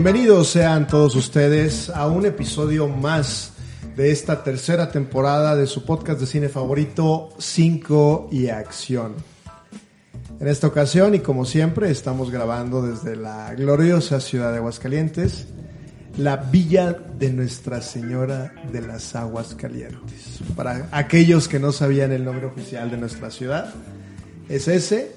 [0.00, 3.50] Bienvenidos sean todos ustedes a un episodio más
[3.96, 9.16] de esta tercera temporada de su podcast de cine favorito 5 y Acción.
[10.38, 15.48] En esta ocasión y como siempre estamos grabando desde la gloriosa ciudad de Aguascalientes,
[16.16, 20.38] la villa de Nuestra Señora de las Aguas Calientes.
[20.54, 23.74] Para aquellos que no sabían el nombre oficial de nuestra ciudad,
[24.48, 25.10] es ese.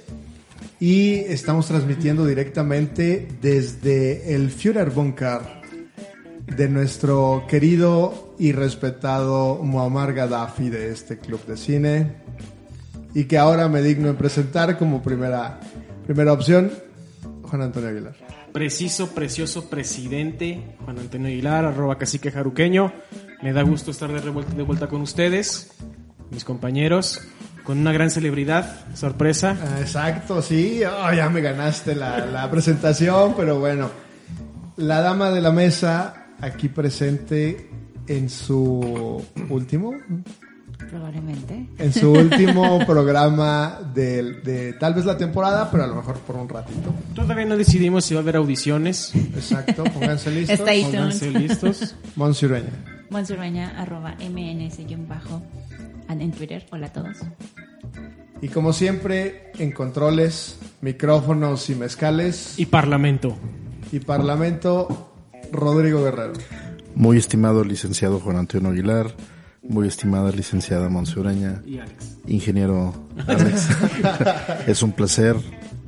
[0.81, 5.41] Y estamos transmitiendo directamente desde el Führerbunker
[6.47, 12.15] de nuestro querido y respetado Muammar Gaddafi de este club de cine.
[13.13, 15.59] Y que ahora me digno en presentar como primera,
[16.07, 16.71] primera opción,
[17.43, 18.15] Juan Antonio Aguilar.
[18.51, 22.91] Preciso, precioso presidente, Juan Antonio Aguilar, arroba cacique jaruqueño.
[23.43, 25.73] Me da gusto estar de, revuelta, de vuelta con ustedes,
[26.31, 27.21] mis compañeros,
[27.63, 29.55] con una gran celebridad, sorpresa.
[29.79, 33.89] Exacto, sí, oh, ya me ganaste la, la presentación, pero bueno,
[34.77, 37.69] la dama de la mesa aquí presente
[38.07, 39.93] en su último,
[40.89, 41.67] Probablemente.
[41.77, 46.35] en su último programa de, de tal vez la temporada, pero a lo mejor por
[46.35, 46.93] un ratito.
[47.13, 49.13] Todavía no decidimos si va a haber audiciones.
[49.15, 50.59] Exacto, pónganse listos.
[50.59, 50.83] Está ahí.
[50.83, 51.95] Pónganse listos.
[52.15, 52.71] Monsi Ureña.
[53.11, 55.43] Monsurbaña, arroba mns-bajo
[56.09, 56.65] en Twitter.
[56.71, 57.17] Hola a todos.
[58.41, 63.37] Y como siempre, en controles, micrófonos y mezcales Y Parlamento.
[63.91, 65.13] y parlamento,
[65.51, 66.33] Rodrigo Guerrero.
[66.95, 69.13] Muy estimado licenciado Juan Antonio Aguilar,
[69.61, 72.17] muy estimada licenciada Monsureña, Y Alex.
[72.27, 72.93] ingeniero
[73.27, 73.67] Alex.
[74.67, 75.35] es un placer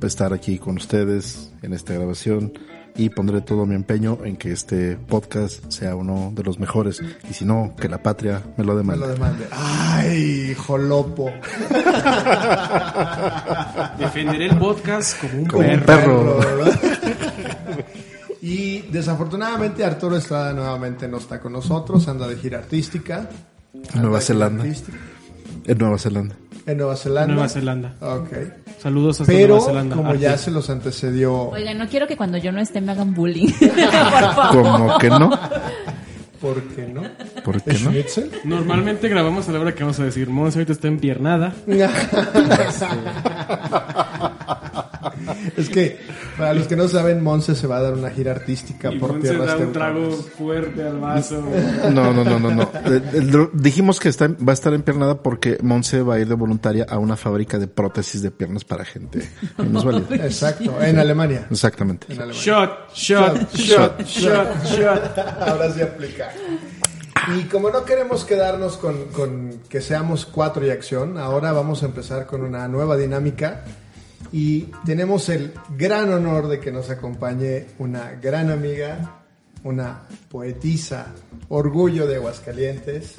[0.02, 2.52] estar aquí con ustedes en esta grabación
[2.96, 7.34] y pondré todo mi empeño en que este podcast sea uno de los mejores y
[7.34, 9.08] si no, que la patria me lo Me demande.
[9.08, 9.46] lo demande.
[9.52, 11.32] ¡Ay, jolopo!
[13.98, 16.40] Defenderé el podcast como un Como un perro.
[16.40, 16.58] perro.
[16.58, 16.80] ¿verdad?
[18.42, 23.30] y desafortunadamente Arturo Estrada nuevamente no está con nosotros, anda de gira artística.
[23.96, 24.64] Nueva Zelanda.
[24.64, 24.98] artística.
[25.66, 26.36] En Nueva Zelanda.
[26.66, 27.34] En Nueva Zelanda.
[27.34, 27.94] Nueva Zelanda.
[28.00, 28.30] Ok.
[28.82, 29.96] Saludos hasta Pero Nueva Zelanda.
[29.96, 30.44] como ya Arte.
[30.44, 33.52] se los antecedió, Oigan, no quiero que cuando yo no esté me hagan bullying.
[33.60, 33.70] Por
[34.36, 34.64] favor.
[34.64, 35.30] ¿Cómo que no?
[36.42, 37.04] ¿por qué no?
[37.46, 37.92] ¿Por qué ¿Es no?
[38.58, 40.30] Normalmente grabamos a la hora que vamos a decir.
[40.30, 41.54] Monse ahorita está empiernada.
[45.58, 46.00] es que
[46.38, 49.14] para los que no saben, Monse se va a dar una gira artística Y por
[49.14, 51.44] Monse tierras da un trago fuerte al vaso.
[51.94, 52.64] No, no, no, no, no.
[52.64, 56.36] Eh, eh, Dijimos que está, va a estar empiernada porque Monse va a ir de
[56.36, 60.16] voluntaria a una fábrica de prótesis de piernas para gente minusválida.
[60.26, 61.48] Exacto, en Alemania.
[61.50, 62.08] Exactamente.
[62.10, 62.42] En Alemania.
[62.42, 65.18] Shot, shot, shot, shot, shot.
[65.42, 66.32] Ahora sí aplica.
[67.38, 71.86] Y como no queremos quedarnos con, con que seamos cuatro y acción, ahora vamos a
[71.86, 73.64] empezar con una nueva dinámica.
[74.34, 79.22] Y tenemos el gran honor de que nos acompañe una gran amiga,
[79.64, 81.14] una poetisa,
[81.50, 83.18] orgullo de Aguascalientes.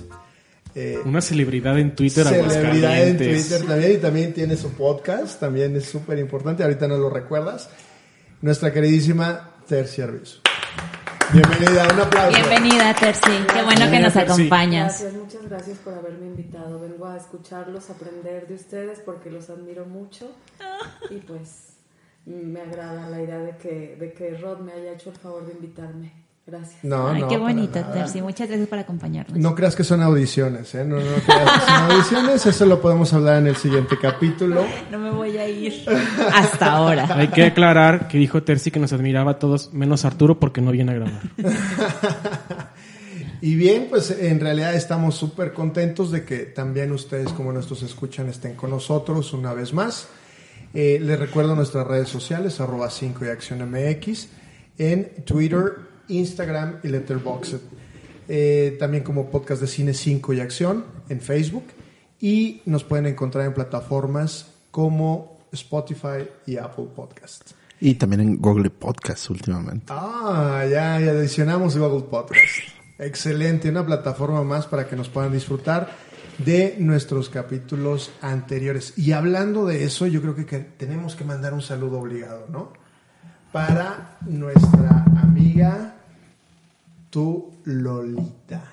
[0.75, 2.27] eh, Una celebridad en Twitter.
[2.27, 3.17] celebridad en.
[3.17, 7.71] Twitter también y también tiene su podcast, también es súper importante, ahorita no lo recuerdas.
[8.43, 10.44] Nuestra queridísima Terci Arbizu.
[11.35, 12.39] Bienvenida, un aplauso.
[12.39, 13.45] Bienvenida, Terci.
[13.53, 15.01] Qué bueno que nos acompañas.
[15.01, 16.79] Gracias, muchas gracias por haberme invitado.
[16.79, 20.31] Vengo a escucharlos, aprender de ustedes porque los admiro mucho
[21.11, 21.79] y pues
[22.25, 25.55] me agrada la idea de que, de que Rod me haya hecho el favor de
[25.55, 26.24] invitarme.
[26.47, 26.85] Gracias.
[26.85, 27.81] No, Ay, no, qué bonito.
[27.81, 28.21] Terci.
[28.21, 29.39] Muchas gracias por acompañarnos.
[29.39, 30.85] No creas que son audiciones, ¿eh?
[30.85, 34.65] No, no creas que son audiciones, eso lo podemos hablar en el siguiente capítulo.
[34.91, 35.85] No me voy a ir.
[36.35, 37.09] Hasta ahora.
[37.17, 40.71] Hay que aclarar que dijo Terci que nos admiraba a todos, menos Arturo, porque no
[40.71, 41.23] viene a grabar.
[43.41, 48.31] Y bien, pues en realidad estamos súper contentos de que también ustedes como nuestros escuchan
[48.31, 50.09] estén con nosotros una vez más.
[50.73, 54.29] Eh, les recuerdo nuestras redes sociales, arroba 5 y acción MX,
[54.79, 55.75] en Twitter,
[56.09, 57.61] Instagram y Letterboxd.
[58.27, 61.65] Eh, también como podcast de cine 5 y acción en Facebook.
[62.21, 67.55] Y nos pueden encontrar en plataformas como Spotify y Apple Podcasts.
[67.81, 69.87] Y también en Google Podcast últimamente.
[69.89, 72.41] Ah, ya, ya adicionamos Google Podcast.
[72.99, 75.91] Excelente, una plataforma más para que nos puedan disfrutar
[76.39, 78.97] de nuestros capítulos anteriores.
[78.97, 82.73] Y hablando de eso, yo creo que, que tenemos que mandar un saludo obligado, ¿no?
[83.55, 85.95] Para nuestra amiga,
[87.09, 88.65] tu Lolita.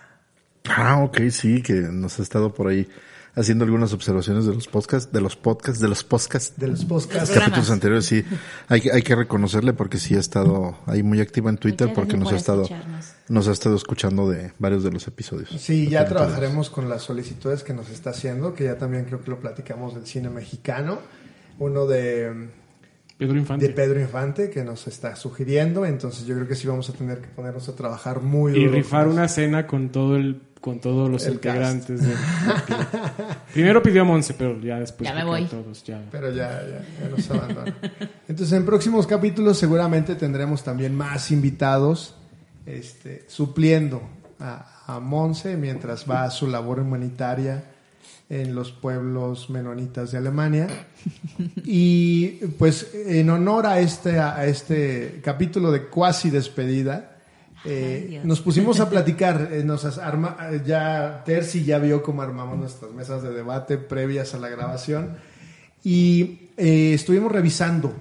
[0.75, 2.87] Ah, ok, sí, que nos ha estado por ahí
[3.35, 7.29] haciendo algunas observaciones de los podcasts, de los podcasts, de los podcasts, De los podcasts.
[7.29, 8.25] Capítulos anteriores, sí.
[8.69, 11.95] Hay, que- hay que reconocerle porque sí ha estado ahí muy activa en Twitter Muchas
[12.03, 12.67] porque nos ha estado,
[13.29, 15.51] nos ha estado escuchando de varios de los episodios.
[15.59, 19.29] Sí, ya trabajaremos con las solicitudes que nos está haciendo, que ya también creo que
[19.29, 20.97] lo platicamos del cine mexicano.
[21.59, 22.49] Uno de
[23.27, 23.67] Pedro Infante.
[23.67, 25.85] de Pedro Infante que nos está sugiriendo.
[25.85, 28.71] Entonces yo creo que sí vamos a tener que ponernos a trabajar muy y duro
[28.73, 29.35] rifar con una eso.
[29.35, 32.15] cena con todo el con todos los El integrantes del-
[33.53, 35.47] Primero pidió a Monse, pero ya después Ya me pidió a voy.
[35.47, 36.01] todos, ya.
[36.11, 37.75] Pero ya, ya, ya nos abandonan.
[38.27, 42.15] Entonces, en próximos capítulos seguramente tendremos también más invitados
[42.65, 44.01] este, supliendo
[44.39, 47.63] a, a Monse mientras va a su labor humanitaria
[48.31, 50.67] en los pueblos menonitas de Alemania.
[51.65, 57.17] Y pues en honor a este, a este capítulo de cuasi despedida,
[57.65, 62.57] eh, Ay, nos pusimos a platicar, eh, nos arma, ya Terzi ya vio cómo armamos
[62.57, 65.17] nuestras mesas de debate previas a la grabación.
[65.83, 67.93] Y eh, estuvimos revisando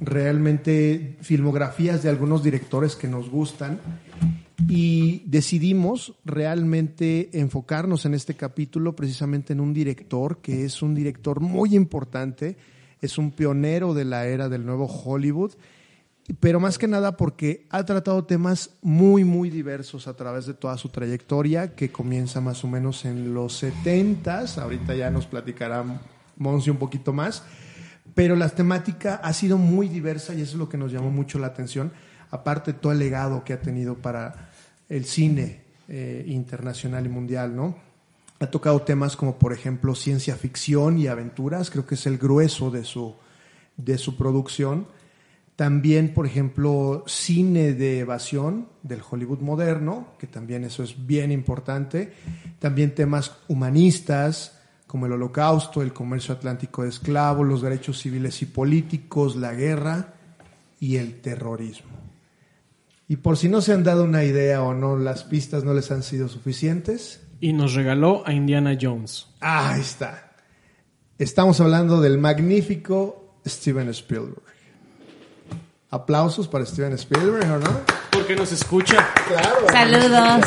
[0.00, 3.80] realmente filmografías de algunos directores que nos gustan
[4.68, 11.40] y decidimos realmente enfocarnos en este capítulo precisamente en un director que es un director
[11.40, 12.56] muy importante,
[13.00, 15.52] es un pionero de la era del nuevo Hollywood,
[16.40, 20.78] pero más que nada porque ha tratado temas muy, muy diversos a través de toda
[20.78, 25.84] su trayectoria, que comienza más o menos en los 70s, ahorita ya nos platicará
[26.36, 27.42] Monsi un poquito más,
[28.14, 31.38] pero la temática ha sido muy diversa y eso es lo que nos llamó mucho
[31.38, 31.92] la atención,
[32.34, 34.50] aparte todo el legado que ha tenido para
[34.88, 37.76] el cine eh, internacional y mundial, ¿no?
[38.40, 42.72] Ha tocado temas como, por ejemplo, ciencia ficción y aventuras, creo que es el grueso
[42.72, 43.14] de su,
[43.76, 44.88] de su producción.
[45.54, 52.14] También, por ejemplo, cine de evasión del Hollywood moderno, que también eso es bien importante.
[52.58, 54.58] También temas humanistas,
[54.88, 60.14] como el holocausto, el comercio atlántico de esclavos, los derechos civiles y políticos, la guerra
[60.80, 62.03] y el terrorismo.
[63.08, 65.90] Y por si no se han dado una idea o no, las pistas no les
[65.90, 69.26] han sido suficientes, Y nos regaló a Indiana Jones.
[69.40, 70.32] ahí está.
[71.18, 74.42] Estamos hablando del magnífico Steven Spielberg.
[75.90, 77.80] Aplausos para Steven Spielberg, ¿o no?
[78.10, 79.06] Porque nos escucha.
[79.28, 79.66] Claro.
[79.70, 80.44] Saludos.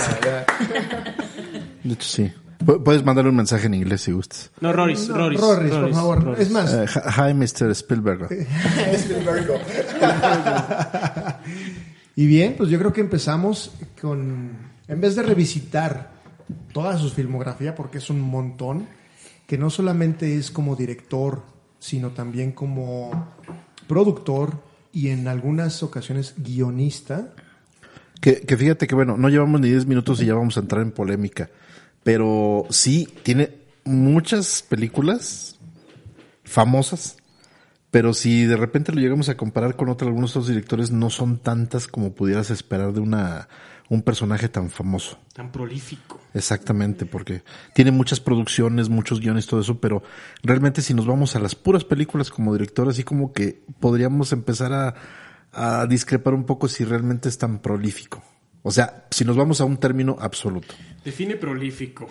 [1.83, 2.31] De hecho, sí.
[2.59, 4.51] Pu- Puedes mandarle un mensaje en inglés si gustas.
[4.59, 5.39] No, Roris, No, Roris.
[5.39, 6.23] Rorris, por Roris, favor.
[6.23, 6.39] Roris.
[6.39, 7.69] Es más, Eh, hi, Mr.
[7.71, 8.27] Spielberg.
[8.93, 9.61] Spielberg.
[12.17, 13.71] y bien, pues yo creo que empezamos
[14.01, 16.11] con, en vez de revisitar
[16.73, 18.87] toda su filmografía, porque es un montón,
[19.45, 21.43] que no solamente es como director,
[21.77, 23.35] sino también como
[23.87, 27.35] productor y en algunas ocasiones guionista.
[28.19, 30.93] Que, fíjate que, bueno, no llevamos ni 10 minutos y ya vamos a entrar en
[30.93, 31.51] polémica.
[32.03, 33.51] Pero sí, tiene
[33.83, 35.59] muchas películas
[36.43, 37.17] famosas.
[37.91, 41.37] Pero si de repente lo llegamos a comparar con otros, algunos otros directores, no son
[41.37, 43.47] tantas como pudieras esperar de una,
[43.89, 45.17] un personaje tan famoso.
[45.33, 46.19] Tan prolífico.
[46.33, 47.43] Exactamente, porque
[47.73, 50.03] tiene muchas producciones, muchos guiones, todo eso, pero
[50.43, 54.73] realmente si nos vamos a las puras películas como director, así como que podríamos empezar
[54.73, 54.95] a,
[55.53, 58.21] a discrepar un poco si realmente es tan prolífico.
[58.67, 60.75] O sea, si nos vamos a un término absoluto.
[61.05, 62.09] Define prolífico.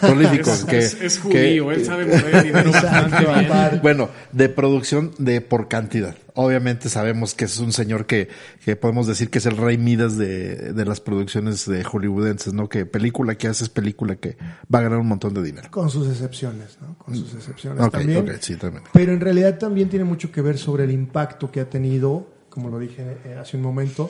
[0.00, 3.80] Prolífico, Es, que, es- es que- judío, él sabe mover dinero bastante bien.
[3.82, 6.16] Bueno, de producción de por cantidad.
[6.34, 8.28] Obviamente sabemos que es un señor que,
[8.64, 12.70] que podemos decir que es el rey Midas de, de las producciones de hollywoodenses, ¿no?
[12.70, 14.38] Que película que hace es película que
[14.74, 15.68] va a ganar un montón de dinero.
[15.70, 16.96] Con sus excepciones, ¿no?
[16.96, 18.18] Con sus excepciones Ok, también.
[18.30, 18.84] ok, sí, también.
[18.94, 22.70] Pero en realidad también tiene mucho que ver sobre el impacto que ha tenido, como
[22.70, 24.08] lo dije eh, hace un momento,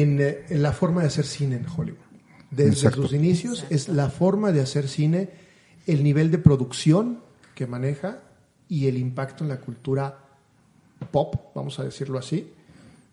[0.00, 1.98] en, eh, en la forma de hacer cine en Hollywood.
[2.50, 3.02] Desde Exacto.
[3.02, 5.30] sus inicios es la forma de hacer cine,
[5.86, 7.20] el nivel de producción
[7.54, 8.20] que maneja
[8.68, 10.18] y el impacto en la cultura
[11.10, 12.50] pop, vamos a decirlo así,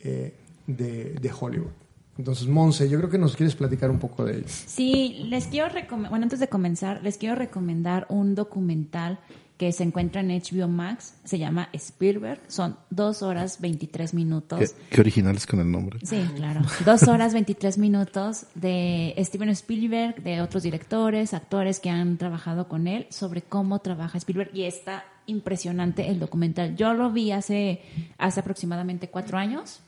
[0.02, 0.34] eh,
[0.68, 1.72] de, de Hollywood.
[2.18, 4.46] Entonces, Monse, yo creo que nos quieres platicar un poco de ello.
[4.48, 9.20] Sí, les quiero recomendar, bueno, antes de comenzar, les quiero recomendar un documental
[9.60, 14.58] que se encuentra en HBO Max, se llama Spielberg, son dos horas 23 minutos.
[14.58, 16.00] Qué, qué originales con el nombre.
[16.04, 16.62] Sí, claro.
[16.86, 22.88] Dos horas 23 minutos de Steven Spielberg, de otros directores, actores que han trabajado con
[22.88, 24.52] él, sobre cómo trabaja Spielberg.
[24.54, 26.78] Y está impresionante el documental.
[26.78, 27.82] Yo lo vi hace,
[28.18, 29.82] hace aproximadamente cuatro años.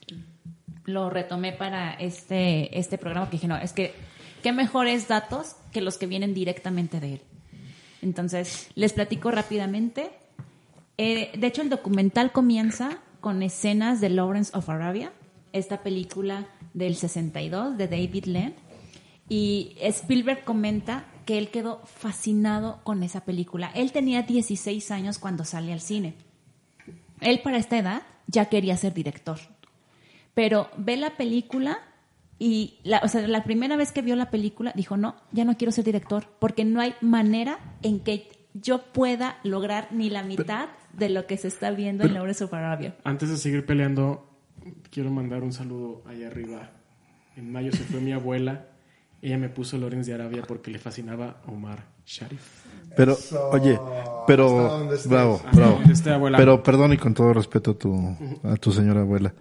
[0.83, 3.93] Lo retomé para este, este programa que dije, no, es que
[4.43, 7.21] qué mejores datos que los que vienen directamente de él.
[8.01, 10.11] Entonces, les platico rápidamente.
[10.97, 15.13] Eh, de hecho, el documental comienza con escenas de Lawrence of Arabia,
[15.53, 18.53] esta película del 62 de David Lean.
[19.29, 23.71] Y Spielberg comenta que él quedó fascinado con esa película.
[23.75, 26.15] Él tenía 16 años cuando sale al cine.
[27.21, 29.39] Él para esta edad ya quería ser director.
[30.33, 31.79] Pero ve la película
[32.43, 35.57] y, la, o sea, la primera vez que vio la película dijo, no, ya no
[35.57, 40.69] quiero ser director, porque no hay manera en que yo pueda lograr ni la mitad
[40.93, 42.95] de lo que se está viendo en Lawrence of Arabia.
[43.03, 44.27] Antes de seguir peleando,
[44.89, 46.71] quiero mandar un saludo allá arriba.
[47.35, 48.65] En mayo se fue mi abuela.
[49.21, 52.65] Ella me puso Lawrence de Arabia porque le fascinaba Omar Sharif.
[52.97, 53.51] Pero, Eso.
[53.51, 53.79] oye,
[54.25, 55.73] pero, bravo, bravo.
[55.75, 56.39] donde esté, abuela.
[56.39, 59.31] Pero perdón y con todo respeto a tu, a tu señora abuela.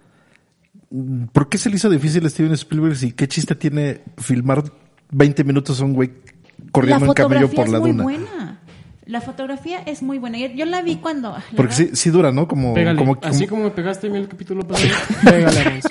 [1.31, 4.63] ¿Por qué se le hizo difícil a Steven Spielberg y qué chiste tiene filmar
[5.11, 6.11] 20 minutos a un güey
[6.71, 8.03] corriendo en camello por la es muy duna?
[8.03, 8.57] buena.
[9.05, 10.37] La fotografía es muy buena.
[10.37, 11.31] Yo- Yo la vi cuando...
[11.31, 12.47] la Porque sí, sí dura, ¿no?
[12.47, 12.97] Como, Pégale.
[12.99, 14.89] como, Así como me pegaste a mí el capítulo pasado,
[15.23, 15.81] pégale,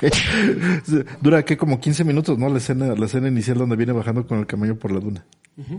[1.20, 2.48] dura que como 15 minutos, ¿no?
[2.48, 5.24] La escena, la escena inicial donde viene bajando con el camello por la duna.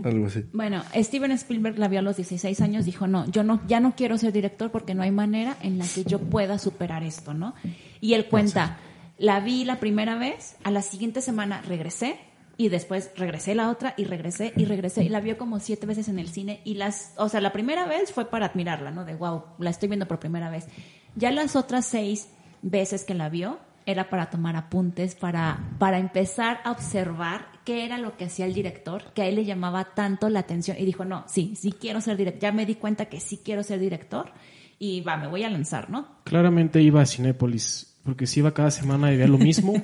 [0.04, 0.44] Algo así.
[0.52, 3.96] Bueno, Steven Spielberg la vio a los 16 años, dijo, no, yo no, ya no
[3.96, 7.54] quiero ser director porque no hay manera en la que yo pueda superar esto, ¿no?
[8.00, 8.78] Y él cuenta,
[9.18, 12.18] la vi la primera vez, a la siguiente semana regresé
[12.56, 16.08] y después regresé la otra y regresé y regresé y la vio como siete veces
[16.08, 19.04] en el cine y las, o sea, la primera vez fue para admirarla, ¿no?
[19.04, 20.68] De wow, la estoy viendo por primera vez.
[21.16, 22.28] Ya las otras seis
[22.62, 27.98] veces que la vio era para tomar apuntes, para, para empezar a observar qué era
[27.98, 31.04] lo que hacía el director, que a él le llamaba tanto la atención y dijo,
[31.04, 34.30] no, sí, sí quiero ser director, ya me di cuenta que sí quiero ser director
[34.78, 36.06] y va, me voy a lanzar, ¿no?
[36.24, 39.72] Claramente iba a Cinépolis, porque si iba cada semana y veía lo mismo.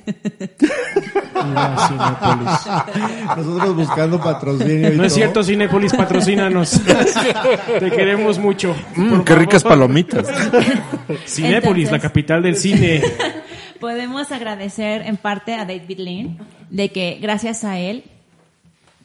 [1.49, 3.37] iba a Cinépolis.
[3.37, 6.79] Nosotros buscando patrocinio y No es cierto, Cinépolis, patrocínanos.
[7.79, 8.75] Te queremos mucho.
[8.95, 10.27] Mm, qué ricas palomitas.
[11.25, 13.01] Cinépolis, Entonces- la capital del cine.
[13.81, 16.37] Podemos agradecer en parte a David Lean
[16.69, 18.03] de que gracias a él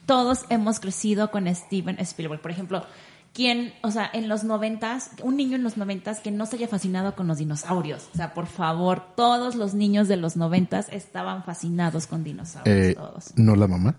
[0.05, 2.41] todos hemos crecido con Steven Spielberg.
[2.41, 2.85] Por ejemplo,
[3.33, 6.67] quien, o sea, en los noventas, un niño en los noventas que no se haya
[6.67, 8.07] fascinado con los dinosaurios.
[8.13, 12.93] O sea, por favor, todos los niños de los noventas estaban fascinados con dinosaurios, Eh,
[12.95, 13.33] todos.
[13.35, 13.95] no la mamá.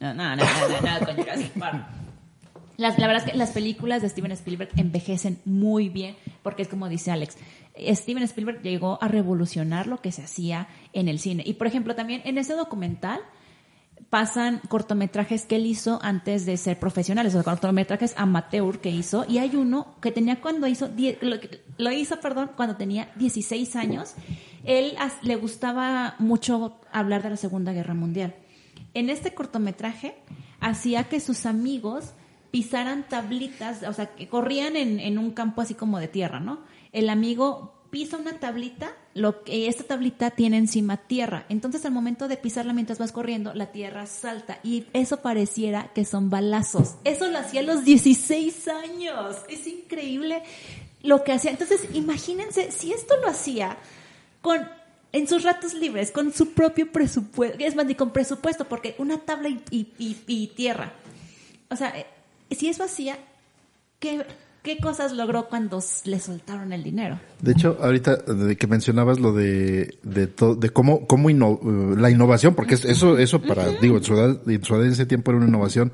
[0.00, 1.86] No, no, no, no, no, no, con Jurassic Park.
[2.76, 6.68] Las- la verdad es que las películas de Steven Spielberg envejecen muy bien, porque es
[6.68, 7.36] como dice Alex,
[7.76, 11.42] Steven Spielberg llegó a revolucionar lo que se hacía en el cine.
[11.46, 13.20] Y por ejemplo, también en ese documental
[14.10, 19.38] pasan cortometrajes que él hizo antes de ser profesional, esos cortometrajes amateur que hizo, y
[19.38, 20.88] hay uno que tenía cuando hizo,
[21.20, 21.36] lo,
[21.78, 24.14] lo hizo, perdón, cuando tenía 16 años.
[24.64, 28.34] Él le gustaba mucho hablar de la Segunda Guerra Mundial.
[28.94, 30.14] En este cortometraje
[30.60, 32.14] hacía que sus amigos
[32.50, 36.60] pisaran tablitas, o sea, que corrían en, en un campo así como de tierra, ¿no?
[36.94, 41.44] El amigo pisa una tablita, lo que esta tablita tiene encima tierra.
[41.48, 46.04] Entonces, al momento de pisarla mientras vas corriendo, la tierra salta y eso pareciera que
[46.04, 46.94] son balazos.
[47.04, 49.36] Eso lo hacía a los 16 años.
[49.48, 50.42] Es increíble
[51.02, 51.50] lo que hacía.
[51.50, 53.76] Entonces, imagínense si esto lo hacía
[54.40, 54.66] con
[55.12, 59.18] en sus ratos libres, con su propio presupuesto, es más, ni con presupuesto, porque una
[59.18, 60.92] tabla y, y- tierra.
[61.70, 62.06] O sea, eh,
[62.50, 63.16] si eso hacía,
[64.00, 64.26] ¿qué,
[64.64, 67.20] ¿qué cosas logró cuando le soltaron el dinero?
[67.40, 71.60] De hecho, ahorita de que mencionabas lo de de, to- de cómo cómo inno-
[71.96, 74.92] la innovación, porque es- eso eso para digo en su edad en su edad en
[74.92, 75.90] ese tiempo era una innovación.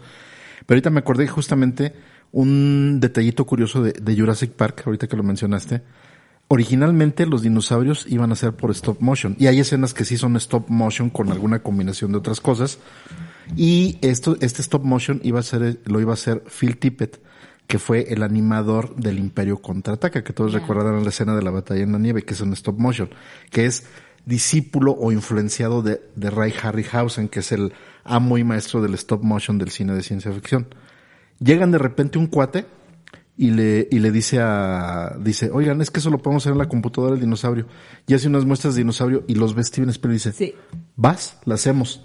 [0.66, 1.92] Pero ahorita me acordé justamente
[2.32, 5.82] un detallito curioso de, de Jurassic Park, ahorita que lo mencionaste.
[6.48, 10.36] Originalmente los dinosaurios iban a ser por stop motion y hay escenas que sí son
[10.36, 12.78] stop motion con alguna combinación de otras cosas.
[13.56, 17.20] Y esto este stop motion iba a ser lo iba a hacer Phil Tippett,
[17.70, 21.84] que fue el animador del Imperio Contraataca, que todos recordarán la escena de la batalla
[21.84, 23.08] en la nieve, que es un stop motion,
[23.50, 23.84] que es
[24.26, 27.72] discípulo o influenciado de, de Ray Harryhausen, que es el
[28.02, 30.66] amo y maestro del stop motion del cine de ciencia ficción.
[31.38, 32.66] Llegan de repente un cuate
[33.36, 36.58] y le, y le dice a, dice, oigan, es que eso lo podemos hacer en
[36.58, 37.66] la computadora del dinosaurio.
[38.08, 40.54] Y hace unas muestras de dinosaurio y los ve Steven Spielberg y dice, Sí.
[40.96, 42.04] vas, la hacemos.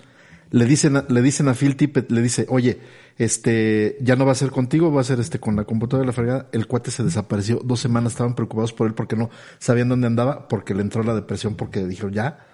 [0.55, 2.79] Le dicen, a, le dicen a Phil Tippett, le dice, oye,
[3.17, 6.07] este, ya no va a ser contigo, va a ser este con la computadora de
[6.07, 6.47] la fregada.
[6.53, 7.59] El cuate se desapareció.
[7.61, 11.13] Dos semanas estaban preocupados por él porque no sabían dónde andaba, porque le entró la
[11.13, 12.45] depresión, porque dijeron, ya,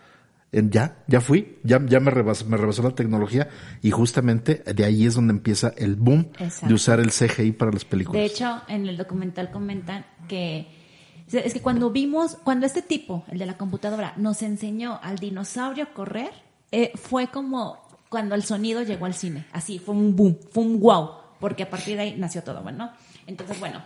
[0.52, 3.50] ya, ya fui, ya, ya me rebasó, me rebasó la tecnología.
[3.84, 6.70] Y justamente de ahí es donde empieza el boom Exacto.
[6.70, 8.20] de usar el CGI para las películas.
[8.20, 10.68] De hecho, en el documental comentan que
[11.32, 15.84] es que cuando vimos, cuando este tipo, el de la computadora, nos enseñó al dinosaurio
[15.84, 16.32] a correr,
[16.72, 19.46] eh, fue como cuando el sonido llegó al cine.
[19.54, 22.92] Así, fue un boom, fue un wow, porque a partir de ahí nació todo, bueno.
[23.26, 23.82] Entonces, bueno,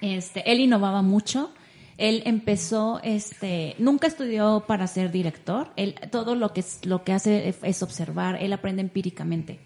[0.00, 1.52] este, él innovaba mucho.
[1.98, 5.72] Él empezó, este, nunca estudió para ser director.
[5.76, 8.42] Él todo lo que es, lo que hace es observar.
[8.42, 9.60] Él aprende empíricamente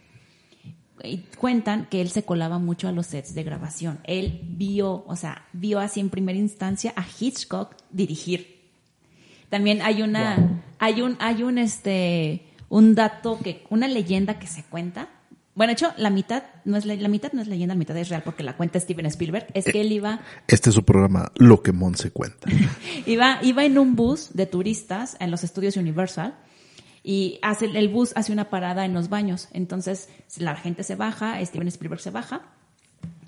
[1.02, 4.00] y cuentan que él se colaba mucho a los sets de grabación.
[4.05, 8.61] Él vio, o sea, vio así en primera instancia a Hitchcock dirigir.
[9.49, 14.64] También hay una, hay un, hay un este, un dato que, una leyenda que se
[14.64, 15.11] cuenta
[15.55, 18.09] Bueno, de hecho, la mitad no es la mitad no es leyenda, la mitad es
[18.09, 19.49] real porque la cuenta Steven Spielberg.
[19.52, 22.49] Es que él iba Este es su programa, Lo que Mon se cuenta.
[23.07, 26.35] Iba, iba en un bus de turistas en los estudios Universal
[27.02, 29.49] y hace, el bus hace una parada en los baños.
[29.52, 32.41] Entonces la gente se baja, Steven Spielberg se baja,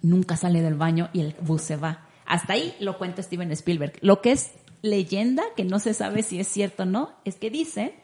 [0.01, 2.07] nunca sale del baño y el bus se va.
[2.25, 3.93] Hasta ahí lo cuenta Steven Spielberg.
[4.01, 7.51] Lo que es leyenda, que no se sabe si es cierto o no, es que
[7.51, 7.95] dice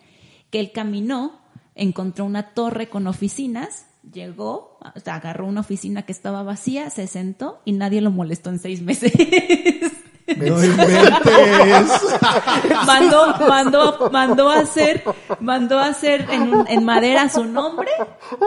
[0.50, 1.40] que él caminó,
[1.74, 7.60] encontró una torre con oficinas, llegó, o agarró una oficina que estaba vacía, se sentó
[7.64, 9.12] y nadie lo molestó en seis meses.
[10.36, 11.90] No inventes.
[12.86, 15.02] mandó, mandó, mandó a hacer,
[15.40, 17.90] mandó a hacer en, un- en madera su nombre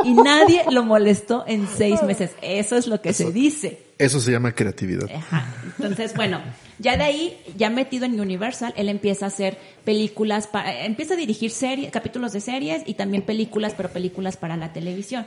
[0.03, 2.31] y nadie lo molestó en seis meses.
[2.41, 3.79] Eso es lo que se dice.
[3.97, 5.09] Eso se llama creatividad.
[5.13, 5.53] Ajá.
[5.77, 6.41] Entonces, bueno,
[6.79, 11.17] ya de ahí, ya metido en Universal, él empieza a hacer películas, para, empieza a
[11.17, 15.25] dirigir series, capítulos de series y también películas, pero películas para la televisión.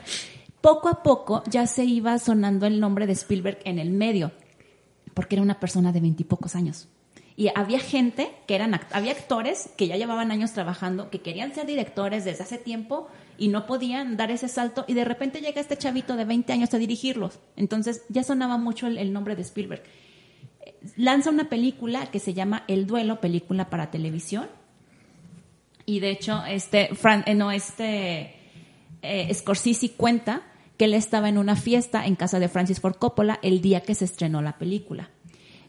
[0.60, 4.32] Poco a poco ya se iba sonando el nombre de Spielberg en el medio,
[5.16, 6.88] porque era una persona de veintipocos años.
[7.37, 11.64] Y había gente que eran, había actores que ya llevaban años trabajando, que querían ser
[11.66, 13.08] directores desde hace tiempo
[13.38, 16.75] y no podían dar ese salto y de repente llega este chavito de 20 años
[16.75, 17.38] a dirigirlos.
[17.56, 19.82] Entonces ya sonaba mucho el, nombre de Spielberg.
[20.96, 24.49] Lanza una película que se llama El Duelo, película para televisión.
[25.87, 28.35] Y de hecho, este, Fran- eh, no, este,
[29.00, 30.42] eh, Scorsese cuenta
[30.76, 33.95] que él estaba en una fiesta en casa de Francis Ford Coppola el día que
[33.95, 35.11] se estrenó la película.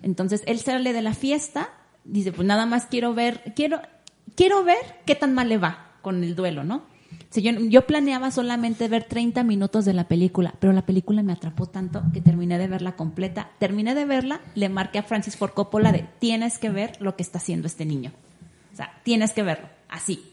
[0.02, 1.70] Entonces él sale de la fiesta,
[2.04, 3.82] dice, pues nada más quiero ver, quiero,
[4.36, 6.84] quiero ver qué tan mal le va con el duelo, ¿no?
[7.34, 11.68] Yo, yo planeaba solamente ver 30 minutos de la película, pero la película me atrapó
[11.68, 13.52] tanto que terminé de verla completa.
[13.60, 17.24] Terminé de verla, le marqué a Francis Ford Coppola de tienes que ver lo que
[17.24, 18.12] está haciendo este niño.
[18.74, 20.24] O sea, tienes que verlo, así.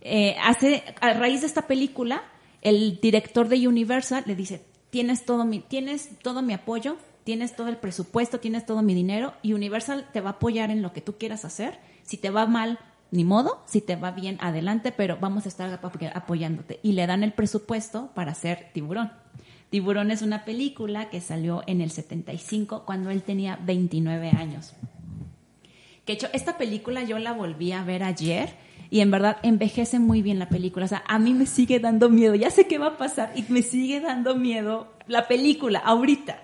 [0.00, 2.22] Eh, hace, a raíz de esta película,
[2.62, 7.68] el director de Universal le dice, tienes todo mi, tienes todo mi apoyo, tienes todo
[7.68, 11.00] el presupuesto, tienes todo mi dinero y Universal te va a apoyar en lo que
[11.00, 11.78] tú quieras hacer.
[12.02, 12.78] Si te va mal,
[13.10, 16.80] ni modo, si te va bien, adelante, pero vamos a estar apo- apoyándote.
[16.82, 19.12] Y le dan el presupuesto para hacer Tiburón.
[19.70, 24.72] Tiburón es una película que salió en el 75 cuando él tenía 29 años.
[26.04, 28.54] Que hecho, esta película yo la volví a ver ayer
[28.90, 30.84] y en verdad envejece muy bien la película.
[30.84, 32.34] O sea, a mí me sigue dando miedo.
[32.34, 36.42] Ya sé qué va a pasar y me sigue dando miedo la película ahorita.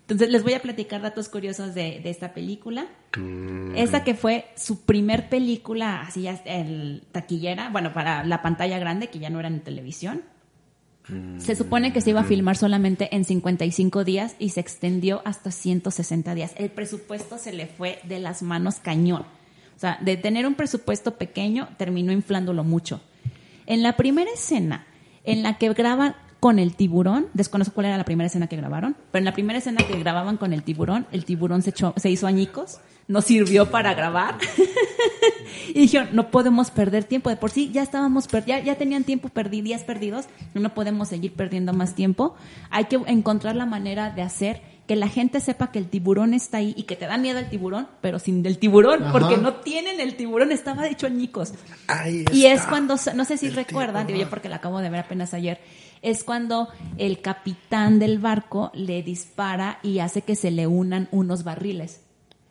[0.00, 2.86] Entonces les voy a platicar datos curiosos de, de esta película.
[3.74, 9.08] Esa que fue su primer película, así ya el taquillera, bueno, para la pantalla grande,
[9.08, 10.22] que ya no era en televisión.
[11.38, 15.52] Se supone que se iba a filmar solamente en 55 días y se extendió hasta
[15.52, 16.52] 160 días.
[16.56, 19.24] El presupuesto se le fue de las manos cañón.
[19.76, 23.00] O sea, de tener un presupuesto pequeño, terminó inflándolo mucho.
[23.66, 24.86] En la primera escena,
[25.24, 28.96] en la que graban con el tiburón, desconozco cuál era la primera escena que grabaron,
[29.10, 32.08] pero en la primera escena que grababan con el tiburón, el tiburón se, echó- se
[32.10, 34.36] hizo añicos, no sirvió para grabar.
[35.68, 37.30] y dijeron, no podemos perder tiempo.
[37.30, 41.32] De por sí ya estábamos, ya, ya tenían tiempo, perdí días perdidos, no podemos seguir
[41.34, 42.34] perdiendo más tiempo.
[42.70, 46.58] Hay que encontrar la manera de hacer que la gente sepa que el tiburón está
[46.58, 49.12] ahí y que te da miedo el tiburón, pero sin del tiburón, Ajá.
[49.12, 51.54] porque no tienen el tiburón, estaba hecho añicos.
[51.88, 55.00] Ahí Y es cuando, no sé si recuerdan, digo yo porque la acabo de ver
[55.00, 55.60] apenas ayer,
[56.02, 56.68] es cuando
[56.98, 62.00] el capitán del barco le dispara y hace que se le unan unos barriles.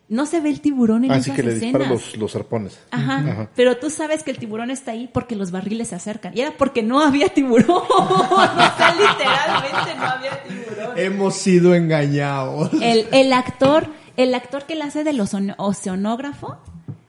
[0.08, 1.90] No se ve el tiburón en Así esas que le escenas.
[1.90, 2.80] los, los arpones.
[2.92, 3.18] Ajá.
[3.18, 3.50] Ajá.
[3.56, 6.38] Pero tú sabes que el tiburón está ahí porque los barriles se acercan.
[6.38, 7.66] Y era porque no había tiburón.
[7.90, 8.38] o
[8.78, 10.98] sea, literalmente no había tiburón.
[10.98, 12.70] Hemos sido engañados.
[12.82, 16.58] El, el actor, el actor que le hace del ocean- oceanógrafo,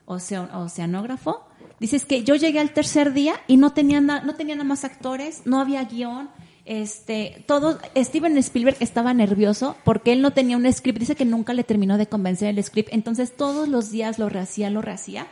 [0.07, 1.45] oceo- oceanógrafo,
[1.79, 4.83] dices que yo llegué al tercer día y no tenía na- no tenía nada más
[4.83, 6.29] actores, no había guion.
[6.69, 11.53] Este, todos, Steven Spielberg estaba nervioso porque él no tenía un script, dice que nunca
[11.53, 15.27] le terminó de convencer el script, entonces todos los días lo rehacía, lo rehacía,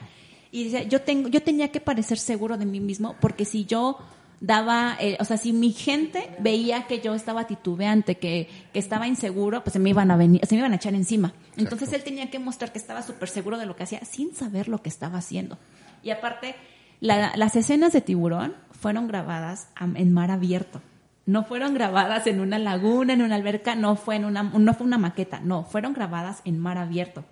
[0.52, 3.98] y dice, yo tengo, yo tenía que parecer seguro de mí mismo, porque si yo
[4.40, 9.06] daba, eh, o sea, si mi gente veía que yo estaba titubeante, que, que estaba
[9.06, 11.34] inseguro, pues se me iban a venir, se me iban a echar encima.
[11.58, 14.70] Entonces él tenía que mostrar que estaba súper seguro de lo que hacía, sin saber
[14.70, 15.58] lo que estaba haciendo.
[16.02, 16.56] Y aparte,
[17.02, 20.82] la- las escenas de tiburón fueron grabadas en mar abierto.
[21.26, 24.86] No fueron grabadas en una laguna, en una alberca, no fue en una, no fue
[24.86, 27.26] una maqueta, no, fueron grabadas en mar abierto.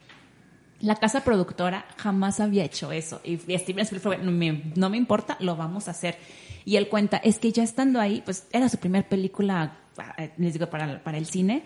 [0.80, 3.22] La casa productora jamás había hecho eso.
[3.24, 6.18] Y Steven Spielberg no me, no me importa, lo vamos a hacer.
[6.66, 9.78] Y él cuenta, es que ya estando ahí, pues era su primera película,
[10.18, 11.64] eh, les digo, para el cine.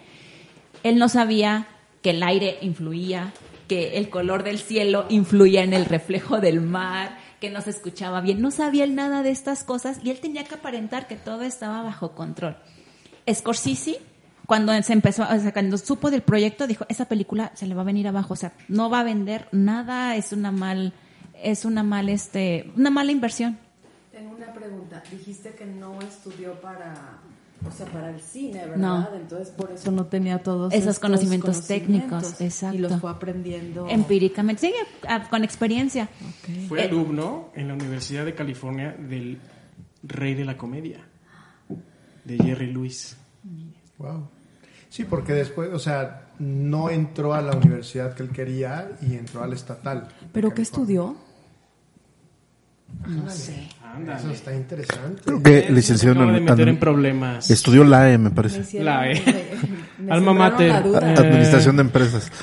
[0.84, 1.68] Él no sabía
[2.02, 3.34] que el aire influía,
[3.68, 8.22] que el color del cielo influía en el reflejo del mar, que no se escuchaba
[8.22, 8.42] bien.
[8.42, 11.82] No sabía él nada de estas cosas y él tenía que aparentar que todo estaba
[11.82, 12.58] bajo control.
[13.32, 14.00] Scorsese,
[14.46, 17.82] cuando se empezó, o sea, cuando supo del proyecto, dijo, esa película se le va
[17.82, 20.94] a venir abajo, o sea, no va a vender nada, es una mal,
[21.44, 23.60] es una mal, este, una mala inversión.
[24.12, 25.04] Tengo una pregunta.
[25.12, 27.20] Dijiste que no estudió para,
[27.66, 28.78] o sea, para el cine, ¿verdad?
[28.78, 29.10] No.
[29.16, 32.76] Entonces por eso no tenía todos Esos estos conocimientos técnicos, exacto.
[32.78, 33.88] Y los fue aprendiendo.
[33.90, 34.74] Empíricamente, sí,
[35.08, 36.10] a- con experiencia.
[36.68, 39.40] Fue Eh, alumno en la Universidad de California del
[40.04, 41.00] rey de la comedia,
[42.24, 43.18] de Jerry Lewis.
[43.98, 44.30] Wow.
[44.90, 49.44] Sí, porque después, o sea, no entró a la universidad que él quería y entró
[49.44, 50.08] al estatal.
[50.32, 51.16] ¿Pero qué estudió?
[53.08, 53.68] No sé.
[53.84, 54.20] Ándale.
[54.20, 55.22] Eso está interesante.
[55.24, 57.50] Creo que licenciado de en, meter en admi- problemas.
[57.50, 58.60] estudió la E, me parece.
[58.62, 59.24] hicieron- La E.
[60.00, 60.72] me- me Alma mater.
[60.72, 62.32] Administración de empresas.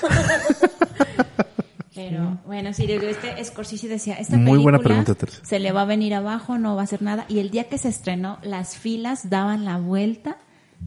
[1.95, 5.39] Pero bueno, sí, digo, este Scorsese decía, esta Muy buena pregunta, Teresa.
[5.45, 7.25] se le va a venir abajo, no va a hacer nada.
[7.29, 10.39] Y el día que se estrenó, las filas daban la vuelta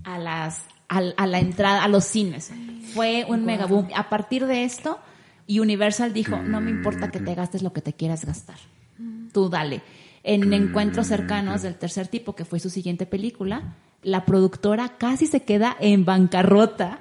[0.03, 2.51] a las a, a la entrada, a los cines.
[2.93, 3.87] Fue un mega boom.
[3.95, 4.99] A partir de esto,
[5.47, 8.57] Universal dijo, no me importa que te gastes lo que te quieras gastar.
[9.31, 9.81] Tú dale.
[10.23, 15.43] En encuentros cercanos del tercer tipo, que fue su siguiente película, la productora casi se
[15.43, 16.99] queda en bancarrota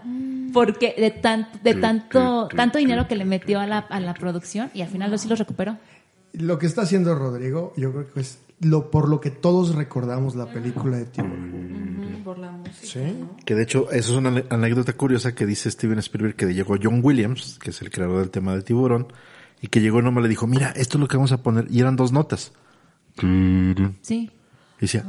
[0.52, 4.70] porque de, tan- de tanto, tanto dinero que le metió a la, a la producción
[4.74, 5.76] y al final lo sí lo recuperó.
[6.32, 10.34] Lo que está haciendo Rodrigo, yo creo que es lo por lo que todos recordamos
[10.34, 11.98] la película de Tiburón.
[12.14, 12.76] Ujú, Por la música.
[12.80, 13.00] Sí.
[13.20, 13.36] ¿no?
[13.44, 17.00] Que de hecho, eso es una anécdota curiosa que dice Steven Spielberg que llegó John
[17.02, 19.08] Williams, que es el creador del tema de tiburón,
[19.60, 21.66] y que llegó y nomás le dijo, mira, esto es lo que vamos a poner.
[21.70, 22.52] Y eran dos notas.
[23.22, 24.30] Y Sí.
[24.80, 25.02] decía,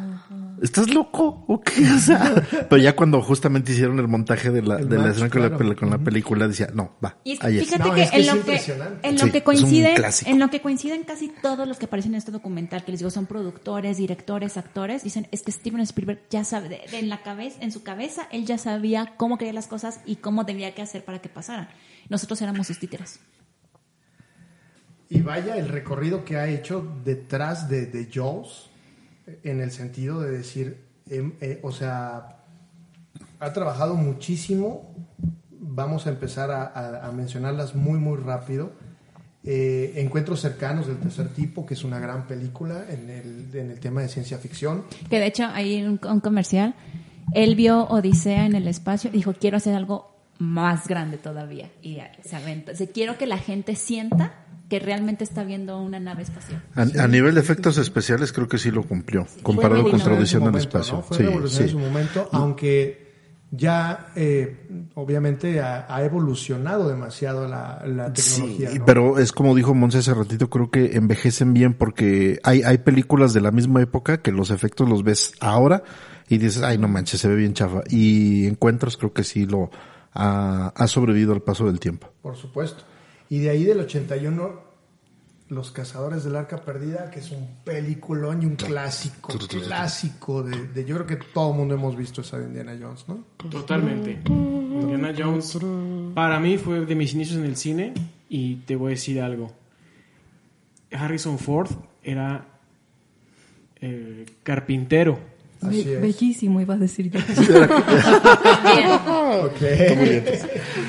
[0.62, 1.44] ¿estás loco?
[1.48, 1.74] ¿O qué?
[1.94, 2.34] O sea,
[2.70, 5.76] pero ya cuando justamente hicieron el montaje de la, El de la escena con, la,
[5.76, 7.66] con la película, decía, no, va, Y es- ahí es.
[7.66, 9.08] fíjate No, que, es que en, es lo que impresionante.
[9.10, 12.20] en lo Sí, que coinciden, en lo que coinciden casi todos los que aparecen en
[12.20, 16.46] este documental, que les digo son productores, directores, actores, dicen es que Steven Spielberg ya
[16.46, 19.68] sabe, de- de- en la cabeza, en su cabeza, él ya sabía cómo quería las
[19.68, 21.68] cosas y cómo debía que hacer para que pasaran.
[22.08, 23.20] Nosotros éramos sus títeres.
[25.10, 28.70] Y vaya el recorrido que ha hecho detrás de, de Jaws,
[29.44, 32.38] en el sentido de decir, em, eh, o sea,
[33.40, 34.94] ha trabajado muchísimo.
[35.50, 38.72] Vamos a empezar a, mencionarlas muy, muy rápido.
[39.44, 43.80] Eh, Encuentros cercanos del tercer tipo, que es una gran película en el, en el
[43.80, 44.86] tema de ciencia ficción.
[45.10, 46.76] Que de hecho hay un, un comercial,
[47.34, 52.00] él vio Odisea en el espacio y dijo quiero hacer algo más grande todavía y
[52.24, 52.72] se aventó.
[52.72, 56.62] O sea, quiero que la gente sienta que realmente está viendo una nave espacial.
[56.76, 60.52] A, a nivel de efectos especiales creo que sí lo cumplió, comparado con Tradición en
[60.52, 60.96] del Espacio.
[60.98, 61.02] ¿no?
[61.04, 61.74] Fue Sí, revolucionario en sí.
[61.74, 63.08] su momento, aunque
[63.50, 68.72] ya eh, obviamente ha, ha evolucionado demasiado la, la tecnología.
[68.72, 68.86] Sí, ¿no?
[68.86, 73.34] pero es como dijo Monse hace ratito, creo que envejecen bien porque hay, hay películas
[73.34, 75.84] de la misma época que los efectos los ves ahora
[76.28, 77.84] y dices, ay no manches, se ve bien chafa.
[77.90, 79.72] Y encuentros creo que sí lo
[80.14, 82.10] ha, ha sobrevivido al paso del tiempo.
[82.22, 82.84] Por supuesto.
[83.30, 84.62] Y de ahí del 81,
[85.50, 90.86] Los Cazadores del Arca Perdida, que es un peliculón y un clásico, clásico de, de-
[90.86, 93.24] yo creo que todo el mundo hemos visto esa de Indiana Jones, ¿no?
[93.50, 94.20] Totalmente.
[94.30, 95.58] Indiana Jones
[96.14, 97.94] para mí fue de mis inicios en el cine
[98.30, 99.52] y te voy a decir algo.
[100.92, 101.70] Harrison Ford
[102.04, 102.46] era
[103.82, 105.20] eh, carpintero.
[105.62, 106.02] Así Be- es.
[106.02, 107.20] Bellísimo, iba a decir yo.
[109.46, 109.62] Ok.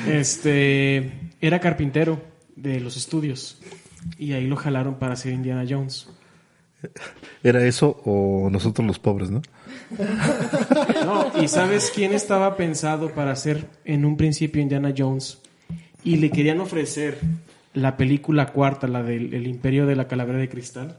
[0.07, 2.21] Este era carpintero
[2.55, 3.59] de los estudios
[4.17, 6.09] y ahí lo jalaron para hacer Indiana Jones.
[7.43, 9.41] ¿Era eso o nosotros los pobres, no?
[11.05, 15.39] No, y sabes quién estaba pensado para hacer en un principio Indiana Jones
[16.03, 17.17] y le querían ofrecer
[17.73, 20.97] la película cuarta, la del el Imperio de la Calavera de Cristal.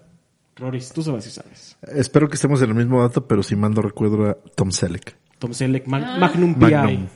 [0.57, 1.77] Roris, tú sabes si sabes.
[1.95, 5.17] Espero que estemos en el mismo dato, pero si mando recuerdo a Tom Selleck.
[5.39, 7.07] Tom Selleck, Mag- Magnum PI.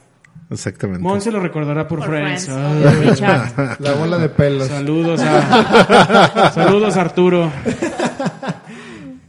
[0.51, 1.03] Exactamente.
[1.03, 2.49] Monse lo recordará por, Por Friends.
[3.81, 4.69] La bola de pelos.
[4.69, 7.51] saludos a saludos Arturo.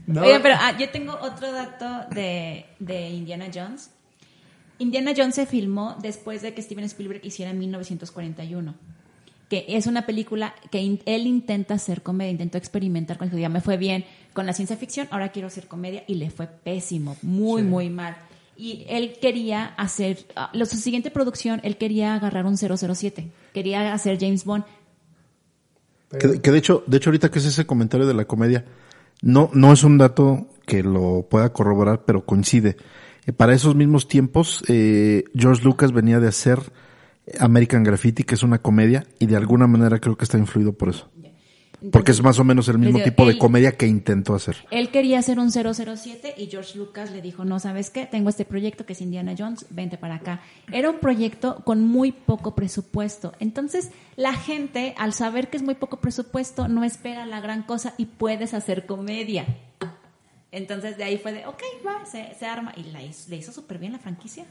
[0.07, 3.89] No, Oigan, pero ah, yo tengo otro dato de, de Indiana Jones.
[4.77, 8.75] Indiana Jones se filmó después de que Steven Spielberg hiciera en 1941.
[9.49, 13.37] Que es una película que in- él intenta hacer comedia, intentó experimentar con eso.
[13.37, 16.47] Ya me fue bien con la ciencia ficción, ahora quiero hacer comedia y le fue
[16.47, 18.15] pésimo, muy, muy mal.
[18.57, 24.17] Y él quería hacer, ah, su siguiente producción, él quería agarrar un 007, quería hacer
[24.19, 24.63] James Bond,
[26.19, 28.65] Que, que de hecho, de hecho ahorita que es ese comentario de la comedia,
[29.21, 32.77] no, no es un dato que lo pueda corroborar, pero coincide.
[33.25, 36.59] Eh, para esos mismos tiempos, eh, George Lucas venía de hacer
[37.39, 40.89] American Graffiti, que es una comedia, y de alguna manera creo que está influido por
[40.89, 41.09] eso.
[41.91, 44.55] Porque es más o menos el mismo digo, tipo de él- comedia que intentó hacer.
[44.71, 48.05] Él quería hacer un 007 y George Lucas le dijo, no, ¿sabes qué?
[48.05, 50.41] Tengo este proyecto que es Indiana Jones, vente para acá.
[50.71, 53.33] Era un proyecto con muy poco presupuesto.
[53.39, 57.93] Entonces, la gente, al saber que es muy poco presupuesto, no espera la gran cosa
[57.97, 59.45] y puedes hacer comedia.
[60.51, 62.73] Entonces, de ahí fue de, ok, va, se, se arma.
[62.77, 64.45] Y la hizo- le hizo súper bien la franquicia.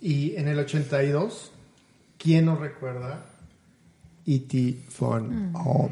[0.00, 1.52] Y en el 82,
[2.18, 3.26] ¿quién nos recuerda?
[4.26, 4.84] E.T.
[4.88, 5.90] Phone Home.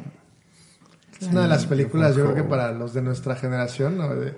[1.21, 4.14] Es una de las películas, yo creo que para los de nuestra generación, ¿no?
[4.14, 4.35] De-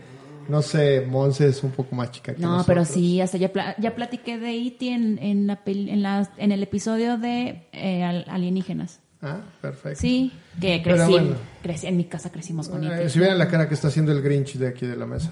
[0.49, 3.95] no sé, Monse es un poco más chica que No, pero sí, hasta ya, ya
[3.95, 4.89] platiqué de E.T.
[4.93, 8.99] en, en, la en, la- en el episodio de eh, al- Alienígenas.
[9.23, 10.01] Ah, perfecto.
[10.01, 11.37] Sí, que Pero crecí, bueno.
[11.63, 13.11] crecí- en mi casa crecimos con E Eh, E.T.
[13.11, 15.31] si vieran la cara que está haciendo el Grinch de aquí de la mesa.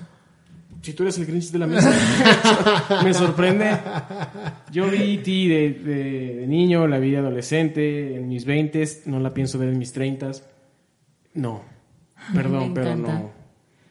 [0.82, 1.92] Si tú eres el Grinch de la mesa,
[3.04, 3.76] me sorprende.
[4.70, 5.30] Yo vi E.T.
[5.30, 9.68] De, de, de niño, la vi de adolescente, en mis 20 no la pienso ver
[9.68, 10.30] en mis 30
[11.34, 11.62] No,
[12.34, 13.39] perdón, pero encanta.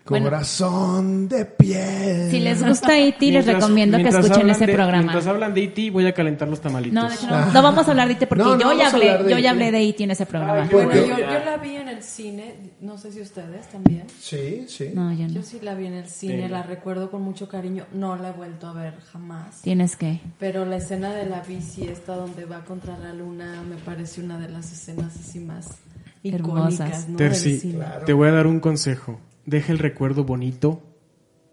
[0.09, 0.25] Bueno.
[0.25, 2.31] Corazón de piel.
[2.31, 5.03] Si les gusta E.T., les recomiendo que escuchen ese de- programa.
[5.03, 6.93] Mientras hablan de E.T., voy a calentar los tamalitos.
[6.93, 8.27] No, de hecho, no, no vamos a hablar de E.T.
[8.27, 9.47] porque No, no yo, ya hablé, yo ya E.T..
[9.49, 10.03] hablé de E.T.
[10.03, 10.63] en ese programa.
[10.63, 14.03] Ay, Bueno, yo, yo la vi en el cine, no sé si ustedes también.
[14.19, 14.89] Sí, sí.
[14.93, 15.33] No, yo no.
[15.33, 16.49] Yo sí la vi en el cine, Sí.
[16.51, 19.61] la recuerdo con mucho cariño, no la he vuelto a ver jamás.
[19.61, 20.19] Tienes que.
[20.39, 24.37] Pero la escena de la bici, esta donde va contra la luna, me parece una
[24.39, 25.69] de las escenas así más
[26.23, 26.73] Hermosas.
[26.73, 27.17] icónicas, ¿no?
[27.17, 29.19] Del Terci, te voy a dar un consejo.
[29.49, 30.83] Deja el recuerdo bonito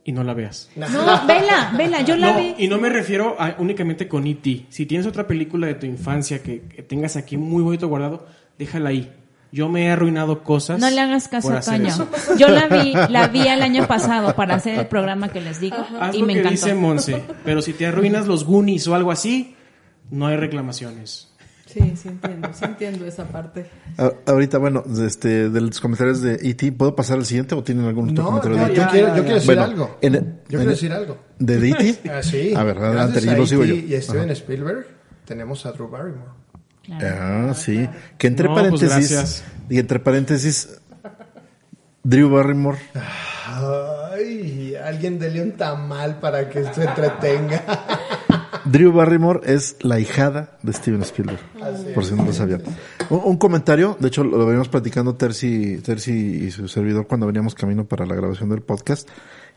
[0.05, 0.69] y no la veas.
[0.77, 0.87] No,
[1.27, 2.55] vela, vela, yo la No, vi.
[2.59, 4.67] y no me refiero a- únicamente con E.T.
[4.69, 8.27] Si tienes otra película de tu infancia que, que tengas aquí muy bonito guardado,
[8.59, 9.11] déjala ahí.
[9.51, 10.79] Yo me he arruinado cosas.
[10.79, 11.89] No le hagas caso a Toño.
[12.39, 15.77] Yo la vi, la vi el año pasado para hacer el programa que les digo
[15.99, 16.51] Haz y lo me que encantó.
[16.67, 17.23] dice Monse.
[17.45, 19.55] Pero si te arruinas los Goonies o algo así,
[20.11, 21.26] no hay reclamaciones.
[21.77, 23.67] Sí, sí entiendo, sí entiendo esa parte.
[23.99, 27.63] A- ahorita, bueno, de, este, de los comentarios de E.T., ¿puedo pasar al siguiente o
[27.63, 28.91] tienen algún otro No, comentario no, de yo, E.T.?
[28.93, 29.99] quiero, yo quiero decir Bueno, algo.
[30.01, 31.19] en- yo en- quiero decir algo.
[31.39, 32.01] ¿De E.T.?
[32.11, 32.55] Ah, sí.
[32.57, 33.75] A ver, adelante, yo lo sigo yo.
[33.75, 33.87] E.T.
[33.89, 34.87] Y a Steven Spielberg
[35.27, 36.31] tenemos a Drew Barrymore.
[36.85, 37.51] Claro.
[37.51, 37.87] Ah, sí.
[38.17, 39.45] Que entre No, pues paréntesis, gracias.
[39.69, 40.79] y entre paréntesis,
[42.05, 42.79] Drew Barrymore,
[43.45, 47.63] Ay, alguien dele un tamal para que se entretenga.
[48.65, 51.41] Drew Barrymore es la hijada de Steven Spielberg,
[51.95, 52.63] por si no lo sabían.
[53.11, 57.55] Un, un comentario, de hecho lo veníamos platicando Terci, Terci y su servidor cuando veníamos
[57.55, 59.09] camino para la grabación del podcast,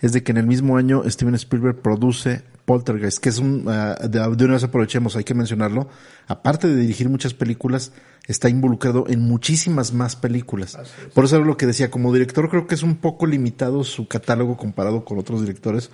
[0.01, 3.95] es de que en el mismo año Steven Spielberg produce Poltergeist, que es un, ah,
[4.07, 5.89] de, de una vez aprovechemos, hay que mencionarlo,
[6.27, 7.91] aparte de dirigir muchas películas,
[8.27, 10.77] está involucrado en muchísimas más películas.
[11.15, 14.07] Por eso era lo que decía, como director creo que es un poco limitado su
[14.07, 15.89] catálogo comparado con otros directores,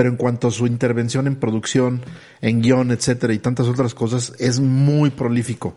[0.00, 2.00] pero en cuanto a su intervención en producción,
[2.40, 5.76] en guion, etcétera, y tantas otras cosas, es muy prolífico.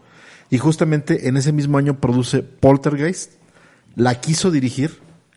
[0.50, 3.34] Y justamente en ese mismo año produce Poltergeist,
[3.98, 4.92] la quiso dirigir.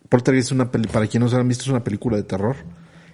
[0.07, 2.55] Poltergeist es una peli, para quienes no se han visto, es una película de terror.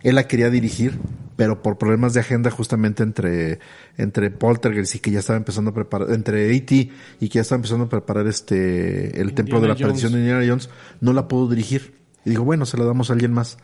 [0.04, 1.00] Él la quería dirigir,
[1.38, 3.58] pero por problemas de agenda justamente entre,
[3.98, 6.92] entre Poltergeist y que ya estaba empezando a preparar, entre E.T.
[7.20, 10.20] y que ya estaba empezando a preparar este, el Templo de la Indiana Perdición de.
[10.20, 10.70] Indiana Jones,
[11.02, 11.96] no la pudo dirigir.
[12.26, 13.58] Y digo, bueno, se la damos a alguien más.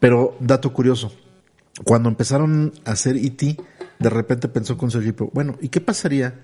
[0.00, 1.12] Pero, dato curioso,
[1.84, 3.56] cuando empezaron a hacer E.T.,
[3.98, 6.34] de repente pensó con su equipo, bueno, ¿y qué pasaría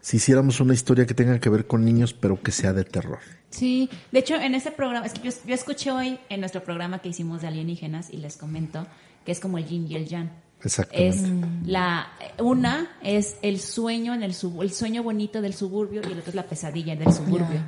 [0.00, 3.18] si hiciéramos una historia que tenga que ver con niños, pero que sea de terror?
[3.50, 7.00] Sí, de hecho en ese programa, es que yo, yo escuché hoy en nuestro programa
[7.00, 8.86] que hicimos de alienígenas y les comento
[9.24, 10.30] que es como el yin y el yang.
[10.64, 11.08] Exactamente.
[11.08, 12.06] Es la
[12.38, 16.30] una es el sueño en el sub, el sueño bonito del suburbio y el otro
[16.30, 17.60] es la pesadilla del suburbio.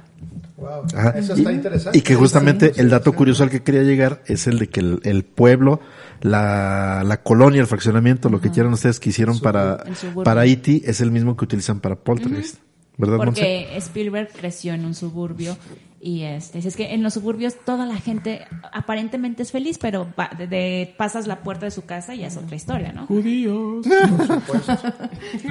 [0.56, 1.10] Wow, Ajá.
[1.18, 1.98] eso Y- está interesante.
[1.98, 4.68] Y que justamente Sí, el sí, dato curioso al que quería llegar es el de
[4.68, 5.80] que el, el pueblo,
[6.24, 9.84] la, la colonia, el fraccionamiento, lo que quieran ustedes que hicieron para,
[10.24, 10.80] para E.T.
[10.86, 12.56] es el mismo que utilizan para Poltergeist.
[12.96, 13.16] ¿Verdad?
[13.16, 15.56] Porque Spielberg creció en un suburbio
[16.00, 20.30] y este, es que en los suburbios toda la gente aparentemente es feliz, pero va-
[20.38, 23.06] de, de- pasas la puerta de su casa y es otra historia, ¿no?
[23.06, 23.84] Judíos.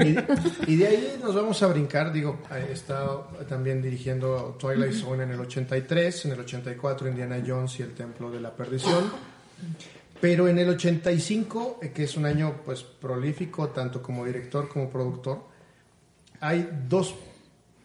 [0.67, 5.23] Y, y de ahí nos vamos a brincar, digo, he estado también dirigiendo Twilight Zone
[5.23, 9.03] en el 83, en el 84 Indiana Jones y el Templo de la Perdición.
[10.23, 14.89] Pero en el 85, eh, que es un año pues prolífico tanto como director como
[14.89, 15.43] productor,
[16.39, 17.13] hay dos,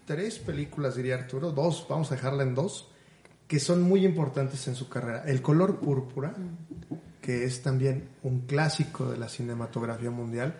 [0.06, 2.92] tres películas diría Arturo, dos, vamos a dejarla en dos,
[3.48, 5.24] que son muy importantes en su carrera.
[5.26, 6.32] El color púrpura,
[7.20, 10.54] que es también un clásico de la cinematografía mundial,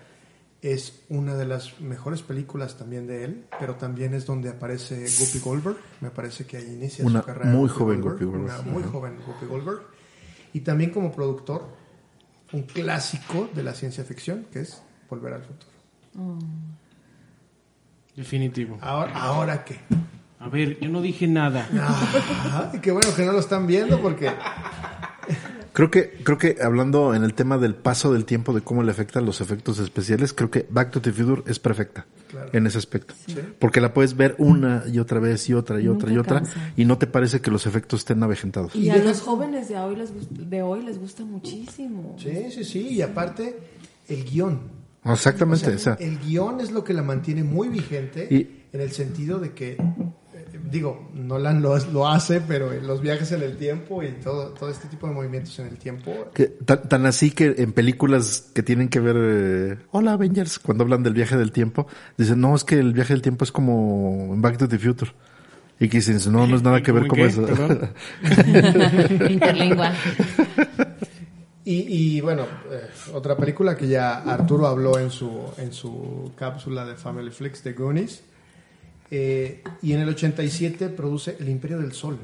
[0.60, 5.38] es una de las mejores películas también de él, pero también es donde aparece Guppy
[5.38, 5.76] Goldberg.
[6.00, 7.50] Me parece que ahí inicia Una su carrera.
[7.50, 8.30] muy joven Goldberg.
[8.30, 9.97] Una muy joven Guppy Goldberg.
[10.52, 11.68] Y también como productor,
[12.52, 15.72] un clásico de la ciencia ficción, que es Volver al Futuro.
[18.16, 18.78] Definitivo.
[18.80, 19.78] Ahora, ¿ahora qué?
[20.40, 21.68] A ver, yo no dije nada.
[22.72, 24.30] Ay, qué bueno que no lo están viendo porque
[25.78, 28.90] Creo que, creo que hablando en el tema del paso del tiempo, de cómo le
[28.90, 32.04] afectan los efectos especiales, creo que Back to the Future es perfecta
[32.52, 33.14] en ese aspecto.
[33.60, 36.72] Porque la puedes ver una y otra vez y otra y otra y otra cansa.
[36.76, 38.74] y no te parece que los efectos estén avejentados.
[38.74, 40.10] Y a los jóvenes de hoy les,
[40.50, 42.16] de hoy les gusta muchísimo.
[42.18, 43.56] sí, sí, sí, y aparte
[44.08, 44.58] el guion.
[45.04, 48.80] Exactamente, O o sea, el guion es lo que la mantiene muy vigente Y- en
[48.80, 49.76] el sentido de que,
[50.70, 54.88] digo, Nolan lo, lo hace, pero los viajes en el tiempo y todo, todo este
[54.88, 56.12] tipo de movimientos en el tiempo.
[56.34, 60.84] que tan, tan así que en películas que tienen que ver, eh, hola Avengers, cuando
[60.84, 64.34] hablan del viaje del tiempo, dicen, no, es que el viaje del tiempo es como
[64.34, 65.12] en Back to the Future.
[65.80, 67.86] Y que dicen, no, no es nada que ver ¿Cómo como en qué?
[69.14, 69.28] eso.
[69.30, 69.92] Interlingua.
[71.64, 76.86] Y, y, bueno, eh, otra película que ya Arturo habló en su, en su cápsula
[76.86, 78.22] de Family Flicks de Goonies.
[79.10, 82.18] Eh, y en el 87 produce El Imperio del Sol.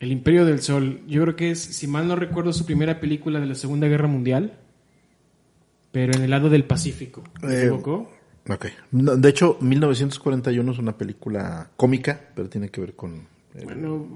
[0.00, 1.00] El Imperio del Sol.
[1.06, 4.08] Yo creo que es, si mal no recuerdo, su primera película de la Segunda Guerra
[4.08, 4.52] Mundial.
[5.92, 7.24] Pero en el lado del Pacífico.
[7.42, 8.12] ¿Me Eh, equivoco?
[8.48, 8.66] Ok.
[8.92, 13.14] No, de hecho, 1941 es una película cómica, pero tiene que ver con...
[13.54, 14.06] eh, Bueno,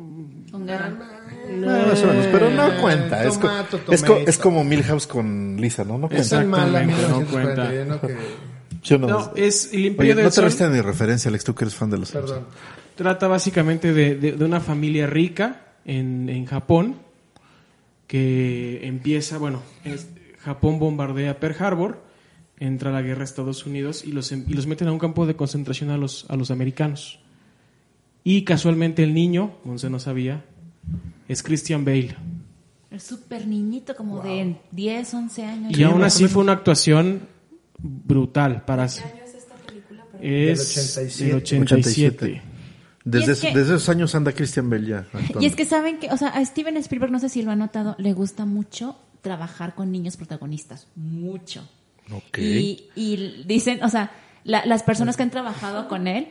[0.52, 0.90] Con guerra.
[0.90, 3.24] más o menos, pero no cuenta.
[3.24, 4.30] Es, co- Tomato, es, co- tomato.
[4.30, 5.94] es como Milhouse con Lisa, ¿no?
[5.96, 6.18] No cuenta.
[6.20, 8.59] Es el mala Exactamente, no 1941 que...
[8.82, 9.06] ¿Sí o no?
[9.08, 10.44] no, es El Oye, Imperio no del te Sol.
[10.44, 12.46] resta ni referencia, Alex, tú que eres fan de los Perdón.
[12.96, 16.96] Trata básicamente de, de- de una familia rica en, en Japón
[18.06, 20.08] que empieza, bueno, es-
[20.40, 22.02] Japón bombardea Pearl Harbor,
[22.58, 25.26] entra la guerra a Estados Unidos y los, em- y los meten a un campo
[25.26, 27.20] de concentración a los, a los americanos.
[28.24, 30.44] Y casualmente el niño, Monse no sabía,
[31.28, 32.16] es Christian Bale.
[32.90, 35.78] Es súper niñito, como de 10, 11 años.
[35.78, 37.20] Y aún así fue una actuación
[37.82, 38.84] brutal para...
[38.84, 39.06] Es Del
[40.22, 41.24] 87.
[41.24, 42.42] del 87.
[43.04, 44.98] Desde, es que- desde esos años anda Christian Bell ya.
[45.12, 45.40] actuando.
[45.40, 47.56] Y es que saben que, o sea, a Steven Spielberg, no sé si lo ha
[47.56, 50.86] notado, le gusta mucho trabajar con niños protagonistas.
[50.96, 51.66] Mucho.
[52.12, 52.38] Ok.
[52.38, 54.10] Y, y dicen, o sea,
[54.44, 56.28] la- las personas que han trabajado con él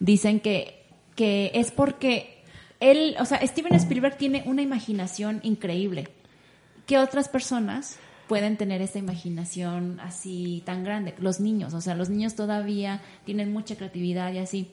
[0.00, 0.82] dicen que,
[1.14, 2.42] que es porque
[2.80, 6.08] él, o sea, Steven Spielberg tiene una imaginación increíble.
[6.86, 11.14] que otras personas pueden tener esa imaginación así tan grande?
[11.18, 14.70] Los niños, o sea, los niños todavía tienen mucha creatividad y así.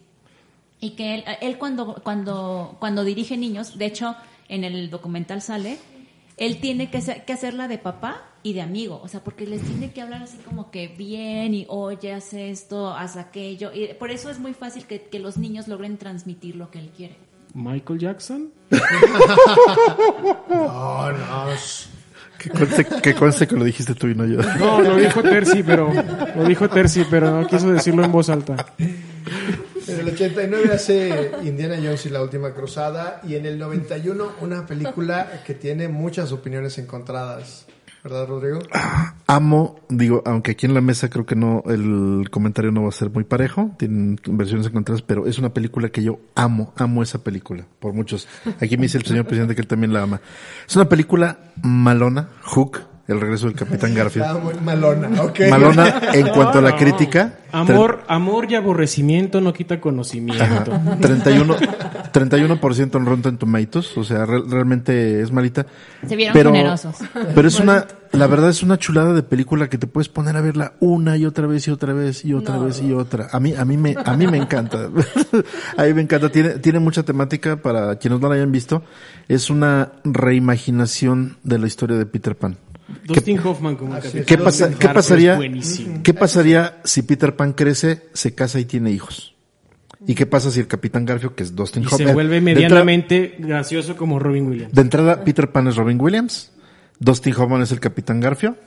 [0.80, 4.16] Y que él, él cuando, cuando, cuando dirige niños, de hecho,
[4.50, 5.78] en el documental sale,
[6.38, 9.62] él tiene que, ser- que hacerla de papá y de amigo, o sea, porque les
[9.62, 13.72] tiene que hablar así como que bien y oye, haz esto, haz aquello.
[13.74, 16.90] Y por eso es muy fácil que, que los niños logren transmitir lo que él
[16.98, 17.16] quiere.
[17.54, 18.52] Michael Jackson.
[20.50, 21.48] No, no.
[22.44, 24.40] Que conste, que conste que lo dijiste tú y no yo.
[24.60, 25.90] No, lo dijo Terzi, pero
[26.36, 28.66] lo dijo Terzi, pero no quiso decirlo en voz alta.
[29.88, 34.66] En el 89 hace Indiana Jones y la última cruzada y en el 91 una
[34.66, 37.66] película que tiene muchas opiniones encontradas.
[38.04, 38.60] ¿Verdad, Rodrigo?
[39.28, 42.92] Amo, digo, aunque aquí en la mesa creo que no, el comentario no va a
[42.92, 47.24] ser muy parejo, tienen versiones encontradas, pero es una película que yo amo, amo esa
[47.24, 48.28] película, por muchos.
[48.60, 50.20] Aquí me dice el señor presidente que él también la ama.
[50.68, 54.42] Es una película malona, Hook, el regreso del Capitán Garfield.
[54.44, 55.40] muy malona, ¿ok?
[55.50, 57.40] Malona en cuanto a la No, crítica.
[57.52, 60.44] Amor, amor y aborrecimiento no quita conocimiento.
[60.44, 60.98] Ajá.
[61.00, 61.56] 31,
[62.12, 65.66] 31% en Rotten Tomatoes, o sea, re- realmente es malita.
[66.08, 66.96] Se vieron pero, generosos.
[67.36, 70.42] Pero es una, la verdad es una chulada de película que te puedes poner a
[70.42, 73.28] verla una y otra vez y otra vez y otra vez y otra.
[73.32, 74.90] A mí, a mí me, a mí me encanta.
[75.78, 76.30] a mí me encanta.
[76.32, 78.82] Tiene, tiene mucha temática para quienes no la hayan visto.
[79.28, 82.58] Es una reimaginación de la historia de Peter Pan.
[83.06, 84.24] Dustin Hoffman como capitán.
[84.26, 85.36] ¿Qué, pasa, ¿Qué pasaría?
[85.36, 86.02] buenísimo.
[86.04, 89.36] ¿Qué pasaría si Peter Pan crece, se casa y tiene hijos?
[90.06, 92.56] ¿Y qué pasa si el Capitán Garfio, que es Dustin Y Hoffman, se vuelve entrada-
[92.60, 94.74] medianamente gracioso como Robin Williams.
[94.74, 96.52] de entrada, Peter Pan es Robin Williams,
[97.00, 98.58] Dustin Hoffman es el Capitán Garfio,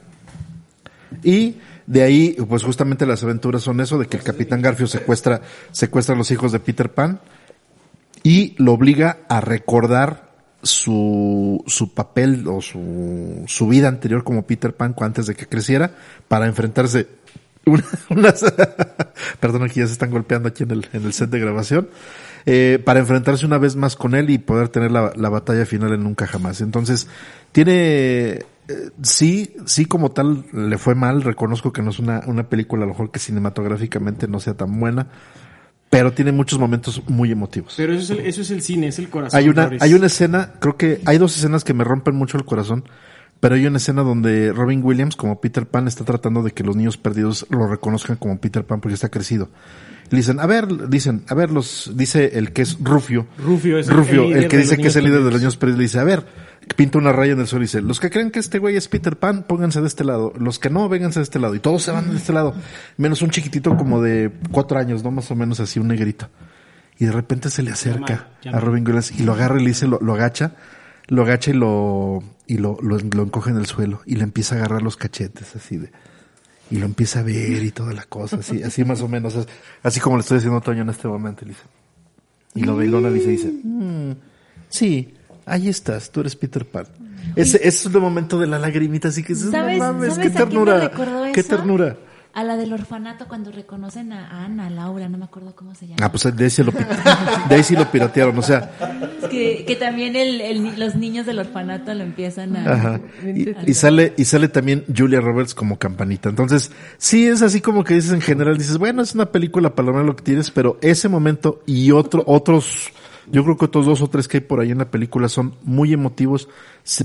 [1.22, 1.56] y
[1.86, 5.42] de ahí, pues justamente las aventuras son eso, de que el Capitán Garfio secuestra,
[5.72, 7.20] secuestra a los hijos de Peter Pan
[8.22, 10.25] y lo obliga a recordar
[10.66, 15.92] su, su papel o su, su vida anterior como Peter Pan antes de que creciera
[16.28, 17.08] para enfrentarse
[17.66, 18.44] una- unas,
[19.40, 21.88] perdón, aquí ya se están golpeando aquí en el, en el set de grabación,
[22.44, 25.92] eh, para enfrentarse una vez más con él y poder tener la, la batalla final
[25.92, 26.60] en Nunca Jamás.
[26.60, 27.08] Entonces,
[27.50, 27.72] tiene,
[28.68, 32.84] eh, sí, sí como tal le fue mal, reconozco que no es una, una película
[32.84, 35.08] a lo mejor que cinematográficamente no sea tan buena,
[35.90, 37.74] pero tiene muchos momentos muy emotivos.
[37.76, 39.38] Pero eso es el, eso es el cine, es el corazón.
[39.38, 42.44] Hay una, hay una escena, creo que hay dos escenas que me rompen mucho el
[42.44, 42.84] corazón.
[43.38, 46.74] Pero hay una escena donde Robin Williams, como Peter Pan, está tratando de que los
[46.74, 49.50] niños perdidos lo reconozcan como Peter Pan porque está crecido.
[50.08, 53.26] Le dicen, a ver, dicen, a ver, los, dice el que es Rufio.
[53.36, 55.78] Rufio es el- Rufio, el que dice que es el líder de los niños perdidos.
[55.78, 56.24] Le dice, a ver,
[56.74, 58.88] pinta una raya en el suelo y dice, los que creen que este güey es
[58.88, 60.32] Peter Pan, pónganse de este lado.
[60.38, 61.54] Los que no, vénganse de este lado.
[61.54, 62.54] Y todos se van de este lado.
[62.96, 65.10] Menos un chiquitito como de cuatro años, ¿no?
[65.10, 66.28] Más o menos así, un negrito.
[66.98, 68.56] Y de repente se le acerca Llama- llama.
[68.56, 70.52] a Robin Williams y lo agarra y le dice, lo, lo agacha,
[71.08, 74.54] lo agacha y lo, y lo, lo, lo encoge en el suelo y le empieza
[74.54, 75.92] a agarrar los cachetes así de,
[76.70, 79.36] y lo empieza a ver y toda la cosa, así, así más o menos,
[79.82, 81.64] así como le estoy diciendo a Toño en este momento, y le dice,
[82.54, 84.12] y lo ve y lo analiza y dice, "Mm,
[84.70, 85.14] sí,
[85.46, 86.86] ahí estás, tú eres Peter Pan.
[87.34, 90.28] Ese, ese es el momento de la lagrimita, así que dices, ¿Sabes, no mames, ¿sabes
[90.30, 90.90] qué ternura,
[91.32, 91.48] qué eso?
[91.56, 91.96] ternura.
[92.34, 96.04] A la del orfanato cuando reconocen a Ana, Laura, no me acuerdo cómo se llama.
[96.04, 96.70] Ah, pues de ahí, sí lo,
[97.62, 98.72] sí lo piratearon, o sea,
[99.30, 102.72] que, que también el, el ni- los niños del orfanato lo empiezan a...
[102.74, 103.00] Ajá.
[103.24, 106.28] Y, y sale, y sale también Julia Roberts como campanita.
[106.28, 109.90] Entonces, sí es así como que dices en general, dices, bueno, es una película para
[110.02, 112.90] lo que tienes, pero ese momento y otro, otros,
[113.30, 115.54] yo creo que otros dos o tres que hay por ahí en la película son
[115.62, 116.48] muy emotivos.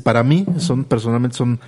[0.03, 1.59] Para mí, son, personalmente, son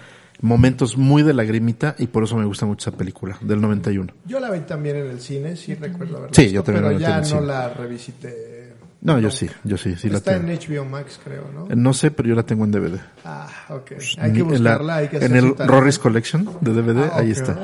[0.41, 4.11] momentos muy de lagrimita y por eso me gusta mucho esa película, del 91.
[4.25, 6.91] Yo la vi también en el cine, sí recuerdo haberla Sí, visto, yo también pero
[6.93, 7.41] la vi en ya no cine.
[7.41, 8.62] la revisité.
[9.03, 10.49] No, yo sí, yo sí, sí la Está tengo.
[10.49, 11.67] en HBO Max, creo, ¿no?
[11.75, 12.99] No sé, pero yo la tengo en DVD.
[13.25, 13.91] Ah, ok.
[14.17, 15.71] Hay que En la- buscarla, hay que en el tarea.
[15.71, 17.57] Rory's Collection de DVD, Ah, ahí está.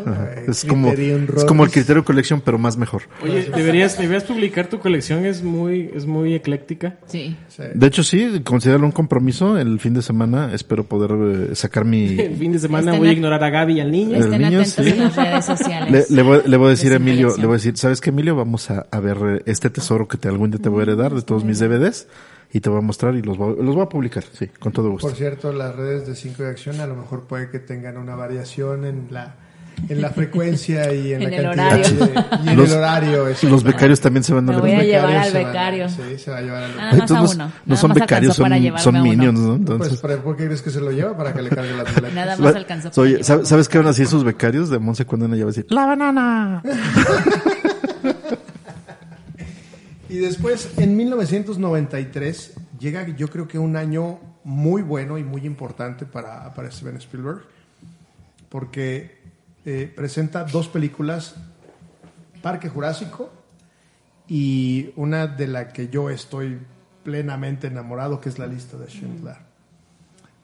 [0.47, 1.71] Es como, es como el.
[1.71, 3.03] Criterio Collection, pero más mejor.
[3.23, 6.97] Oye, deberías, deberías publicar tu colección, es muy, es muy ecléctica.
[7.07, 7.37] Sí.
[7.47, 7.63] Sí.
[7.73, 9.57] De hecho, sí, considero un compromiso.
[9.57, 12.05] El fin de semana espero poder eh, sacar mi...
[12.19, 14.15] El fin de semana Estén voy a ignorar a Gaby y al niño.
[14.17, 14.89] El Estén niño, atentos sí.
[14.91, 16.11] en las redes Le, sociales.
[16.11, 18.35] le voy, le voy a decir a Emilio, le voy a decir, ¿sabes qué, Emilio?
[18.35, 21.13] Vamos a, a ver eh, este tesoro que te algún día te voy a heredar
[21.13, 22.07] de todos mis DVDs
[22.51, 24.89] y te voy a mostrar y los voy, los voy a publicar, sí, con todo
[24.89, 25.07] gusto.
[25.07, 28.15] Por cierto, las redes de 5 de acción a lo mejor puede que tengan una
[28.15, 29.35] variación en la
[29.87, 32.05] en la frecuencia y en, En la el cantidad horario.
[32.05, 33.27] de- y en Los- el horario.
[33.29, 33.49] exacto.
[33.49, 35.87] Los becarios también se van a Me voy a llevar al van becario.
[35.89, 37.15] sí, se va a llevar al Nada becario.
[37.15, 37.51] más a uno.
[37.65, 39.47] no son becarios, son, son minions, ¿no?
[39.47, 41.15] Pues, Entonces, ¿para- ¿por qué crees que se lo lleva?
[41.15, 42.13] Para que le cargue las boletas.
[42.13, 45.05] Nada más alcanzó para Oye, ¿sabes, ¿sabes qué van a decir esos becarios de Monse
[45.05, 45.65] cuando ella va a decir?
[45.69, 46.61] ¡La banana!
[50.09, 56.07] Y después, en 1993, llega yo creo que un año muy bueno y muy importante
[56.07, 57.43] para, para Steven Spielberg,
[58.49, 59.19] porque
[59.65, 61.35] eh, presenta dos películas,
[62.41, 63.31] Parque Jurásico
[64.27, 66.57] y una de la que yo estoy
[67.03, 69.37] plenamente enamorado, que es La lista de Schindler.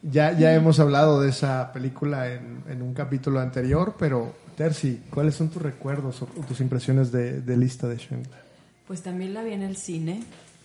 [0.03, 5.33] Ya, ya hemos hablado de esa película en, en un capítulo anterior, pero Terzi, ¿cuáles
[5.33, 8.44] son tus recuerdos o tus impresiones de, de lista de Schindler?
[8.87, 10.21] Pues también la vi en el cine.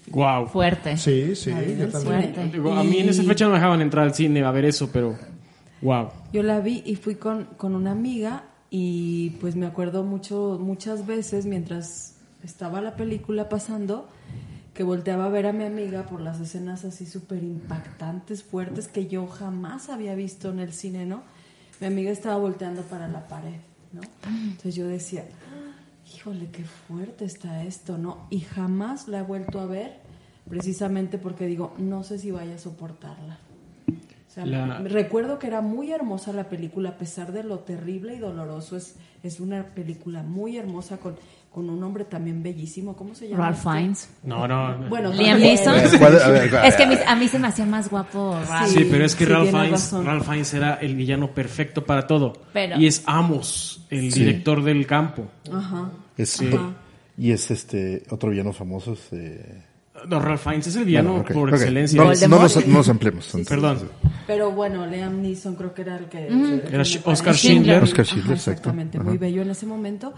[0.09, 0.47] Wow.
[0.49, 0.97] Fuerte.
[0.97, 2.53] Sí, sí, La vi en yo también.
[2.53, 4.91] Digo, a mí en esa fecha no me dejaban entrar al cine a ver eso,
[4.93, 5.17] pero
[5.83, 6.09] wow.
[6.33, 11.07] Yo la vi y fui con, con una amiga y pues me acuerdo mucho, muchas
[11.07, 12.15] veces mientras
[12.45, 14.09] estaba la película pasando
[14.75, 19.09] que volteaba a ver a mi amiga por las escenas así súper impactantes, fuertes que
[19.09, 21.23] yo jamás había visto en el cine, ¿no?
[21.81, 23.57] Mi amiga estaba volteando para la pared,
[23.93, 24.01] ¿no?
[24.27, 25.40] Entonces yo decía, "Ah,
[26.21, 28.27] híjole, qué fuerte está esto, ¿no?
[28.31, 29.95] Y jamás la he vuelto a ver
[30.49, 33.39] precisamente porque digo, no sé si vaya a soportarla.
[33.89, 38.15] O sea, La- recuerdo que era muy hermosa la película, a pesar de lo terrible
[38.15, 38.77] y doloroso.
[38.77, 41.17] Es, es una película muy hermosa con,
[41.51, 42.95] con un hombre también bellísimo.
[42.97, 43.47] ¿Cómo se llama?
[43.47, 43.71] Ralph este?
[43.71, 44.09] Fiennes.
[44.23, 44.79] No, no.
[44.79, 44.89] no.
[44.89, 45.41] Bueno, Liam.
[45.41, 45.75] Neeson.
[45.99, 48.71] ¿Cuál- a ver, Es que a mí, se me hacía más guapo Ralph.
[48.71, 49.93] Sí, pero es que sí, Ralph, Fiennes.
[49.93, 52.35] Ralph Fiennes era el villano perfecto para todo.
[52.53, 54.21] Pero- y es Amos, el Sí.
[54.21, 55.27] director del campo.
[55.53, 55.91] Ajá.
[56.17, 56.41] Es,
[57.19, 58.93] Y es este otro villano famoso.
[58.95, 59.65] Este...
[60.09, 61.99] No, Ralph Fiennes es el villano Bueno, por excelencia.
[62.01, 63.29] No, no, nos, no nos ampliemos.
[63.47, 63.91] Perdón.
[64.27, 66.27] Pero bueno, Liam Neeson creo que era el que...
[66.29, 67.83] Era Sh- me Oscar Schindler.
[67.83, 68.51] Oscar Schindler, Ajá, exacto.
[68.61, 69.07] Exactamente, Ajá.
[69.09, 70.15] muy bello en ese momento.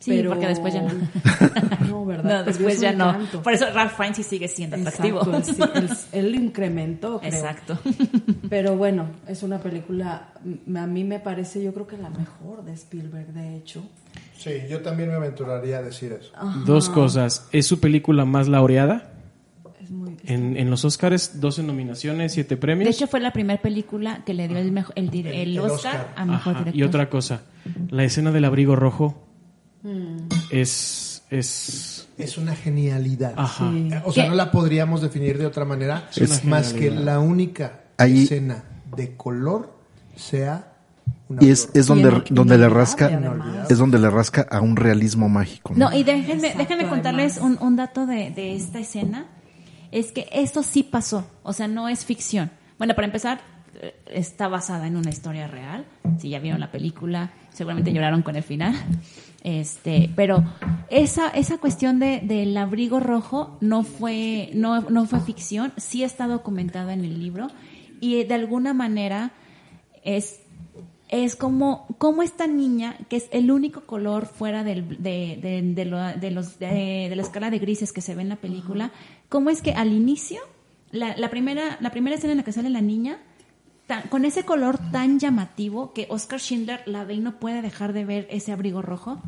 [0.00, 0.90] Sí, pero- porque después ya no.
[1.88, 2.38] No, ¿verdad?
[2.40, 3.10] No, después ya no.
[3.10, 3.42] encanto.
[3.42, 5.20] Por eso Ralph Fiennes sí sigue siendo atractivo.
[5.20, 5.62] Exacto, sí,
[6.12, 7.30] él, él lo incrementó, creo.
[7.32, 7.78] Exacto.
[8.48, 10.32] Pero bueno, es una película,
[10.74, 13.82] a mí me parece, yo creo que la mejor de Spielberg, de hecho.
[14.38, 16.32] Sí, yo también me aventuraría a decir eso.
[16.64, 17.46] Dos cosas.
[17.52, 19.12] Es su película más laureada.
[19.82, 20.16] Es muy...
[20.24, 22.86] En, en los Oscars, 12 nominaciones, 7 premios.
[22.86, 25.72] De hecho, fue la primera película que le dio el, mejo- el, el El Oscar,
[25.94, 26.12] Oscar.
[26.16, 26.74] a mejor Ajá, director.
[26.80, 27.42] Y otra cosa,
[27.90, 29.26] la escena del abrigo rojo
[29.82, 30.28] Mm.
[30.50, 33.32] es, es, Es una genialidad.
[33.36, 33.70] ajá.
[33.72, 33.88] Sí.
[34.04, 34.28] O sea, ¿Qué?
[34.30, 38.64] no la podríamos definir de otra manera Es más que la única Ahí- escena
[38.96, 39.72] de color
[40.16, 40.66] sea
[41.28, 43.70] una Y es, es donde, donde le rasca, además.
[43.70, 45.72] es donde le rasca a un realismo mágico.
[45.76, 45.88] ¿no?
[45.90, 49.26] No, y déjenme, Exacto, déjenme contarles un, un dato de, de esta escena.
[49.92, 52.50] Es que esto sí pasó, o sea, no es ficción.
[52.78, 53.42] Bueno, para empezar, eh,
[54.06, 55.84] está basada en una historia real.
[56.18, 58.74] Si ya vieron la película, seguramente lloraron con el final.
[59.42, 60.44] Este, pero
[60.90, 66.26] esa, esa cuestión de, del abrigo rojo no fue, no, no fue ficción, sí está
[66.26, 67.48] documentada en el libro
[68.02, 69.32] y de alguna manera
[70.04, 70.40] es,
[71.08, 75.84] es como, como esta niña, que es el único color fuera del, de, de, de,
[75.86, 78.92] lo- de los, de, la escala de grises que se ve en la película,
[79.30, 80.40] cómo es que al inicio,
[80.92, 83.18] la, la, primera, la primera escena en la que sale la niña,
[83.90, 87.92] tan- con ese color tan llamativo que Oscar Schindler la ve y no puede dejar
[87.92, 89.18] de ver ese abrigo rojo.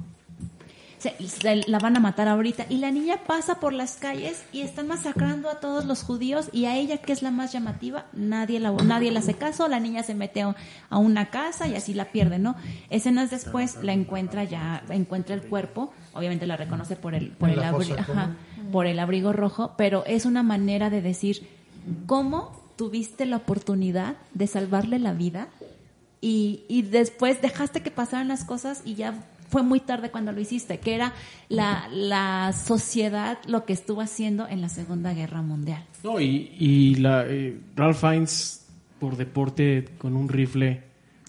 [0.98, 2.66] Se- se la van a matar ahorita.
[2.68, 6.66] Y la niña pasa por las calles y están masacrando a todos los judíos y
[6.66, 9.66] a ella que es la más llamativa nadie la nadie le hace caso.
[9.66, 10.54] La niña se mete a,
[10.90, 12.54] a una casa y así la pierde no
[12.88, 15.92] escenas después la encuentra ya encuentra el cuerpo.
[16.14, 18.36] Obviamente la reconoce por el por el abri- ajá,
[18.70, 21.48] por el abrigo rojo pero es una manera de decir
[22.06, 25.46] cómo tuviste la oportunidad de salvarle la vida
[26.20, 30.40] y, y después dejaste que pasaran las cosas y ya fue muy tarde cuando lo
[30.40, 31.12] hiciste, que era
[31.48, 35.84] la, la sociedad lo que estuvo haciendo en la Segunda Guerra Mundial.
[36.02, 38.64] No, y, y la, eh, Ralph Fiennes
[38.98, 40.82] por deporte con un rifle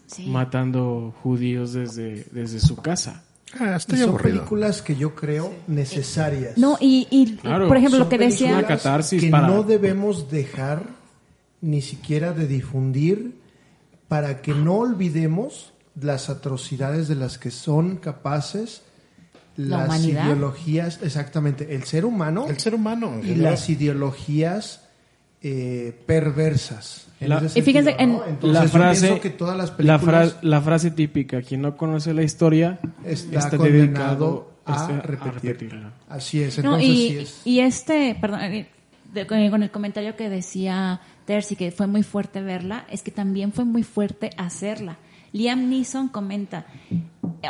[0.08, 0.28] Sí.
[0.28, 3.24] matando judíos desde, desde su casa.
[3.60, 4.38] Ah, estoy son aburrido.
[4.40, 6.58] películas que yo creo necesarias.
[6.58, 8.52] No, y, y Claro, por ejemplo, lo que decía...
[8.58, 10.84] Una catarsis que para- no debemos dejar
[11.64, 13.36] ni siquiera de difundir
[14.08, 18.82] para que no olvidemos las atrocidades de las que son capaces
[19.56, 20.26] La las humanidad.
[20.26, 23.20] ideologías, exactamente, el ser humano El ser humano.
[23.22, 23.52] y general.
[23.54, 24.82] las ideologías
[25.42, 27.08] eh, perversas.
[27.20, 28.24] La- Y fíjense, sentido, ¿no?
[28.26, 31.76] en- Entonces, la frase, que todas las la, películas fra- la frase típica, quien no
[31.78, 35.34] conoce la historia está, está condenado a, este, a repetir.
[35.34, 35.94] repetirla.
[36.10, 37.42] Así es, No, entonces y, sí es.
[37.46, 38.68] y este, perdón, eh,
[39.28, 43.66] con el comentario que decía Tercy, que fue muy fuerte verla, es que también fue
[43.66, 44.98] muy fuerte hacerla.
[45.32, 46.66] Liam Neeson comenta,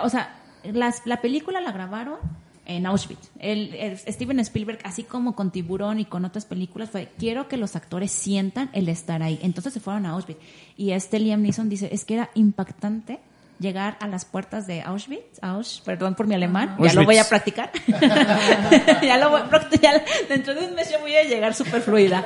[0.04, 2.18] o sea, las- la película la grabaron
[2.66, 3.30] en Auschwitz.
[3.40, 7.58] El, el Steven Spielberg, así como con Tiburón y con otras películas, fue, quiero que
[7.58, 9.38] los actores sientan el estar ahí.
[9.42, 10.40] Entonces se fueron a Auschwitz.
[10.78, 13.20] Y este Liam Neeson dice, es que era impactante
[13.60, 17.22] llegar a las puertas de Auschwitz, Ausch, perdón por mi alemán, ya lo voy a
[17.22, 17.30] Auschwitz.
[17.30, 17.72] practicar.
[19.02, 19.42] ya lo voy,
[19.82, 22.26] ya- dentro de un mes yo voy a llegar súper fluida.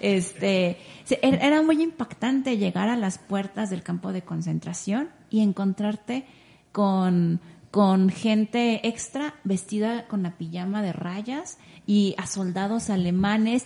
[0.00, 6.26] Este, se- era muy impactante llegar a las puertas del campo de concentración y encontrarte
[6.72, 7.40] con,
[7.70, 13.64] con gente extra vestida con la pijama de rayas y a soldados alemanes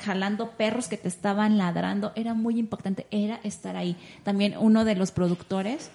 [0.00, 2.12] jalando perros que te estaban ladrando.
[2.16, 3.96] Era muy impactante, era estar ahí.
[4.22, 5.90] También uno de los productores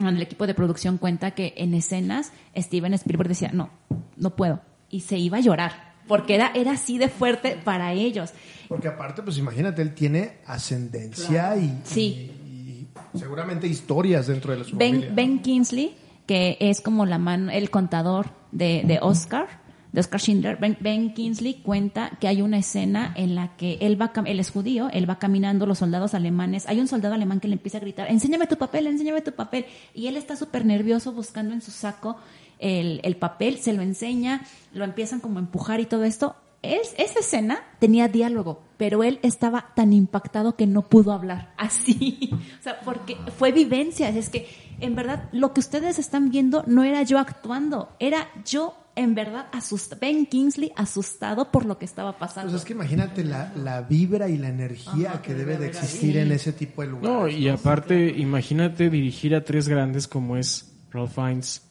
[0.00, 3.70] el equipo de producción cuenta que en escenas Steven Spielberg decía, no,
[4.16, 4.60] no puedo.
[4.90, 8.32] Y se iba a llorar, porque era, era así de fuerte para ellos.
[8.68, 12.30] Porque aparte, pues imagínate, él tiene ascendencia y, Sí.
[12.46, 15.12] y- y seguramente historias dentro de la su Ben, familia.
[15.14, 19.60] ben Kingsley, que es como la mano, el contador de, de Oscar,
[19.96, 23.98] de Oscar Schindler, ben, Ben Kingsley cuenta que hay una escena en la que él
[23.98, 27.48] va, él es judío, él va caminando, los soldados alemanes, hay un soldado alemán que
[27.48, 31.12] le empieza a gritar, enséñame tu papel, enséñame tu papel, y él está súper nervioso
[31.12, 32.18] buscando en su saco
[32.58, 34.42] el, el papel, se lo enseña,
[34.74, 36.36] lo empiezan como a empujar y todo esto.
[36.62, 41.52] Es, esa escena tenía diálogo, pero él estaba tan impactado que no pudo hablar.
[41.56, 42.30] Así.
[42.32, 44.08] O sea, porque fue vivencia.
[44.08, 44.48] Es que,
[44.80, 49.46] en verdad, lo que ustedes están viendo no era yo actuando, era yo, en verdad,
[49.52, 50.00] asustado.
[50.00, 52.50] Ben Kingsley asustado por lo que estaba pasando.
[52.50, 56.32] Pues es que imagínate la, la vibra y la energía que debe de existir en
[56.32, 57.10] ese tipo de lugares.
[57.10, 61.65] No, y aparte, imagínate dirigir a tres grandes como es Ralph Fiennes,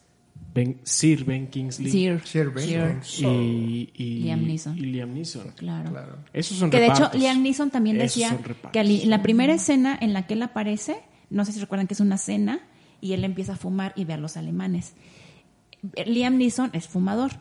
[0.55, 3.91] Ben, Sir Ben Kingsley Sir, Sir Ben Sir, Kingsley.
[3.93, 4.77] y, y- Liam Neeson.
[4.77, 5.51] y Liam Neeson.
[5.57, 5.91] claro.
[5.91, 6.17] Claro.
[6.33, 7.11] Esos son Que de hecho.
[7.13, 8.39] Liam Neeson también Esos decía
[8.71, 10.95] que en la primera escena en la que él aparece,
[11.29, 12.61] no sé si recuerdan que es una cena
[13.01, 14.93] y él empieza a fumar y ve a los alemanes.
[16.05, 17.31] Liam Neeson es fumador.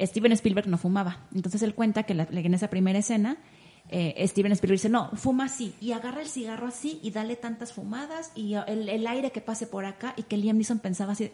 [0.00, 1.26] Steven Spielberg no fumaba.
[1.34, 3.36] Entonces él cuenta que la- en esa primera escena
[3.90, 7.72] eh, Steven Spielberg dice, no, fuma así y agarra el cigarro así y dale tantas
[7.72, 11.30] fumadas y el, el aire que pase por acá y que Liam Neeson pensaba así,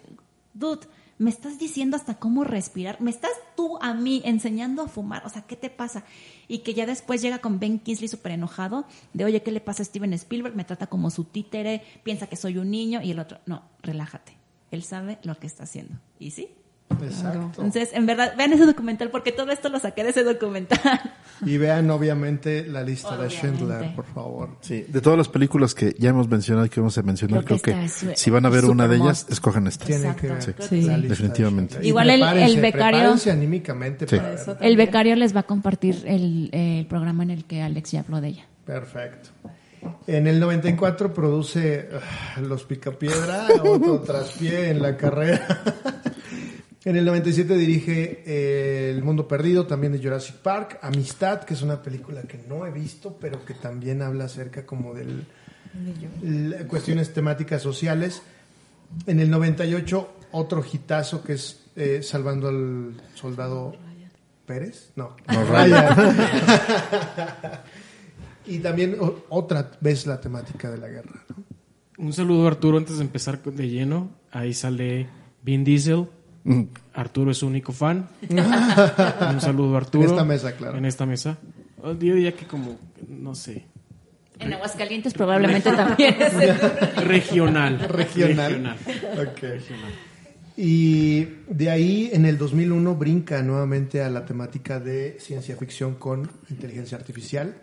[0.54, 0.86] dude,
[1.18, 5.28] me estás diciendo hasta cómo respirar, me estás tú a mí enseñando a fumar, o
[5.28, 6.04] sea, ¿qué te pasa?
[6.48, 9.82] Y que ya después llega con Ben Kingsley súper enojado, de oye, ¿qué le pasa
[9.82, 10.56] a Steven Spielberg?
[10.56, 14.36] Me trata como su títere, piensa que soy un niño y el otro, no, relájate,
[14.70, 15.98] él sabe lo que está haciendo.
[16.18, 16.48] ¿Y sí?
[17.02, 17.40] Exacto.
[17.46, 20.80] Entonces, en verdad, vean ese documental porque todo esto lo saqué de ese documental.
[21.44, 23.36] Y vean obviamente la lista de Obviamente.
[23.58, 24.50] Schindler, por favor.
[24.60, 27.58] Sí, de todas las películas que ya hemos mencionado y que vamos a mencionar, Creo
[27.60, 29.84] creo que que, esta es- si van a ver una de ellas, escojan esta.
[29.84, 30.76] Tienen Exacto, que ver creo que la sí.
[30.76, 31.78] lista de Definitivamente.
[31.82, 34.16] Y Igual el- el becario- anímicamente Sí.
[34.16, 34.56] para Eso.
[34.60, 38.00] El becario les va a compartir el, eh, el programa en el que Alex ya
[38.00, 38.46] habló de ella.
[38.64, 39.30] Perfecto.
[40.06, 45.62] En el 94 produce ah, Los Picapiedra, otro traspié en la carrera.
[46.84, 50.78] En el 97 dirige eh, El Mundo Perdido, también de Jurassic Park.
[50.82, 54.94] Amistad, que es una película que no he visto, pero que también habla acerca como
[54.94, 55.24] del
[56.22, 58.22] l- cuestiones temáticas sociales.
[59.06, 63.74] En el 98 otro hitazo que es eh, Salvando al Soldado
[64.46, 64.90] Pérez.
[64.96, 65.96] No, No, Ryan.
[68.46, 71.24] y también o- otra vez la temática de la guerra.
[71.28, 71.36] ¿no?
[71.96, 74.10] Un saludo Arturo antes de empezar de lleno.
[74.30, 75.08] Ahí sale
[75.42, 76.08] Vin Diesel.
[76.44, 76.62] Mm.
[76.94, 78.08] Arturo es su único fan.
[78.30, 80.04] Un saludo a Arturo.
[80.04, 80.78] En esta mesa, claro.
[80.78, 81.38] En esta mesa.
[81.82, 82.78] Oh, Yo diría que como,
[83.08, 83.66] no sé,
[84.38, 86.14] En Aguascalientes probablemente también.
[86.96, 87.78] regional.
[87.80, 88.76] Regional.
[89.18, 89.42] Ok.
[90.56, 96.30] Y de ahí en el 2001 brinca nuevamente a la temática de ciencia ficción con
[96.48, 97.54] inteligencia artificial,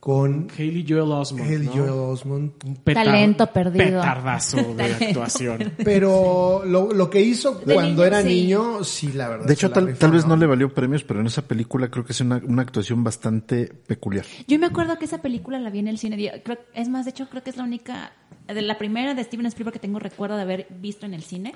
[0.00, 1.46] con Haley Joel Osment.
[1.46, 1.72] Haley ¿no?
[1.72, 2.64] Joel Osment.
[2.64, 4.00] Un petar- Talento perdido.
[4.00, 5.72] Petardazo de Talento actuación.
[5.84, 8.28] Pero lo, lo que hizo De cuando niño, era sí.
[8.28, 9.46] niño, sí, la verdad.
[9.46, 10.40] De hecho, tal, tal vez no ¿no?
[10.40, 14.24] le valió premios, pero en esa película creo que es una, una actuación bastante peculiar.
[14.48, 16.40] Yo me acuerdo que esa película la vi en el cine.
[16.42, 18.12] Creo- es más, de hecho, creo que es la única,
[18.48, 21.52] de la primera de Steven Spielberg que tengo recuerdo de haber visto en el cine.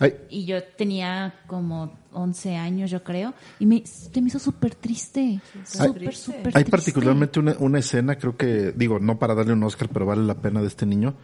[0.00, 3.34] Ay, Y yo tenía como 11 años, yo creo.
[3.58, 5.40] Y me, se me hizo súper triste.
[5.64, 6.70] Súper, súper hay triste.
[6.70, 10.34] particularmente una, una escena, creo que, digo, no para darle un Oscar, pero vale la
[10.36, 11.14] pena de este niño,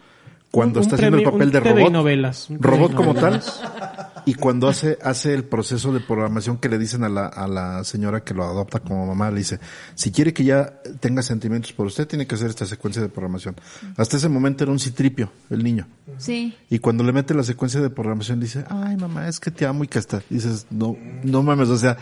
[0.51, 1.93] cuando Un está premio- haciendo el papel un de robot.
[1.93, 3.41] novelas, un robot como tal.
[4.27, 7.85] Y cuando hace, hace el proceso de programación que le dicen a la, a la
[7.85, 9.61] señora que lo adopta como mamá, le dice,
[9.95, 13.57] si quiere que ya tenga sentimientos por usted, tiene que hacer esta secuencia de programación.
[13.97, 15.87] Hasta ese momento era un citripio, el niño.
[16.19, 16.57] Sí.
[16.71, 19.85] Y cuando le mete la secuencia de programación dice, ay mamá, es que te amo
[19.85, 20.23] y que hasta.
[20.31, 21.99] Dices, no, no mames, o sea,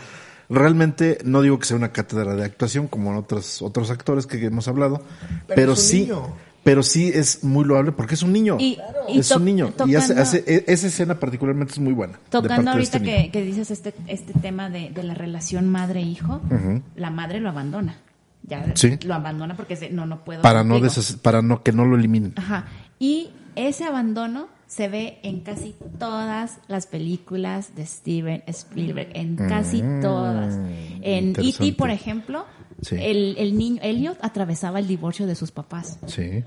[0.49, 4.43] realmente no digo que sea una cátedra de actuación como en otros, otros actores que
[4.45, 5.01] hemos hablado,
[5.47, 6.33] Pero pero, es un sí, niño.
[6.63, 8.57] Pero sí es muy loable porque es un niño.
[8.59, 8.77] Y-
[9.09, 9.73] y es un niño.
[9.85, 12.19] y hace, hace- e- esa escena particularmente es muy buena.
[12.29, 16.41] Tocando ahorita este que, que dices este, este tema de, de la relación madre-hijo,
[16.95, 17.97] la madre lo abandona.
[18.45, 18.97] Ya Sí.
[19.05, 20.41] lo abandona porque dice, no, no puedo.
[20.41, 20.89] Para no, contigo".
[20.91, 22.33] deshacer- para no, que no lo eliminen.
[22.35, 22.65] Ajá.
[22.99, 29.83] Y ese abandono se ve en casi todas las películas de Steven Spielberg, en casi
[30.01, 30.55] todas.
[31.01, 32.45] En E.T., por ejemplo,
[32.83, 32.95] Sí.
[32.99, 35.99] el, el niño Elliot atravesaba el divorcio de sus papás.
[36.07, 36.43] Sí.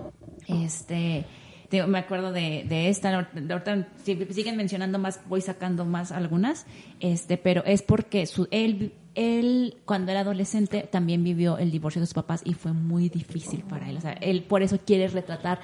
[0.49, 1.25] Este,
[1.71, 6.67] digo, me acuerdo de, de esta, ahorita si siguen mencionando más, voy sacando más algunas,
[7.01, 12.07] este, pero es porque su, él, él cuando era adolescente también vivió el divorcio de
[12.07, 13.97] sus papás y fue muy difícil para él.
[13.97, 15.61] O sea, él por eso quiere retratar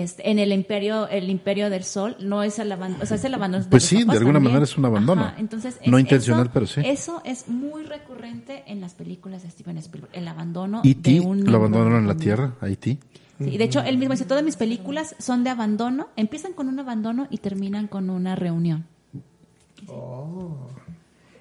[0.00, 3.24] este, en el imperio, el imperio del sol, no es el abandono, o sea, es
[3.24, 3.64] el abandono.
[3.68, 4.44] Pues sí, de alguna también.
[4.44, 5.22] manera es un abandono.
[5.22, 6.80] Ajá, entonces No es- intencional, eso- pero sí.
[6.84, 11.18] Eso es muy recurrente en las películas de Steven Spielberg, el abandono Y de ti
[11.18, 12.98] un lo abandonaron en de la tierra, Haití.
[13.38, 16.78] Sí, de hecho, él mismo dice, todas mis películas son de abandono, empiezan con un
[16.78, 18.86] abandono y terminan con una reunión.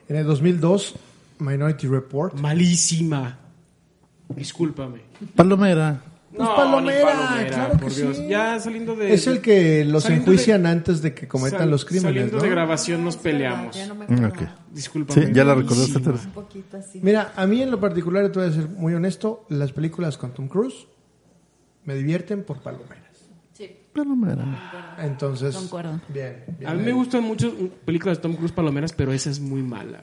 [0.09, 0.95] En el 2002,
[1.39, 2.37] Minority Report.
[2.39, 3.37] Malísima.
[4.35, 5.01] Discúlpame.
[5.35, 6.01] Palomera.
[6.33, 8.15] Pues No, Palomera, ni claro que por Dios.
[8.17, 8.27] sí.
[8.29, 9.13] Ya saliendo de...
[9.13, 12.43] Es el que los enjuician de- antes de que cometan sal- los crímenes, Saliendo ¿no?
[12.43, 13.75] de grabación nos peleamos.
[13.75, 14.27] Ya no me acuerdo.
[14.27, 14.41] ok.
[14.71, 15.25] Discúlpame.
[15.27, 15.97] Sí, ya la recordaste.
[15.99, 16.99] Un poquito así.
[17.03, 20.33] Mira, a mí en lo particular, te voy a ser muy honesto, las películas con
[20.33, 20.87] Tom Cruise
[21.83, 23.01] me divierten por palomeras.
[23.93, 24.95] Palomera.
[24.99, 25.99] Entonces, Concuerdo.
[26.07, 26.71] bien, bien.
[26.71, 27.53] A mí me gustan mucho
[27.83, 30.01] películas de Tom Cruise palomeras, pero esa es muy mala.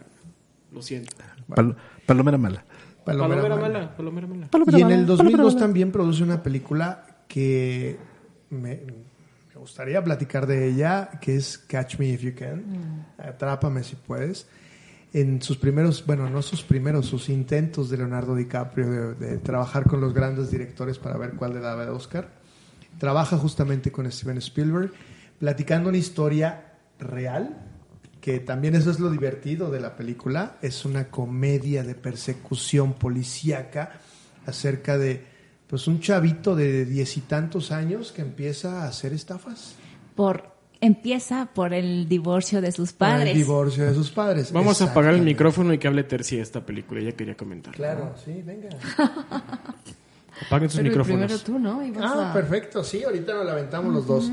[0.70, 1.16] Lo siento.
[1.48, 1.74] Pal-
[2.04, 2.64] palomera mala.
[3.08, 3.78] Palomera Palomera mala.
[3.78, 4.48] mala, palomera mala.
[4.78, 7.98] Y en el 2002 también produce una película que
[8.50, 8.80] me,
[9.54, 14.46] me gustaría platicar de ella, que es Catch Me If You Can, Atrápame si puedes.
[15.12, 19.84] En sus primeros, bueno, no sus primeros, sus intentos de Leonardo DiCaprio de, de trabajar
[19.84, 22.28] con los grandes directores para ver cuál le daba el Oscar,
[22.98, 24.92] trabaja justamente con Steven Spielberg,
[25.38, 27.67] platicando una historia real,
[28.20, 33.92] que también eso es lo divertido de la película, es una comedia de persecución policíaca
[34.46, 35.24] acerca de
[35.66, 39.74] pues un chavito de diez y tantos años que empieza a hacer estafas.
[40.14, 40.50] Por,
[40.80, 43.32] empieza por el divorcio de sus por padres.
[43.32, 44.50] El divorcio de sus padres.
[44.50, 47.00] Vamos a apagar el micrófono y que hable Terci de esta película.
[47.00, 47.74] Ella quería comentar.
[47.74, 48.70] Claro, sí, venga.
[50.46, 51.26] Apaguen sus Pero micrófonos.
[51.26, 51.82] primero tú, ¿no?
[52.02, 54.30] Ah, a- perfecto, sí, ahorita nos la aventamos los dos.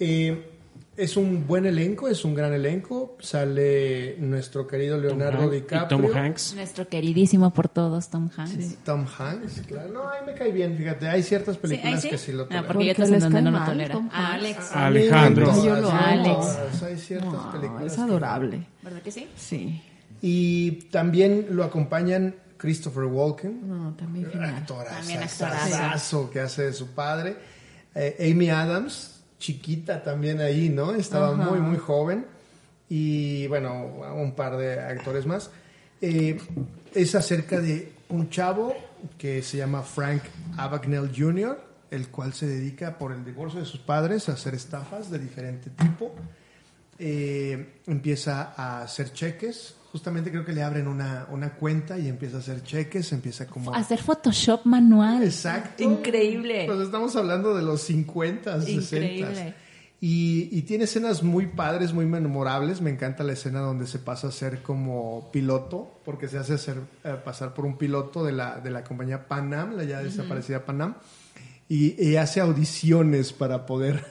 [0.00, 0.51] Eh,
[0.96, 3.16] es un buen elenco, es un gran elenco.
[3.20, 5.98] Sale nuestro querido Tom Leonardo y DiCaprio.
[5.98, 6.54] Tom Hanks.
[6.54, 8.76] Nuestro queridísimo por todos, Tom Hanks.
[8.84, 9.92] Tom Hanks, claro.
[9.92, 11.08] No, ahí me cae bien, fíjate.
[11.08, 12.10] Hay ciertas películas sí.
[12.10, 12.66] que sí lo Ah, toleran.
[12.66, 13.94] porque yo Porque otras en donde cae no lo mal, tolera.
[13.94, 14.32] Tom Hanks.
[14.34, 14.72] Alex.
[14.72, 15.64] Alejandro.
[15.64, 16.82] Yo lo todas.
[16.82, 17.86] Hay ciertas No, películas.
[17.86, 18.66] es que- adorable.
[18.82, 19.28] ¿Verdad que sí?
[19.36, 19.82] Sí.
[20.20, 24.64] Y también lo acompañan Christopher Walken, No, también genial.
[24.68, 26.30] También actorazo actorazo.
[26.30, 27.36] que hace de su padre.
[27.94, 29.11] Eh, Amy Adams,
[29.42, 30.94] chiquita también ahí, ¿no?
[30.94, 31.50] Estaba Ajá.
[31.50, 32.26] muy, muy joven.
[32.88, 35.50] Y bueno, un par de actores más.
[36.00, 36.38] Eh,
[36.94, 38.74] es acerca de un chavo
[39.18, 40.22] que se llama Frank
[40.56, 45.10] Abagnale Jr., el cual se dedica por el divorcio de sus padres a hacer estafas
[45.10, 46.14] de diferente tipo.
[46.98, 49.74] Eh, empieza a hacer cheques.
[49.92, 53.74] Justamente creo que le abren una, una cuenta y empieza a hacer cheques, empieza como...
[53.74, 55.22] Hacer Photoshop manual.
[55.22, 55.82] Exacto.
[55.82, 56.64] Increíble.
[56.66, 58.96] Pues estamos hablando de los 50, 60.
[58.96, 59.54] Increíble.
[60.00, 62.80] Y, y tiene escenas muy padres, muy memorables.
[62.80, 66.78] Me encanta la escena donde se pasa a ser como piloto, porque se hace hacer,
[67.04, 70.94] eh, pasar por un piloto de la, de la compañía Panam, la ya desaparecida Panam.
[71.68, 74.02] Y, y hace audiciones para poder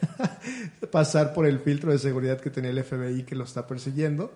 [0.92, 4.32] pasar por el filtro de seguridad que tenía el FBI que lo está persiguiendo.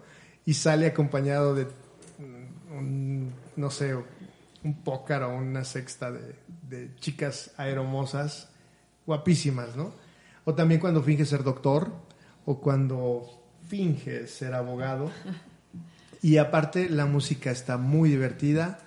[0.45, 1.67] Y sale acompañado de
[2.77, 3.95] un, no sé,
[4.63, 8.49] un pócar o una sexta de, chicas aeromosas
[9.05, 9.93] guapísimas, ¿no?
[10.43, 11.91] O también cuando finge ser doctor
[12.45, 15.11] o cuando finge ser abogado.
[16.21, 18.79] Y aparte la música está muy divertida.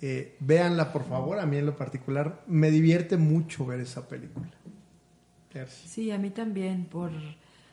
[0.00, 4.48] Eh, véanla por favor, a mí en lo particular me divierte mucho ver esa película.
[5.68, 7.10] Sí, a mí también, por,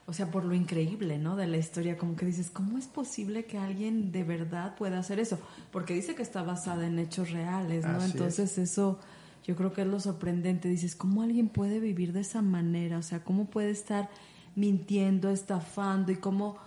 [0.09, 1.35] o sea, por lo increíble, ¿no?
[1.35, 5.19] De la historia, como que dices, ¿cómo es posible que alguien de verdad pueda hacer
[5.19, 5.37] eso?
[5.71, 7.97] Porque dice que está basada en hechos reales, ¿no?
[7.97, 8.15] Así es.
[8.15, 8.97] Entonces eso,
[9.45, 10.67] yo creo que es lo sorprendente.
[10.67, 12.97] Dices, ¿cómo alguien puede vivir de esa manera?
[12.97, 14.09] O sea, ¿cómo puede estar
[14.55, 16.57] mintiendo, estafando y cómo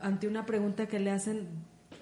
[0.00, 1.48] ante una pregunta que le hacen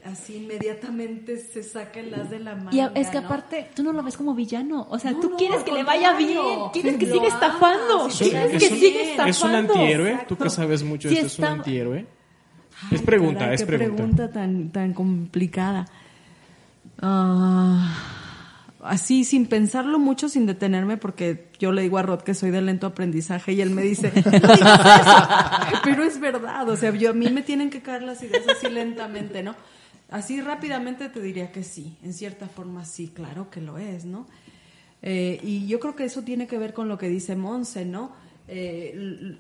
[0.04, 2.70] así inmediatamente se saca el as de la mano?
[2.72, 4.86] Y es que aparte, tú no lo ves como villano.
[4.90, 6.38] O sea, No, tú no, quieres que le vaya bien.
[6.72, 8.10] Quieres que siga estafando.
[8.10, 9.30] sí, Quieres es que un- siga estafando.
[9.30, 10.36] Es un antihéroe, Exacto.
[10.36, 12.06] tú que sabes mucho de Sí esto, es un antihéroe.
[12.82, 14.30] Ay, Es pregunta, caray, es qué pregunta.
[14.30, 15.86] tan, tan complicada.
[17.00, 17.92] Ah,
[18.82, 22.62] así, sin pensarlo mucho, sin detenerme, porque yo le digo a Rod que soy de
[22.62, 25.80] lento aprendizaje y él me dice, "No digas eso".
[25.84, 28.68] pero es verdad, o sea, yo, a mí me tienen que caer las ideas así
[28.68, 29.54] lentamente, ¿no?
[30.10, 34.26] Así rápidamente te diría que sí, en cierta forma sí, claro que lo es, ¿no?
[35.02, 38.12] Eh, y yo creo que eso tiene que ver con lo que dice Monse, ¿no?
[38.46, 39.36] Eh,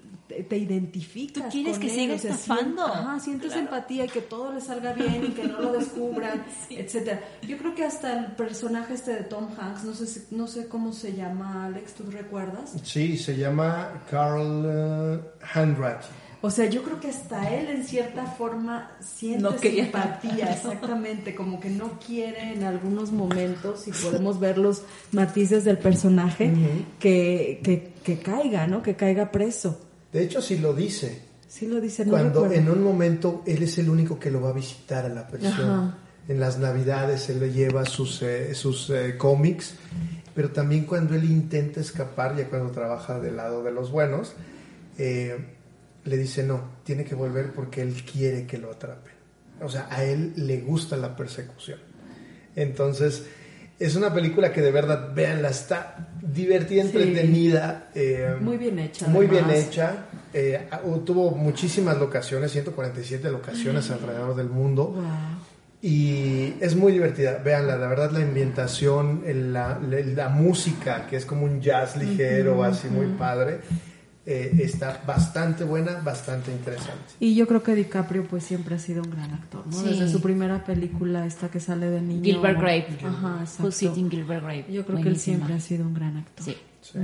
[0.48, 1.44] te, identificas.
[1.44, 2.86] Tú quieres con que siga estafando.
[2.86, 6.42] sien- ajá, sientes empatía y que todo le salga bien y que no lo descubran,
[6.70, 7.20] etcétera.
[7.46, 10.68] Yo creo que hasta el personaje este de Tom Hanks, no sé, si- no sé
[10.68, 12.74] cómo se llama, Alex, ¿tú recuerdas?
[12.82, 16.06] Sí, se llama Carl Handratty.
[16.44, 21.58] O sea, yo creo que hasta él en cierta forma siente No simpatía, exactamente, como
[21.58, 24.82] que no quiere en algunos momentos, y podemos ver los
[25.12, 26.52] matices del personaje,
[26.98, 28.82] que, que, que caiga, ¿no?
[28.82, 29.80] Que caiga preso.
[30.12, 31.22] De hecho, sí lo dice.
[31.48, 32.62] Sí lo dice, no Cuando recuerdo.
[32.62, 35.74] en un momento él es el único que lo va a visitar a la persona.
[35.74, 35.98] Ajá.
[36.28, 39.76] En las navidades él le lleva sus, eh, sus eh, cómics,
[40.34, 44.34] pero también cuando él intenta escapar, ya cuando trabaja del lado de los buenos,
[44.98, 45.53] eh,
[46.04, 49.12] le dice no, tiene que volver porque él quiere que lo atrapen.
[49.62, 51.78] O sea, a él le gusta la persecución.
[52.56, 53.24] Entonces,
[53.78, 56.88] es una película que de verdad, véanla, está divertida, Sí.
[56.88, 57.90] entretenida.
[57.94, 59.66] eh, Muy bien hecha, Muy bien además.
[59.66, 60.06] hecha.
[60.32, 60.68] Eh,
[61.04, 64.86] tuvo muchísimas locaciones, 147 locaciones alrededor del mundo.
[64.88, 65.04] Wow.
[65.82, 67.38] Y es muy divertida.
[67.44, 71.96] Véanla, la verdad, la ambientación, el- la, la- la música, que es como un jazz
[71.96, 73.60] ligero, así muy padre,
[74.26, 77.12] eh, está bastante buena, bastante interesante.
[77.20, 79.72] Y yo creo que DiCaprio pues siempre ha sido un gran actor, ¿no?
[79.72, 79.84] Sí.
[79.88, 82.22] Desde su primera película, esta que sale de niño.
[82.24, 82.98] Gilbert Grape.
[83.04, 83.64] Ajá, exacto.
[83.64, 84.72] Who's Sitting Gilbert Grape.
[84.72, 85.36] Yo creo que él Buenísima.
[85.36, 86.44] siempre ha sido un gran actor.
[86.44, 86.56] Sí.
[86.80, 86.98] Sí.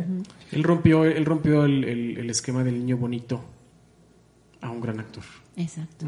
[0.52, 3.42] Él rompió, él rompió el, el- el esquema del niño bonito
[4.60, 5.22] a un gran actor,
[5.56, 6.04] Exacto.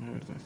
[0.00, 0.36] la verdad.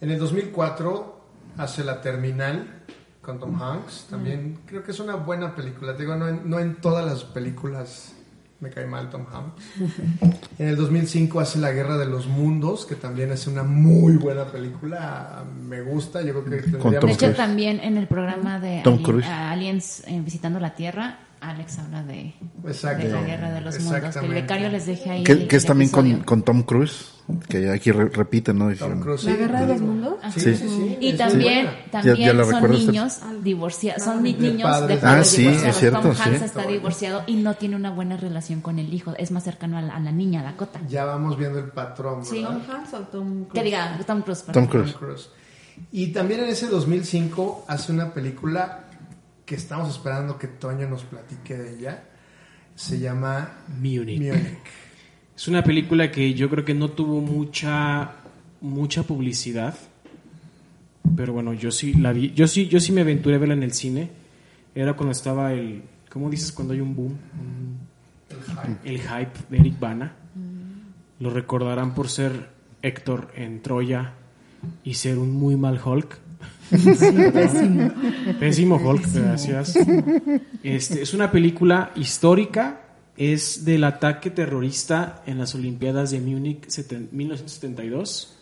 [0.00, 1.20] En el 2004
[1.58, 2.82] hace La Terminal
[3.20, 4.06] con Tom Hanks.
[4.08, 5.94] También creo que es una buena película.
[5.94, 8.14] Te digo, no en, no en todas las películas
[8.60, 9.62] me cae mal Tom Hanks.
[10.58, 14.44] En el 2005 hace La Guerra de los Mundos, que también es una muy buena
[14.44, 15.42] película.
[15.66, 16.22] Me gusta.
[16.22, 16.68] Yo creo que
[17.06, 19.26] De hecho, que- también en el programa de Tom Ali- Cruise.
[19.26, 21.18] Aliens eh, visitando la Tierra,
[21.50, 24.14] Alex habla de, de la guerra de los mundos.
[24.16, 25.24] Que el becario les deje ahí.
[25.24, 27.12] Que, que es también con, con Tom Cruise,
[27.48, 28.74] que aquí re- repiten, ¿no?
[28.74, 30.14] Tom Cruise, ¿La guerra de los mundos?
[30.34, 30.56] Sí, Sí.
[30.56, 30.96] sí, sí.
[31.00, 34.88] Y también, también Ya- ya son niños divorciados, son niños padres.
[34.88, 35.74] de padres Ah, sí, divorciados.
[35.74, 36.22] es cierto, Tom sí.
[36.24, 39.78] Hanks está divorciado y no tiene una buena relación con el hijo, es más cercano
[39.78, 40.80] a la, a la niña, Dakota.
[40.88, 42.22] Ya vamos viendo el patrón.
[42.24, 43.52] ¿Tom Hanks o Tom Cruise?
[43.54, 44.42] Que diga, Tom Cruise.
[44.44, 44.66] Tom perdón.
[44.68, 44.92] Cruise.
[44.92, 45.28] Tom Cruise.
[45.90, 48.83] Y también en ese 2005 hace una película
[49.44, 52.04] que estamos esperando que Toño nos platique de ella.
[52.74, 54.20] Se llama Munich.
[54.20, 54.58] Munich.
[55.36, 58.12] Es una película que yo creo que no tuvo mucha,
[58.60, 59.74] mucha publicidad,
[61.16, 63.62] pero bueno, yo sí la vi, yo sí, yo sí me aventuré a verla en
[63.62, 64.10] el cine.
[64.74, 67.18] Era cuando estaba el, ¿cómo dices cuando hay un boom?
[68.84, 70.16] El hype de Eric Bana.
[71.20, 72.50] Lo recordarán por ser
[72.82, 74.14] Héctor en Troya
[74.82, 76.18] y ser un muy mal Hulk.
[76.70, 77.90] Pésimo.
[78.40, 79.76] Pésimo Hulk, gracias.
[80.62, 82.80] Este, es una película histórica,
[83.16, 88.36] es del ataque terrorista en las Olimpiadas de Múnich seten- 1972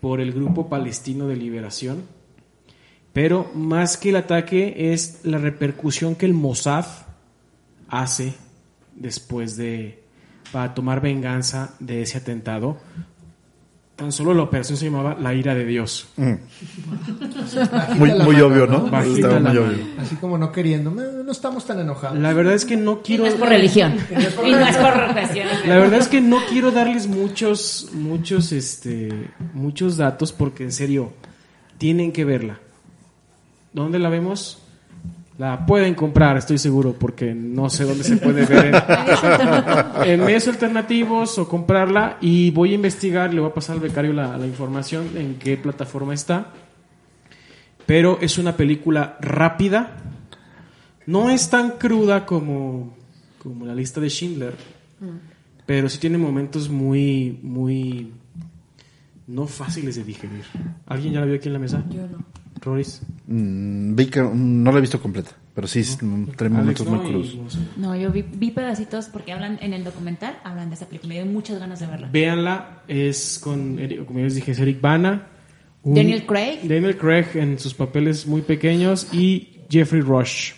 [0.00, 2.02] por el Grupo Palestino de Liberación.
[3.12, 6.86] Pero más que el ataque es la repercusión que el Mossad
[7.88, 8.34] hace
[8.94, 10.02] después de
[10.52, 12.78] para tomar venganza de ese atentado.
[14.00, 16.08] Tan solo la operación se llamaba La ira de Dios.
[16.16, 18.78] Muy, la muy mano, obvio, ¿no?
[18.78, 19.60] muy mano.
[19.60, 19.84] obvio.
[19.98, 20.90] Así como no queriendo.
[20.90, 22.18] No, estamos tan enojados.
[22.18, 23.98] La verdad es que no Y quiero no es por religión.
[24.10, 24.14] Y
[24.52, 25.66] no es por cuestiones.
[25.66, 29.10] La verdad es que no quiero darles muchos, muchos, este,
[29.52, 31.12] muchos datos porque en serio
[31.76, 32.58] tienen que verla.
[33.74, 34.59] ¿Dónde la vemos?
[35.40, 38.74] La pueden comprar, estoy seguro, porque no sé dónde se puede ver
[40.04, 42.18] en, medios alternativos o comprarla.
[42.20, 45.56] Y voy a investigar, le voy a pasar al becario la, la información en qué
[45.56, 46.52] plataforma está.
[47.86, 49.96] Pero es una película rápida.
[51.06, 52.94] No es tan cruda como,
[53.42, 54.54] como la lista de Schindler.
[55.64, 58.12] Pero sí tiene momentos muy, muy
[59.26, 60.44] no fáciles de digerir.
[60.84, 61.82] ¿Alguien ya la vio aquí en la mesa?
[61.88, 62.39] Yo no.
[62.60, 63.02] Roris.
[63.26, 65.98] Mm, vi que no la he visto completa, pero sí, es-
[66.36, 67.04] trae momentos muy ¿no?
[67.04, 67.58] crudos.
[67.76, 71.08] No yo vi, vi pedacitos porque hablan en el documental, hablan de esa película.
[71.14, 72.08] Me dio muchas ganas de verla.
[72.12, 75.26] Véanla, es con, Eric- como ya les dije, es Eric Bana.
[75.82, 76.58] un- Daniel Craig.
[76.64, 80.52] Daniel Craig en sus papeles muy pequeños y Jeffrey Rush.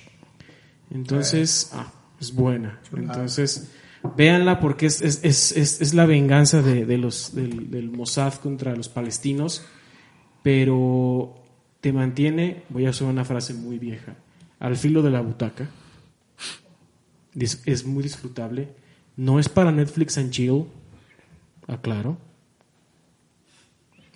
[0.91, 2.81] Entonces, ah, es buena.
[2.97, 3.71] Entonces,
[4.17, 8.35] véanla porque es, es, es, es, es la venganza de, de los, del, del Mossad
[8.35, 9.65] contra los palestinos,
[10.43, 11.42] pero
[11.83, 14.15] te mantiene, voy a usar una frase muy vieja,
[14.61, 15.69] al filo de la butaca.
[17.35, 18.69] Es muy disfrutable.
[19.17, 20.67] No es para Netflix and chill,
[21.67, 22.17] aclaro.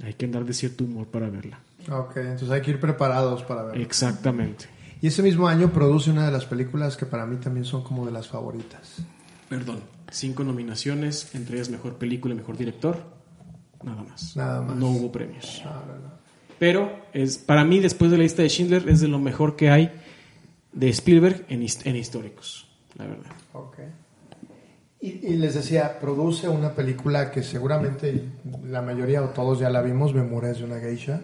[0.02, 1.58] Hay que andar de cierto humor para verla.
[1.90, 3.82] Ok, entonces hay que ir preparados para verlo.
[3.82, 4.66] Exactamente.
[5.02, 8.06] Y ese mismo año produce una de las películas que para mí también son como
[8.06, 8.98] de las favoritas.
[9.48, 9.80] Perdón.
[10.12, 13.02] Cinco nominaciones, entre ellas mejor película y mejor director.
[13.82, 14.36] Nada más.
[14.36, 14.76] Nada más.
[14.76, 15.62] No hubo premios.
[15.64, 16.15] No, no, no.
[16.58, 19.70] Pero es para mí, después de la lista de Schindler, es de lo mejor que
[19.70, 19.92] hay
[20.72, 23.30] de Spielberg en, en históricos, la verdad.
[23.52, 23.78] Ok.
[25.00, 28.24] Y, y les decía, produce una película que seguramente
[28.64, 31.20] la mayoría o todos ya la vimos, Memorias de una geisha.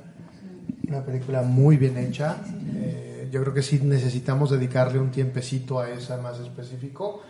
[0.86, 2.42] Una película muy bien hecha.
[2.74, 7.22] Eh, yo creo que sí necesitamos dedicarle un tiempecito a esa más específico.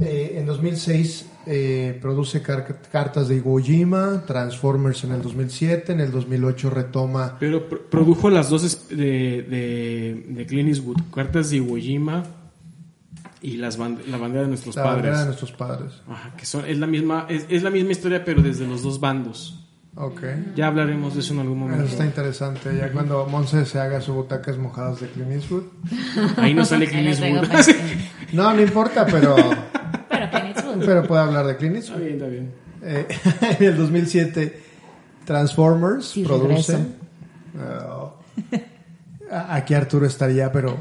[0.00, 6.00] Eh, en 2006 eh, produce car- Cartas de Iwo Jima, Transformers en el 2007, en
[6.00, 11.56] el 2008 retoma Pero pr- produjo las dos de, de, de Clint Eastwood, Cartas de
[11.58, 12.24] Iwo Jima
[13.40, 14.96] y las band- la bandera de nuestros La padres.
[15.02, 15.92] bandera de nuestros padres.
[16.08, 18.98] Ajá, que son, es, la misma, es, es la misma historia, pero desde los dos
[19.00, 19.60] bandos.
[19.96, 20.22] Ok.
[20.56, 21.84] Ya hablaremos de eso en algún Eso momento.
[21.92, 22.76] está interesante.
[22.76, 25.62] Ya cuando Monse se haga sus butacas mojadas de Clint Eastwood.
[26.36, 27.46] Ahí no sale Clint Eastwood.
[28.32, 29.36] No, no importa, pero,
[30.86, 32.50] Pero puede hablar de Clint Está bien, está bien.
[32.82, 33.06] Eh,
[33.60, 34.60] en el 2007,
[35.24, 36.76] Transformers Sí, produce.
[37.90, 38.14] Oh.
[39.30, 40.76] Aquí Arturo estaría, pero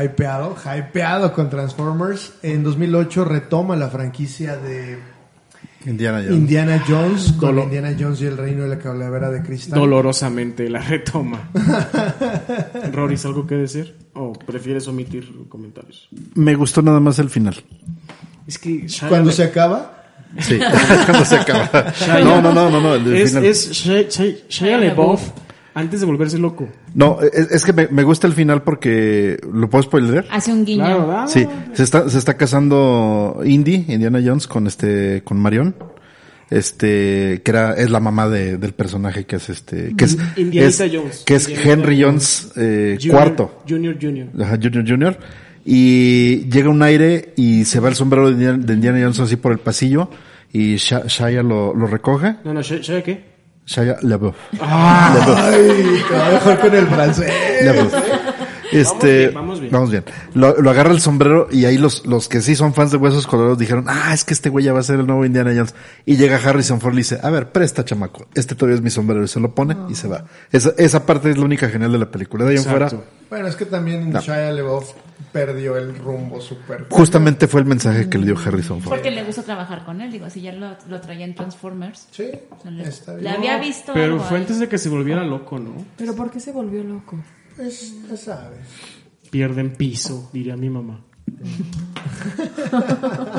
[0.00, 2.34] hypeado, hypeado con Transformers.
[2.42, 4.98] En 2008 retoma la franquicia de
[5.84, 6.36] Indiana Jones.
[6.36, 9.78] Indiana Jones con Dolo- Indiana Jones y el reino de la calavera de cristal.
[9.78, 11.50] Dolorosamente la retoma.
[12.92, 13.96] Roris, ¿algo que decir?
[14.14, 16.08] ¿O prefieres omitir comentarios?
[16.34, 17.56] Me gustó nada más el final.
[18.48, 19.94] Es que Shia Cuando se acaba,
[20.40, 20.58] Sí,
[21.06, 21.70] cuando se acaba.
[21.94, 23.44] Shia- No, no, no, no, no, el es, final.
[23.44, 25.20] es Shia, Shia- Shia LaBeouf
[25.74, 26.68] antes de volverse loco.
[26.94, 30.26] No, es, es que me, me gusta el final porque lo puedo spoiler.
[30.30, 30.84] Hace un guiño.
[30.84, 31.26] Claro, ¿verdad?
[31.28, 35.74] Sí, se está, se está casando Indy, Indiana Jones, con este, con Marion.
[36.50, 40.84] Este, que era, es la mamá de- del personaje que es este, que es, Indianita
[40.86, 41.22] es- Jones.
[41.26, 42.40] que es Indianita Henry Jones.
[42.42, 43.62] Jones, eh, Junior- cuarto.
[43.68, 44.28] Junior, Junior.
[44.40, 45.18] Ajá, Junior Junior.
[45.70, 49.36] Y llega un aire y se va el sombrero de Indiana, de Indiana Jones así
[49.36, 50.08] por el pasillo
[50.50, 52.36] y Sha- Shia lo, lo recoge.
[52.44, 53.22] No, no, Shia, Shia ¿qué?
[53.66, 54.34] Shia LaBeouf.
[54.62, 57.30] ay, te va mejor con el francés.
[57.64, 57.94] LaBeouf.
[58.72, 60.04] Este, Vamos bien, vamos bien.
[60.34, 63.26] Lo, lo agarra el sombrero y ahí los, los que sí son fans de Huesos
[63.26, 65.74] Colorados dijeron, ah, es que este güey ya va a ser el nuevo Indiana Jones.
[66.06, 69.22] Y llega Harrison Ford y dice, a ver, presta chamaco, este todavía es mi sombrero.
[69.24, 70.24] Y se lo pone y se va.
[70.52, 72.44] Esa, esa parte es la única genial de la película.
[72.44, 72.88] De ahí en fuera.
[73.30, 74.92] Bueno, es que también Shia LaBeouf
[75.32, 76.86] perdió el rumbo súper.
[76.88, 78.94] justamente fue el mensaje que le dio Harrison Ford.
[78.94, 82.08] Porque le gusta trabajar con él, digo, así ya lo, lo traía en Transformers.
[82.10, 83.34] Sí, O sea, le, está le bien.
[83.34, 84.42] había visto Pero algo fue ahí.
[84.44, 85.84] antes de que se volviera loco, ¿no?
[85.98, 87.18] Pero ¿por qué se volvió loco?
[87.58, 88.60] Pues, ya sabes.
[89.30, 91.04] Pierden piso, diría mi mamá.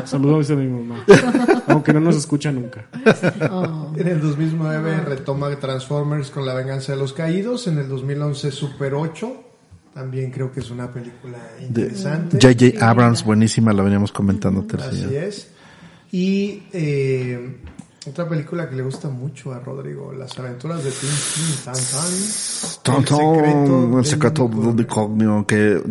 [0.04, 1.06] Saludos a mi mamá.
[1.68, 2.90] Aunque no nos escucha nunca.
[3.96, 7.68] En el 2009 retoma Transformers con La venganza de los caídos.
[7.68, 9.44] En el 2011 Super 8.
[9.94, 12.38] También creo que es una película interesante.
[12.42, 12.86] J.J.
[12.86, 14.66] Abrams, buenísima, la veníamos comentando.
[14.78, 15.50] Así es.
[16.12, 17.58] Y eh,
[18.10, 23.04] otra película que le gusta mucho a Rodrigo, Las aventuras de Tintín, Tan Tan.
[23.06, 24.88] Tontón, el secreto del
[25.46, 25.82] que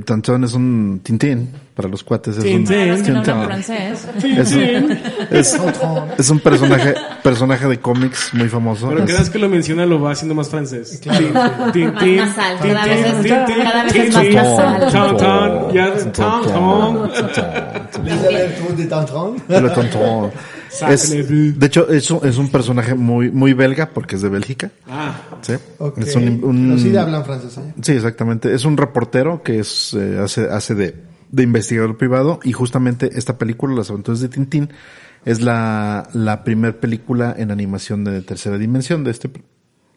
[0.45, 2.37] es un tintín para los cuates.
[2.39, 3.05] Es un, Tintín.
[3.05, 4.37] Tintín.
[4.37, 4.99] Es un,
[5.31, 5.59] es,
[6.19, 8.89] es un personaje, personaje de cómics muy famoso.
[8.89, 10.99] Pero cada vez que lo menciona lo va haciendo más francés.
[11.03, 11.71] Claro.
[11.73, 13.65] Tin, Más tin, nasal, tin, cada tin, vez es- tin, tin, tin,
[14.13, 14.93] más tin, nasal.
[14.93, 17.11] ton, ton, ya, ton, ton.
[18.05, 19.37] Les aventuras de Tan Tan.
[20.89, 21.11] Es-
[21.59, 24.71] de hecho, es un, es un personaje muy, muy belga porque es de Bélgica.
[24.87, 25.55] Ah, ¿sí?
[25.79, 25.99] Ok.
[25.99, 27.75] Es un, un- Pero sí hablan francés allá.
[27.83, 28.55] Sí, exactamente.
[28.55, 30.95] Es un reportero que es, eh, hace, hace de,
[31.31, 34.71] de investigador privado y justamente esta película, Las aventuras de Tintín,
[35.25, 39.31] es la, la primer película en animación de tercera dimensión de este,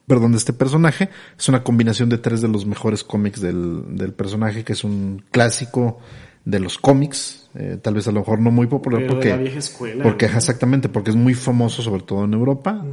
[0.07, 1.09] perdón, de este personaje.
[1.37, 5.23] Es una combinación de tres de los mejores cómics del, del personaje, que es un
[5.31, 5.99] clásico
[6.43, 9.29] de los cómics, eh, tal vez a lo mejor no muy popular Pero de porque,
[9.29, 10.37] la vieja escuela, porque ¿no?
[10.37, 12.85] exactamente, porque es muy famoso sobre todo en Europa.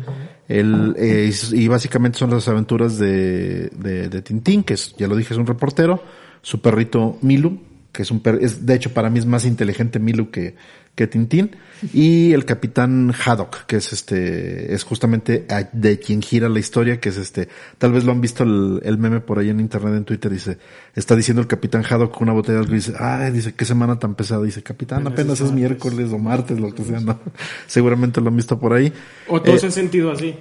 [0.49, 5.07] Él, eh, y y básicamente son las aventuras de, de, de Tintín, que es, ya
[5.07, 6.03] lo dije, es un reportero,
[6.43, 7.59] su perrito Milu,
[7.99, 10.55] que es un per- es, de hecho para mí es más inteligente Milu que,
[10.95, 11.51] que Tintín,
[11.93, 17.09] y el capitán Haddock, que es este, es justamente de quien gira la historia, que
[17.09, 20.05] es este, tal vez lo han visto el, el meme por ahí en internet, en
[20.05, 20.59] Twitter, dice,
[20.95, 23.99] está diciendo el capitán Haddock con una botella de y dice, ay, dice, qué semana
[23.99, 25.55] tan pesada, dice, capitán, Apenas es es martes".
[25.57, 27.19] miércoles o martes, lo que sea, ¿no?
[27.67, 28.93] Seguramente lo han visto por ahí.
[29.29, 30.37] o todos Eh, han sentido así.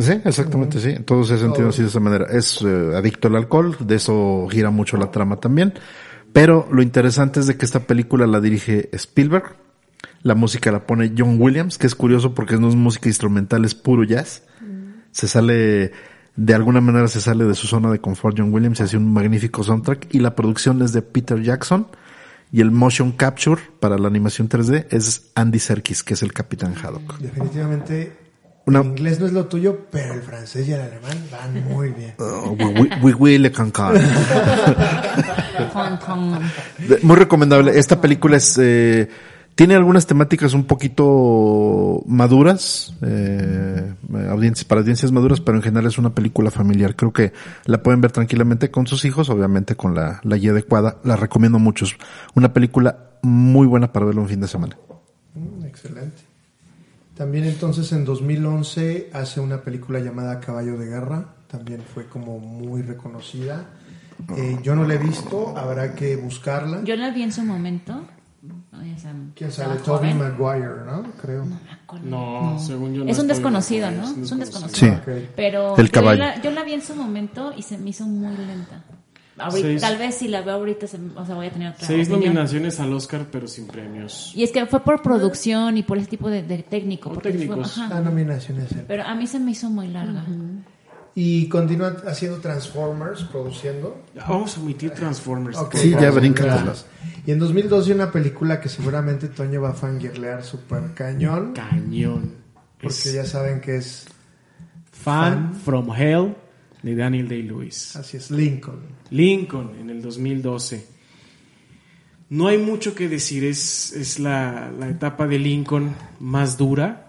[0.00, 0.90] Sí, exactamente, sí.
[0.90, 2.26] En todo ese sentido, así de esa manera.
[2.30, 5.74] Es eh, adicto al alcohol, de eso gira mucho la trama también.
[6.36, 9.56] Pero lo interesante es de que esta película la dirige Spielberg.
[10.22, 13.74] La música la pone John Williams, que es curioso porque no es música instrumental, es
[13.74, 14.42] puro jazz.
[15.12, 15.92] Se sale,
[16.36, 19.10] de alguna manera se sale de su zona de confort John Williams y hace un
[19.14, 20.08] magnífico soundtrack.
[20.14, 21.86] Y la producción es de Peter Jackson.
[22.52, 26.74] Y el motion capture para la animación 3D es Andy Serkis, que es el Capitán
[26.76, 27.18] Haddock.
[27.18, 28.12] Definitivamente
[28.66, 31.90] Una- el inglés no es lo tuyo, pero el francés y el alemán van muy
[31.92, 32.14] bien.
[32.18, 33.50] Oh, oui, oui, oui, oui, le
[37.02, 37.78] Muy recomendable.
[37.78, 39.08] Esta película es, eh,
[39.54, 43.94] tiene algunas temáticas un poquito maduras, eh,
[44.28, 46.94] audiencias, para audiencias maduras, pero en general es una película familiar.
[46.96, 47.32] Creo que
[47.64, 50.98] la pueden ver tranquilamente con sus hijos, obviamente con la, la guía adecuada.
[51.04, 51.84] La recomiendo mucho.
[51.84, 51.96] Es
[52.34, 54.76] una película muy buena para verlo un fin de semana.
[55.34, 56.22] Mm, excelente.
[57.16, 61.34] También entonces en 2011 hace una película llamada Caballo de Guerra.
[61.46, 63.64] También fue como muy reconocida.
[64.36, 66.82] Eh, yo no la he visto, habrá que buscarla.
[66.84, 68.06] Yo la vi en su momento.
[68.72, 69.80] Ay, o sea, ¿Quién sale?
[69.80, 70.12] Toby.
[70.14, 71.02] Maguire, ¿no?
[71.20, 71.44] Creo.
[71.44, 72.06] No acuerdo.
[72.06, 74.04] No, según yo no Es un desconocido, de ¿no?
[74.04, 74.34] Es un Sí.
[74.36, 74.94] desconocido.
[74.96, 75.08] Ok.
[75.34, 76.18] Pero El yo caballo.
[76.18, 78.84] la, yo la vi en su momento y se me hizo muy lenta.
[79.38, 81.86] Ahorita- Seis- tal vez si la veo ahorita, se- o sea, voy a tener otra
[81.86, 82.32] Seis opinión.
[82.34, 84.32] nominaciones al Oscar, pero sin premios.
[84.34, 87.10] Y es que fue por producción y por ese tipo de, de técnico.
[87.10, 87.76] Por porque fue- técnicos.
[87.78, 87.94] ajá.
[87.94, 88.84] La nominación es él.
[88.88, 90.24] Pero a mí se me hizo muy larga.
[91.18, 94.02] Y continúa haciendo Transformers, produciendo.
[94.28, 95.56] Vamos a omitir Transformers.
[95.56, 96.84] Ok, Sí, ya bríncatelas.
[97.24, 101.54] Y en 2012 una película que seguramente Toño va a fangirlear super cañón.
[101.54, 102.34] Cañón.
[102.78, 104.06] Porque Es ya saben que es,
[104.92, 106.34] Fan from Hell
[106.82, 107.96] de Daniel Day-Lewis.
[107.96, 108.80] así es, Lincoln.
[109.08, 110.86] Lincoln en el 2012.
[112.28, 117.05] No hay mucho que decir, es, es la, la etapa de Lincoln más dura.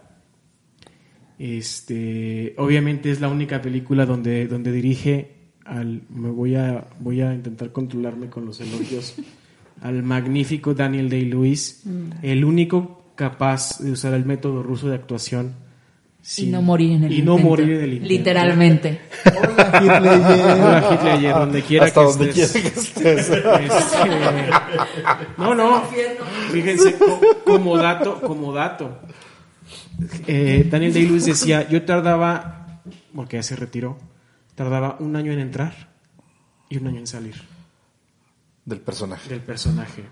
[1.40, 5.32] Este, obviamente es la única película donde, donde dirige
[5.66, 9.16] al, me voy a, voy a intentar controlarme con los elogios,
[9.82, 11.84] al magnífico Daniel Day-Lewis,
[12.22, 15.54] el único capaz de usar el método ruso de actuación
[16.22, 18.14] Y sin- no morir en el y no morir en el intento.
[18.14, 19.00] Literalmente.
[19.26, 20.02] Hola, Hitler.
[20.02, 22.52] Hola, Hitler, ayer, donde quiera Hasta que donde estés.
[22.52, 23.30] quiera que estés.
[23.30, 23.44] Este,
[25.38, 25.84] no, no.
[26.52, 29.00] Fíjense, co- como dato, como dato.
[30.28, 32.82] Eh, Daniel Day-Lewis decía, yo tardaba,
[33.16, 33.98] porque ya se retiró,
[34.56, 35.90] tardaba un año en entrar
[36.70, 37.36] y un año en salir.
[38.66, 39.30] Del personaje.
[39.30, 40.04] del personaje.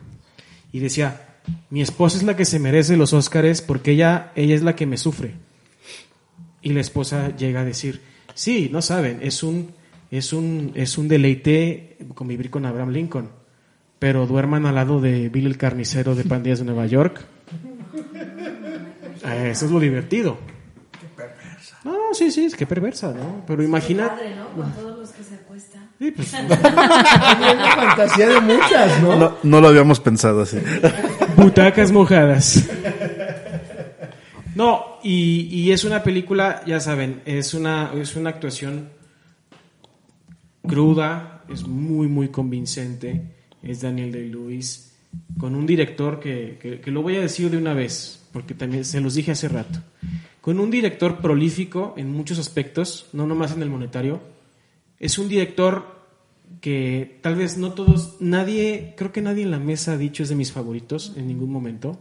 [0.72, 4.64] Y decía, mi esposa es la que se merece los Óscares porque ella, ella es
[4.64, 5.36] la que me sufre.
[6.62, 8.02] Y la esposa llega a decir,
[8.34, 9.72] sí, no saben, es un,
[10.10, 13.30] es un, es un deleite convivir con Abraham Lincoln.
[14.00, 17.26] Pero duerman al lado de Bill el carnicero de Pandillas de Nueva York.
[19.26, 20.38] Eh, Eso es lo divertido.
[21.84, 23.44] No, no, sí, sí, es que perversa, ¿no?
[23.46, 24.10] Pero imagina...
[24.10, 24.48] Padre, ¿no?
[24.50, 25.88] Con todos los que se acuestan.
[26.00, 29.16] Sí, pues, También la fantasía de muchas, ¿no?
[29.16, 30.58] No, no lo habíamos pensado así.
[31.38, 32.68] Butacas mojadas.
[34.56, 38.90] No, y, y es una película, ya saben, es una, es una actuación
[40.68, 43.22] cruda, es muy, muy convincente.
[43.62, 44.94] Es Daniel Day-Lewis,
[45.38, 48.84] con un director que, que, que lo voy a decir de una vez, porque también
[48.84, 49.80] se los dije hace rato.
[50.42, 54.20] Con un director prolífico en muchos aspectos, no nomás en el monetario.
[55.00, 56.04] Es un director
[56.60, 60.28] que tal vez no todos, nadie, creo que nadie en la mesa ha dicho es
[60.28, 61.98] de mis favoritos en ningún momento,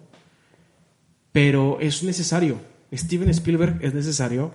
[1.31, 2.59] pero es necesario.
[2.93, 4.53] Steven Spielberg es necesario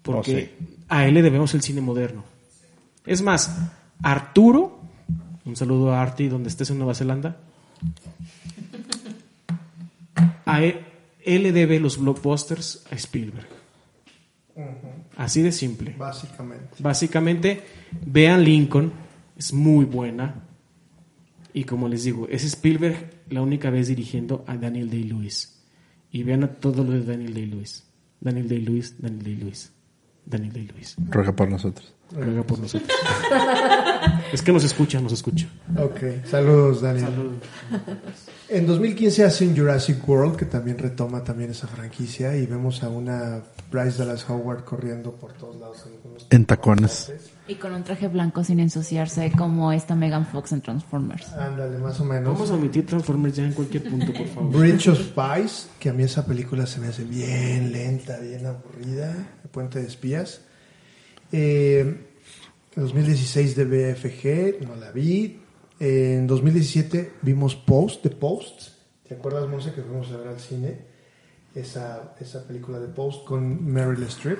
[0.00, 0.56] porque
[0.88, 2.24] a él le debemos el cine moderno.
[3.04, 3.54] Es más,
[4.02, 4.80] Arturo,
[5.44, 7.36] un saludo a Arti donde estés en Nueva Zelanda,
[10.46, 10.87] a él,
[11.34, 13.46] él le debe los blockbusters a Spielberg.
[15.16, 15.94] Así de simple.
[15.96, 16.76] Básicamente.
[16.80, 17.60] Básicamente,
[18.06, 18.92] vean Lincoln,
[19.36, 20.44] es muy buena.
[21.52, 25.62] Y como les digo, es Spielberg la única vez dirigiendo a Daniel Day-Lewis.
[26.10, 27.84] Y vean a todo lo de Daniel Day-Lewis.
[28.20, 29.72] Daniel Day-Lewis, Daniel Day-Lewis,
[30.24, 30.96] Daniel Day-Lewis.
[31.08, 31.94] Ruega por nosotros.
[32.10, 32.90] Ruega por nosotros.
[34.32, 35.46] es que nos escucha, nos escucha.
[35.78, 37.38] Ok, saludos Daniel.
[38.48, 42.88] En 2015 hace un Jurassic World que también retoma también esa franquicia y vemos a
[42.88, 45.84] una Bryce Dallas Howard corriendo por todos lados.
[45.86, 47.12] En, En tacones.
[47.46, 51.30] Y con un traje blanco sin ensuciarse como esta Megan Fox en Transformers.
[51.34, 52.32] Ándale, más o menos.
[52.32, 54.58] Vamos a omitir Transformers ya en cualquier punto, por favor.
[54.58, 59.14] Bridge of Spies, que a mí esa película se me hace bien lenta, bien aburrida.
[59.44, 60.40] El Puente de Espías.
[61.32, 65.40] Eh, en 2016 de BFG, no la vi.
[65.80, 68.68] Eh, en 2017 vimos Post, The Post.
[69.06, 70.78] ¿Te acuerdas, Monse, que fuimos a ver al cine?
[71.54, 74.38] Esa, esa película de Post con Meryl Streep,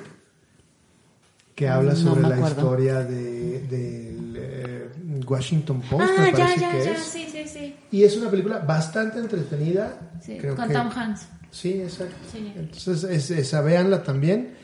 [1.55, 4.89] que habla No sobre la historia de, del eh,
[5.27, 7.01] Washington Post, Ah, me ya, ya, que ya, es.
[7.03, 7.75] sí, sí, sí.
[7.91, 9.99] Y es una película bastante entretenida.
[10.21, 11.27] Sí, Creo con que- Tom Hanks.
[11.51, 12.15] Sí, exacto.
[12.31, 12.53] Sí.
[12.55, 14.55] Entonces, es, esa, véanla también.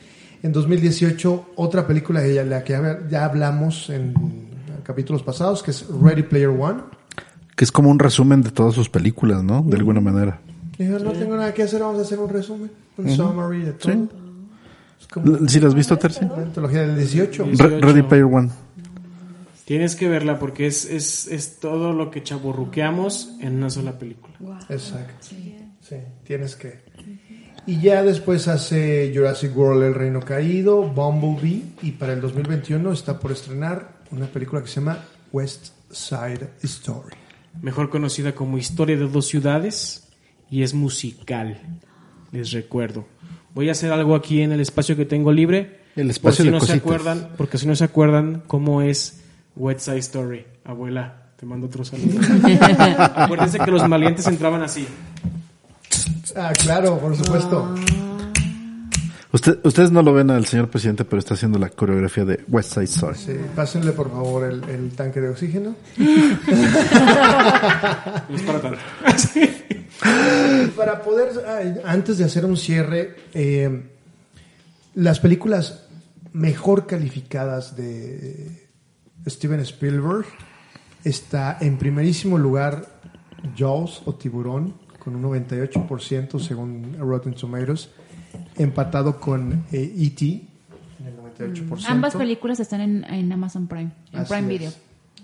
[0.45, 2.79] En 2018, otra película de la que
[3.09, 4.13] ya, hablamos en
[4.83, 6.83] capítulos pasados, que es Ready Player One.
[7.55, 9.63] Que es como un resumen de todas sus películas, ¿no?
[9.63, 10.39] De alguna manera.
[10.77, 13.91] Dijo, no tengo nada que hacer, vamos a hacer un resumen, un summary de todo.
[13.91, 14.09] Sí.
[15.11, 16.25] Como ¿Sí la has visto, Terci?
[16.25, 17.47] una antología del 18.
[17.57, 18.49] Re- Ready Player One.
[19.65, 24.59] Tienes que verla porque es, es, es todo lo que chaburruqueamos en una sola película.
[24.69, 25.25] Exacto.
[25.81, 26.84] Sí, tienes que.
[27.67, 33.19] Y ya después hace Jurassic World El Reino Caído, Bumblebee, y para el 2021 está
[33.19, 34.99] por estrenar una película que se llama
[35.31, 37.15] West Side Story.
[37.61, 40.07] mejor conocida como Historia de dos ciudades,
[40.49, 41.59] y es musical.
[42.31, 43.05] Les recuerdo.
[43.55, 45.79] Voy a hacer algo aquí en el espacio que tengo libre.
[45.95, 46.81] El espacio por si de no se cositas.
[46.85, 49.21] acuerdan, porque si no se acuerdan cómo es
[49.55, 50.45] West Side Story.
[50.65, 52.19] Abuela, te mando otro saludo.
[53.15, 54.85] Acuérdense que los valientes entraban así.
[56.35, 57.75] Ah, claro, por supuesto.
[59.31, 62.73] Usted- ustedes no lo ven al señor presidente, pero está haciendo la coreografía de West
[62.73, 63.17] Side Story.
[63.17, 65.75] Sí, pásenle por favor el, el tanque de oxígeno.
[65.97, 65.97] No
[68.35, 68.77] es para.
[69.35, 73.89] Y para poder, antes de hacer un cierre, eh,
[74.95, 75.81] las películas
[76.31, 78.69] mejor calificadas de
[79.27, 80.25] Steven Spielberg
[81.03, 82.85] está en primerísimo lugar
[83.57, 84.75] Jaws o Tiburón
[85.05, 87.89] con un 98% según Rotten Tomatoes,
[88.57, 90.25] empatado con eh, E.T.
[90.25, 91.85] en el 98%.
[91.87, 94.47] Ambas películas están en, en Amazon Prime, en Así Prime.
[94.47, 94.71] Video.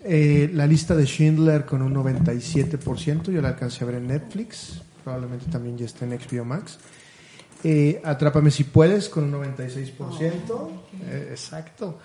[0.03, 4.81] Eh, la lista de Schindler con un 97%, yo la alcancé a ver en Netflix,
[5.03, 6.77] probablemente también ya está en HBO Max.
[7.63, 10.69] Eh, Atrápame si puedes con un 96%,
[11.07, 11.99] Eh, exacto.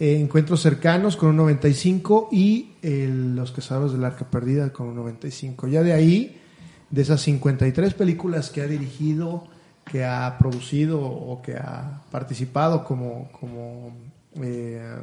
[0.00, 4.96] Eh, Encuentros cercanos con un 95% y eh, Los cazadores del arca perdida con un
[4.96, 5.68] 95%.
[5.68, 6.40] Ya de ahí,
[6.94, 9.48] de esas 53 películas que ha dirigido,
[9.84, 13.92] que ha producido o que ha participado como, como
[14.36, 14.94] eh,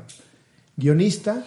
[0.77, 1.43] guionista,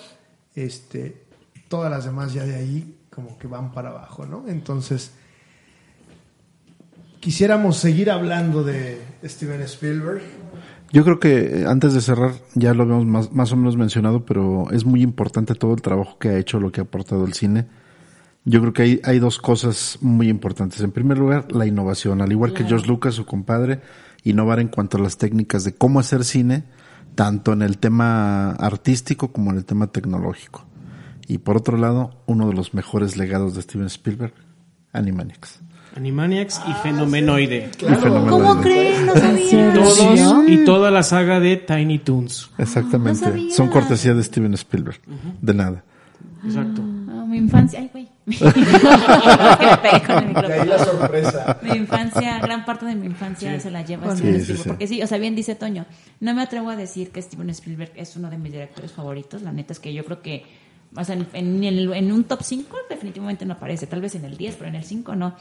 [0.55, 1.25] este,
[1.69, 4.45] todas las demás ya de ahí como que van para abajo, ¿no?
[4.47, 5.13] Entonces,
[7.21, 10.21] quisiéramos seguir hablando de Steven Spielberg.
[10.93, 14.27] Yo creo que eh, antes de cerrar, ya lo habíamos más, más o menos mencionado,
[14.27, 17.33] pero es muy importante todo el trabajo que ha hecho, lo que ha aportado el
[17.33, 17.65] cine.
[18.45, 20.81] Yo creo que hay, hay dos cosas muy importantes.
[20.81, 22.21] En primer lugar, la innovación.
[22.21, 23.81] Al igual que George Lucas, su compadre,
[24.23, 26.65] innovar en cuanto a las técnicas de cómo hacer cine,
[27.15, 30.67] tanto en el tema artístico como en el tema tecnológico.
[31.27, 34.35] Y por otro lado, uno de los mejores legados de Steven Spielberg,
[34.93, 35.61] Animaniacs.
[35.97, 37.71] Animaniacs y Fenomenoide.
[37.79, 38.31] Y Fenomenoide.
[38.31, 39.07] ¿Cómo creen?
[39.07, 39.73] No sabía.
[39.73, 42.51] Todos y toda la saga de Tiny Toons.
[42.59, 43.27] Exactamente.
[43.31, 43.51] No.
[43.51, 45.01] Son cortesía de Steven Spielberg.
[45.41, 45.85] De nada.
[46.45, 46.83] Exacto.
[47.09, 48.09] Ah, mi infancia, ay, güey.
[48.27, 48.37] De
[50.53, 51.59] ahí la sorpresa.
[51.63, 54.63] Mi infancia, gran parte de mi infancia se la lleva Sí, Steven sí, Spielberg.
[54.63, 54.69] sí.
[54.69, 55.87] Porque sí, o sea, bien dice Toño,
[56.21, 59.43] no me atrevo a decir que Steven Spielberg es uno de mis directores favoritos.
[59.43, 60.45] La neta es que yo creo que,
[60.97, 63.87] o sea, en, en el- en un top 5 definitivamente no aparece.
[63.87, 65.35] Tal vez en el 10, pero en el 5 no.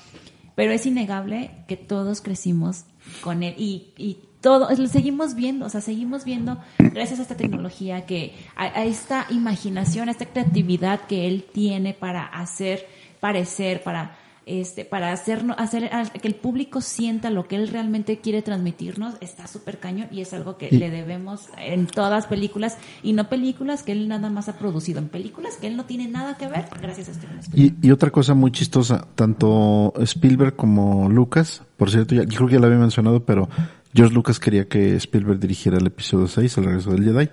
[0.55, 2.85] Pero es innegable que todos crecimos
[3.21, 7.35] con él y, y todo, lo seguimos viendo, o sea, seguimos viendo, gracias a esta
[7.37, 12.85] tecnología, que a, a esta imaginación, a esta creatividad que él tiene para hacer
[13.19, 18.19] parecer, para este, para hacernos, hacer a- que el público sienta lo que él realmente
[18.19, 22.27] quiere transmitirnos, está súper cañón y es algo que Y- le debemos en todas las
[22.27, 25.85] películas y no películas que él nada más ha producido, en películas que él no
[25.85, 27.13] tiene nada que ver, gracias a.
[27.57, 32.47] Y, y otra cosa muy chistosa, tanto Spielberg como Lucas, por cierto, ya, yo creo
[32.49, 33.47] que ya lo había mencionado, pero
[33.93, 37.29] George Lucas quería que Spielberg dirigiera el episodio 6, El regreso del Jedi,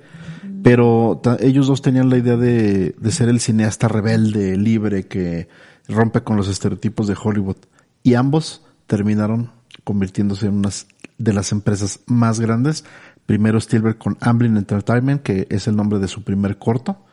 [0.63, 5.49] pero ellos dos tenían la idea de, de ser el cineasta rebelde, libre, que
[5.89, 7.57] rompe con los estereotipos de Hollywood.
[8.03, 9.51] Y ambos terminaron
[9.85, 10.87] convirtiéndose en unas
[11.19, 12.85] de las empresas más grandes.
[13.27, 17.05] Primero Spielberg con Amblin Entertainment, que es el nombre de su primer corto,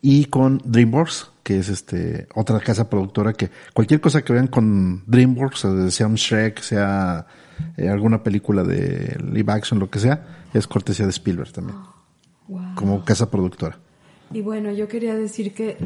[0.00, 5.02] y con DreamWorks, que es este otra casa productora que cualquier cosa que vean con
[5.06, 7.26] DreamWorks, sea un Shrek, sea
[7.76, 11.78] eh, alguna película de live action, lo que sea, es cortesía de Spielberg también,
[12.48, 12.74] Wow.
[12.74, 13.78] como casa productora.
[14.32, 15.76] Y bueno, yo quería decir que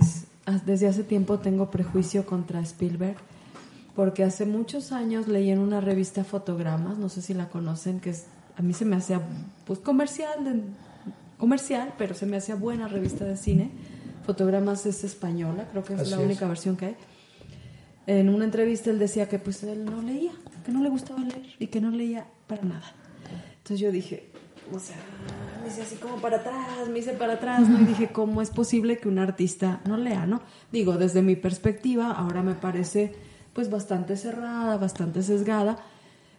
[0.66, 3.16] desde hace tiempo tengo prejuicio contra Spielberg,
[3.94, 8.10] porque hace muchos años leí en una revista Fotogramas, no sé si la conocen, que
[8.10, 8.26] es,
[8.56, 9.20] a mí se me hacía
[9.66, 10.62] pues comercial, de-
[11.38, 13.70] comercial, pero se me hacía buena revista de cine.
[14.24, 16.24] Fotogramas es española, creo que es Así la es.
[16.24, 16.96] única versión que hay.
[18.06, 20.32] En una entrevista él decía que pues él no leía,
[20.64, 22.92] que no le gustaba leer y que no leía para nada.
[23.58, 24.30] Entonces yo dije,
[24.72, 24.96] o sea,
[25.62, 27.80] me hice así como para atrás, me hice para atrás, ¿no?
[27.80, 30.42] Y dije, ¿cómo es posible que un artista no lea, no?
[30.72, 33.14] Digo, desde mi perspectiva, ahora me parece
[33.52, 35.78] pues bastante cerrada, bastante sesgada,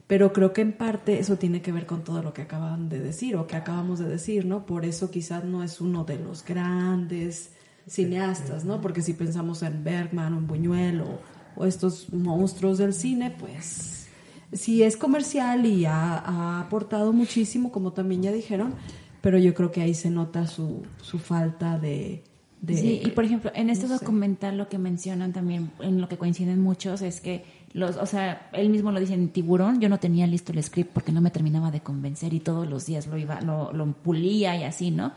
[0.07, 2.99] pero creo que en parte eso tiene que ver con todo lo que acaban de
[2.99, 4.65] decir o que acabamos de decir, ¿no?
[4.65, 7.51] Por eso quizás no es uno de los grandes
[7.87, 8.81] cineastas, ¿no?
[8.81, 11.19] Porque si pensamos en Bergman o en Buñuel o,
[11.55, 14.07] o estos monstruos del cine, pues
[14.51, 18.73] sí es comercial y ha, ha aportado muchísimo, como también ya dijeron,
[19.21, 22.23] pero yo creo que ahí se nota su, su falta de...
[22.61, 24.03] de- Sí, y por ejemplo, en este no sé.
[24.05, 27.43] documental lo que mencionan también, en lo que coinciden muchos, es que
[27.73, 30.91] los, o sea, él mismo lo dice en Tiburón, yo no tenía listo el script
[30.93, 34.55] porque no me terminaba de convencer y todos los días lo iba, lo, lo pulía
[34.55, 35.13] y así, ¿no?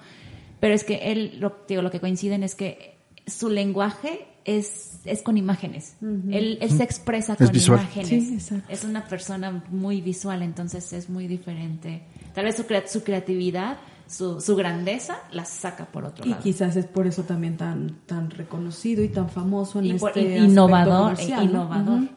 [0.61, 2.97] Pero es que él, lo, digo, lo que coinciden es que
[3.27, 5.97] su lenguaje es, es con imágenes.
[6.01, 7.81] él, él se expresa Es con visual.
[7.81, 8.43] imágenes.
[8.45, 8.55] Sí.
[8.69, 12.03] Es una persona muy visual, entonces es muy diferente.
[12.35, 16.43] Tal vez su, crea- su creatividad, su, su grandeza, la saca por otro Y lado.
[16.43, 20.39] quizás es por eso también tan, tan reconocido y tan famoso en Y por- este
[20.39, 22.09] y- innovador, e.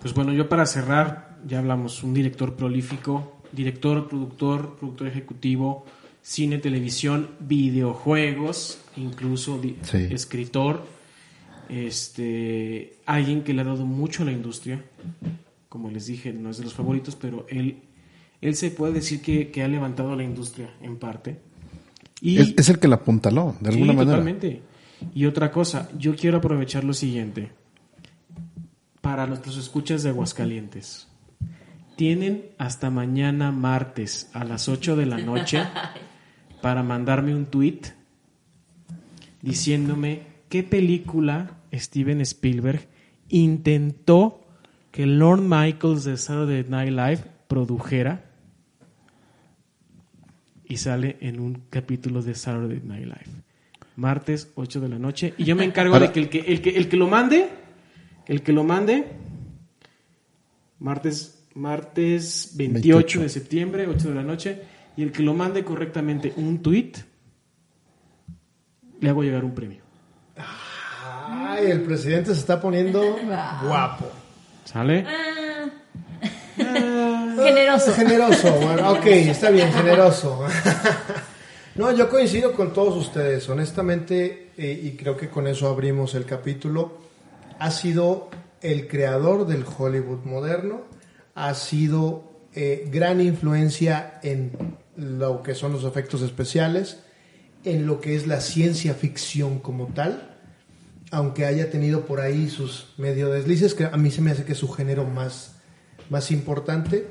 [0.00, 5.84] Pues bueno, yo para cerrar, ya hablamos, un director prolífico, director, productor, productor ejecutivo,
[6.22, 10.08] cine, televisión, videojuegos, incluso Sí.
[10.10, 10.84] escritor,
[11.68, 14.84] este, alguien que le ha dado mucho a la industria,
[15.68, 17.78] como les dije, no es de los favoritos, pero él,
[18.40, 21.38] él se puede decir que, que ha levantado la industria en parte.
[22.20, 24.18] Y, Es, es el que la apuntaló, de alguna Sí, manera.
[24.18, 24.62] Totalmente.
[25.14, 27.50] Y otra cosa, yo quiero aprovechar lo siguiente.
[29.00, 31.08] Para nuestros escuchas de Aguascalientes.
[31.96, 35.62] Tienen hasta mañana martes a las 8 de la noche
[36.62, 37.80] para mandarme un tweet
[39.42, 40.22] diciéndome
[40.54, 42.86] qué película Steven Spielberg
[43.28, 44.46] intentó
[44.92, 48.24] que Lord Michaels de Saturday Night Live produjera
[50.64, 53.42] y sale en un capítulo de Saturday Night Live.
[53.96, 55.34] Martes, 8 de la noche.
[55.38, 57.48] Y yo me encargo Ahora- de que el, que el que el que lo mande,
[58.28, 59.08] el que lo mande,
[60.78, 63.20] martes, martes 28, 28.
[63.22, 64.62] de septiembre, 8 de la noche,
[64.96, 66.92] y el que lo mande correctamente un tweet,
[69.00, 69.83] le hago llegar un premio.
[71.34, 73.00] Ay, el presidente se está poniendo
[73.66, 74.06] guapo.
[74.64, 75.04] ¿Sale?
[76.56, 77.92] Generoso.
[77.92, 80.46] Generoso, bueno, ok, está bien, generoso.
[81.74, 86.24] No, yo coincido con todos ustedes, honestamente, eh, y creo que con eso abrimos el
[86.24, 86.98] capítulo.
[87.58, 88.30] Ha sido
[88.62, 90.82] el creador del Hollywood moderno,
[91.34, 97.00] ha sido eh, gran influencia en lo que son los efectos especiales,
[97.64, 100.33] en lo que es la ciencia ficción como tal,
[101.10, 104.52] aunque haya tenido por ahí sus medio deslices, que a mí se me hace que
[104.52, 105.56] es su género más,
[106.10, 107.06] más importante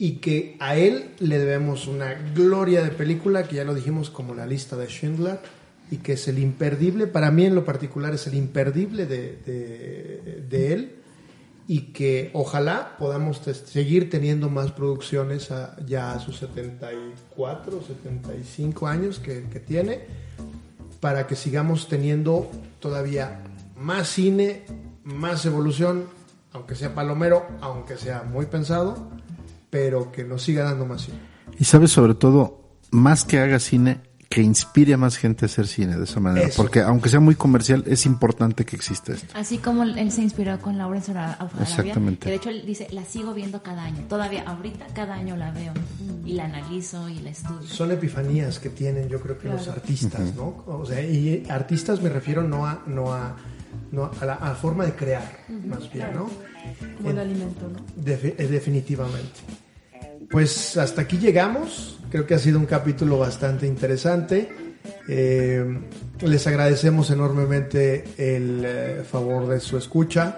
[0.00, 4.34] y que a él le debemos una gloria de película, que ya lo dijimos como
[4.34, 5.40] la lista de Schindler,
[5.90, 9.36] y que es el imperdible, para mí en lo particular es el imperdible de,
[10.48, 10.94] de, él,
[11.68, 15.50] y que ojalá podamos seguir teniendo más producciones
[15.84, 20.00] ya a sus 74, 75 años que, que tiene,
[21.00, 22.50] para que sigamos teniendo
[22.80, 23.42] todavía
[23.76, 24.64] más cine,
[25.04, 26.06] más evolución,
[26.52, 29.10] aunque sea palomero, aunque sea muy pensado,
[29.70, 31.18] pero que nos siga dando más cine.
[31.58, 34.00] Y sabes, sobre todo, más que haga cine,
[34.32, 36.46] que inspire a más gente a hacer cine de esa manera.
[36.46, 36.62] Eso.
[36.62, 39.26] Porque aunque sea muy comercial, es importante que exista esto.
[39.36, 42.20] Así como él se inspiró con Lawrence Ara- Arabia, Exactamente.
[42.26, 44.04] que de hecho él dice, la sigo viendo cada año.
[44.08, 45.72] Todavía ahorita cada año la veo
[46.24, 47.66] y la analizo y la estudio.
[47.66, 49.80] Son epifanías que tienen, yo creo que los Claro.
[49.80, 50.62] artistas, ¿no?
[50.64, 53.34] O sea, y artistas me refiero no a, no a,
[53.90, 55.28] no a la a forma de crear,
[55.66, 56.30] más bien, ¿no?
[56.98, 57.80] Como el alimento, ¿no?
[58.00, 59.40] Defi- eh, definitivamente.
[60.30, 61.98] Pues hasta aquí llegamos.
[62.08, 64.48] Creo que ha sido un capítulo bastante interesante.
[65.08, 65.64] Eh,
[66.20, 70.36] les agradecemos enormemente el eh, favor de su escucha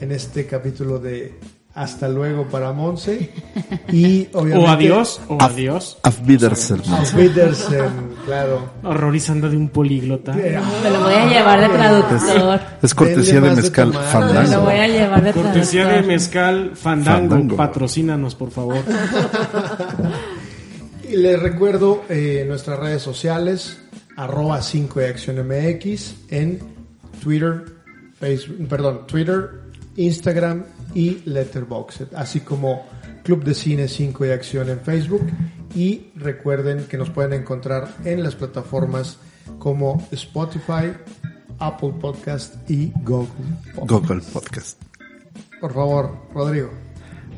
[0.00, 1.34] en este capítulo de
[1.78, 3.30] Hasta luego para Monse.
[3.92, 4.68] Y obviamente.
[4.68, 5.96] O adiós, o adiós.
[6.02, 6.82] Auf Wiedersehen.
[6.90, 8.70] Auf Wiedersehen, claro.
[8.82, 10.32] Horrorizando de un políglota.
[10.36, 12.60] Eh, Me lo voy a llevar de traductor.
[12.82, 14.04] Es cortesía de mezcal tomar.
[14.04, 14.60] Me lo fandango.
[14.62, 16.12] voy a llevar de Cortesía de traductor.
[16.12, 17.28] Mezcal Fandango.
[17.30, 17.56] Fandango.
[17.56, 18.78] Patrocínanos, por favor.
[21.10, 23.78] Y les recuerdo eh, nuestras redes sociales,
[24.16, 26.58] arroba 5 y Acción MX en
[27.22, 27.64] Twitter,
[28.20, 29.62] Facebook, perdón, Twitter,
[29.96, 32.86] Instagram y Letterboxd, así como
[33.24, 35.26] Club de Cine 5 y Acción en Facebook.
[35.74, 39.18] Y recuerden que nos pueden encontrar en las plataformas
[39.58, 40.92] como Spotify,
[41.58, 43.28] Apple Podcast y Google.
[43.74, 43.90] Podcast.
[43.90, 44.82] Google Podcast.
[45.60, 46.70] Por favor, Rodrigo.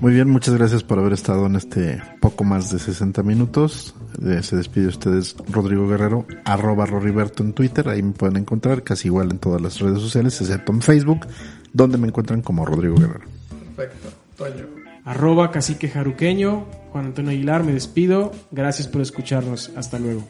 [0.01, 3.95] Muy bien, muchas gracias por haber estado en este poco más de 60 minutos.
[4.25, 8.83] Eh, se despide de ustedes Rodrigo Guerrero, arroba Roriberto en Twitter, ahí me pueden encontrar
[8.83, 11.27] casi igual en todas las redes sociales, excepto en Facebook,
[11.73, 13.40] donde me encuentran como Rodrigo Guerrero.
[13.81, 14.09] Perfecto.
[14.37, 14.67] Toño.
[15.05, 16.67] Arroba cacique jaruqueño.
[16.93, 18.33] Juan Antonio Aguilar, me despido.
[18.51, 19.71] Gracias por escucharnos.
[19.77, 20.23] Hasta luego.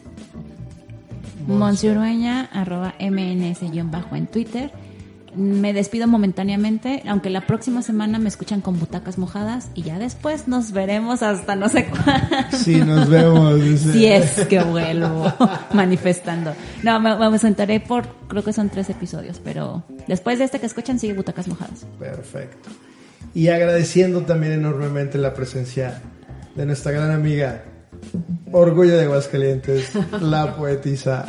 [1.46, 4.70] Monse Urueña, arroba mns-bajo en Twitter.
[5.34, 10.48] Me despido momentáneamente, aunque la próxima semana me escuchan con butacas mojadas y ya después
[10.48, 12.36] nos veremos hasta no sé cuándo.
[12.56, 13.62] Sí, nos vemos.
[13.62, 13.92] dice.
[13.92, 15.32] Si es que vuelvo
[15.72, 16.52] manifestando.
[16.82, 20.66] No, me, me sentaré por, creo que son tres episodios, pero después de este que
[20.66, 21.86] escuchan sigue butacas mojadas.
[21.98, 22.68] Perfecto.
[23.34, 26.02] Y agradeciendo también enormemente la presencia
[26.56, 27.62] de nuestra gran amiga,
[28.52, 29.90] Orgullo de Aguascalientes,
[30.20, 31.26] la poetisa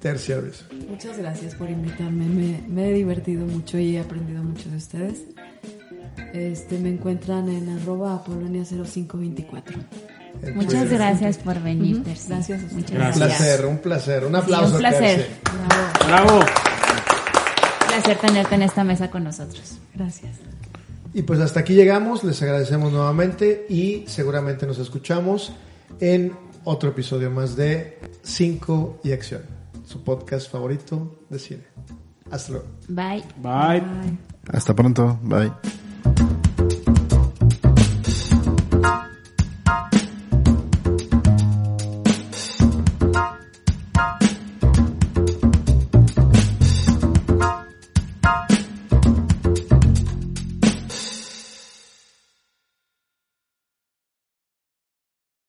[0.00, 0.64] Tercia Ruiz.
[0.88, 2.26] Muchas gracias por invitarme.
[2.26, 5.18] Me, me he divertido mucho y he aprendido mucho de ustedes.
[6.32, 9.62] Este, me encuentran en arroba apolonia0524.
[10.42, 10.98] En Muchas Twitter.
[10.98, 12.04] gracias por venir.
[12.04, 12.28] Terci.
[12.28, 12.74] Gracias a.
[12.74, 13.18] Muchas Un Gracias.
[13.18, 13.38] gracias.
[13.38, 14.24] placer, un placer.
[14.26, 14.72] Un aplauso.
[14.74, 15.28] un placer.
[16.06, 16.26] Bravo.
[16.34, 16.40] ¡Bravo!
[17.88, 19.78] placer tenerte en esta mesa con nosotros.
[19.94, 20.36] Gracias.
[21.16, 25.50] Y pues hasta aquí llegamos, les agradecemos nuevamente y seguramente nos escuchamos
[25.98, 29.40] en otro episodio más de 5 y Acción,
[29.86, 31.64] su podcast favorito de cine.
[32.30, 32.66] Hasta luego.
[32.88, 33.24] Bye.
[33.38, 33.80] Bye.
[33.80, 34.18] Bye.
[34.52, 35.50] Hasta pronto, bye.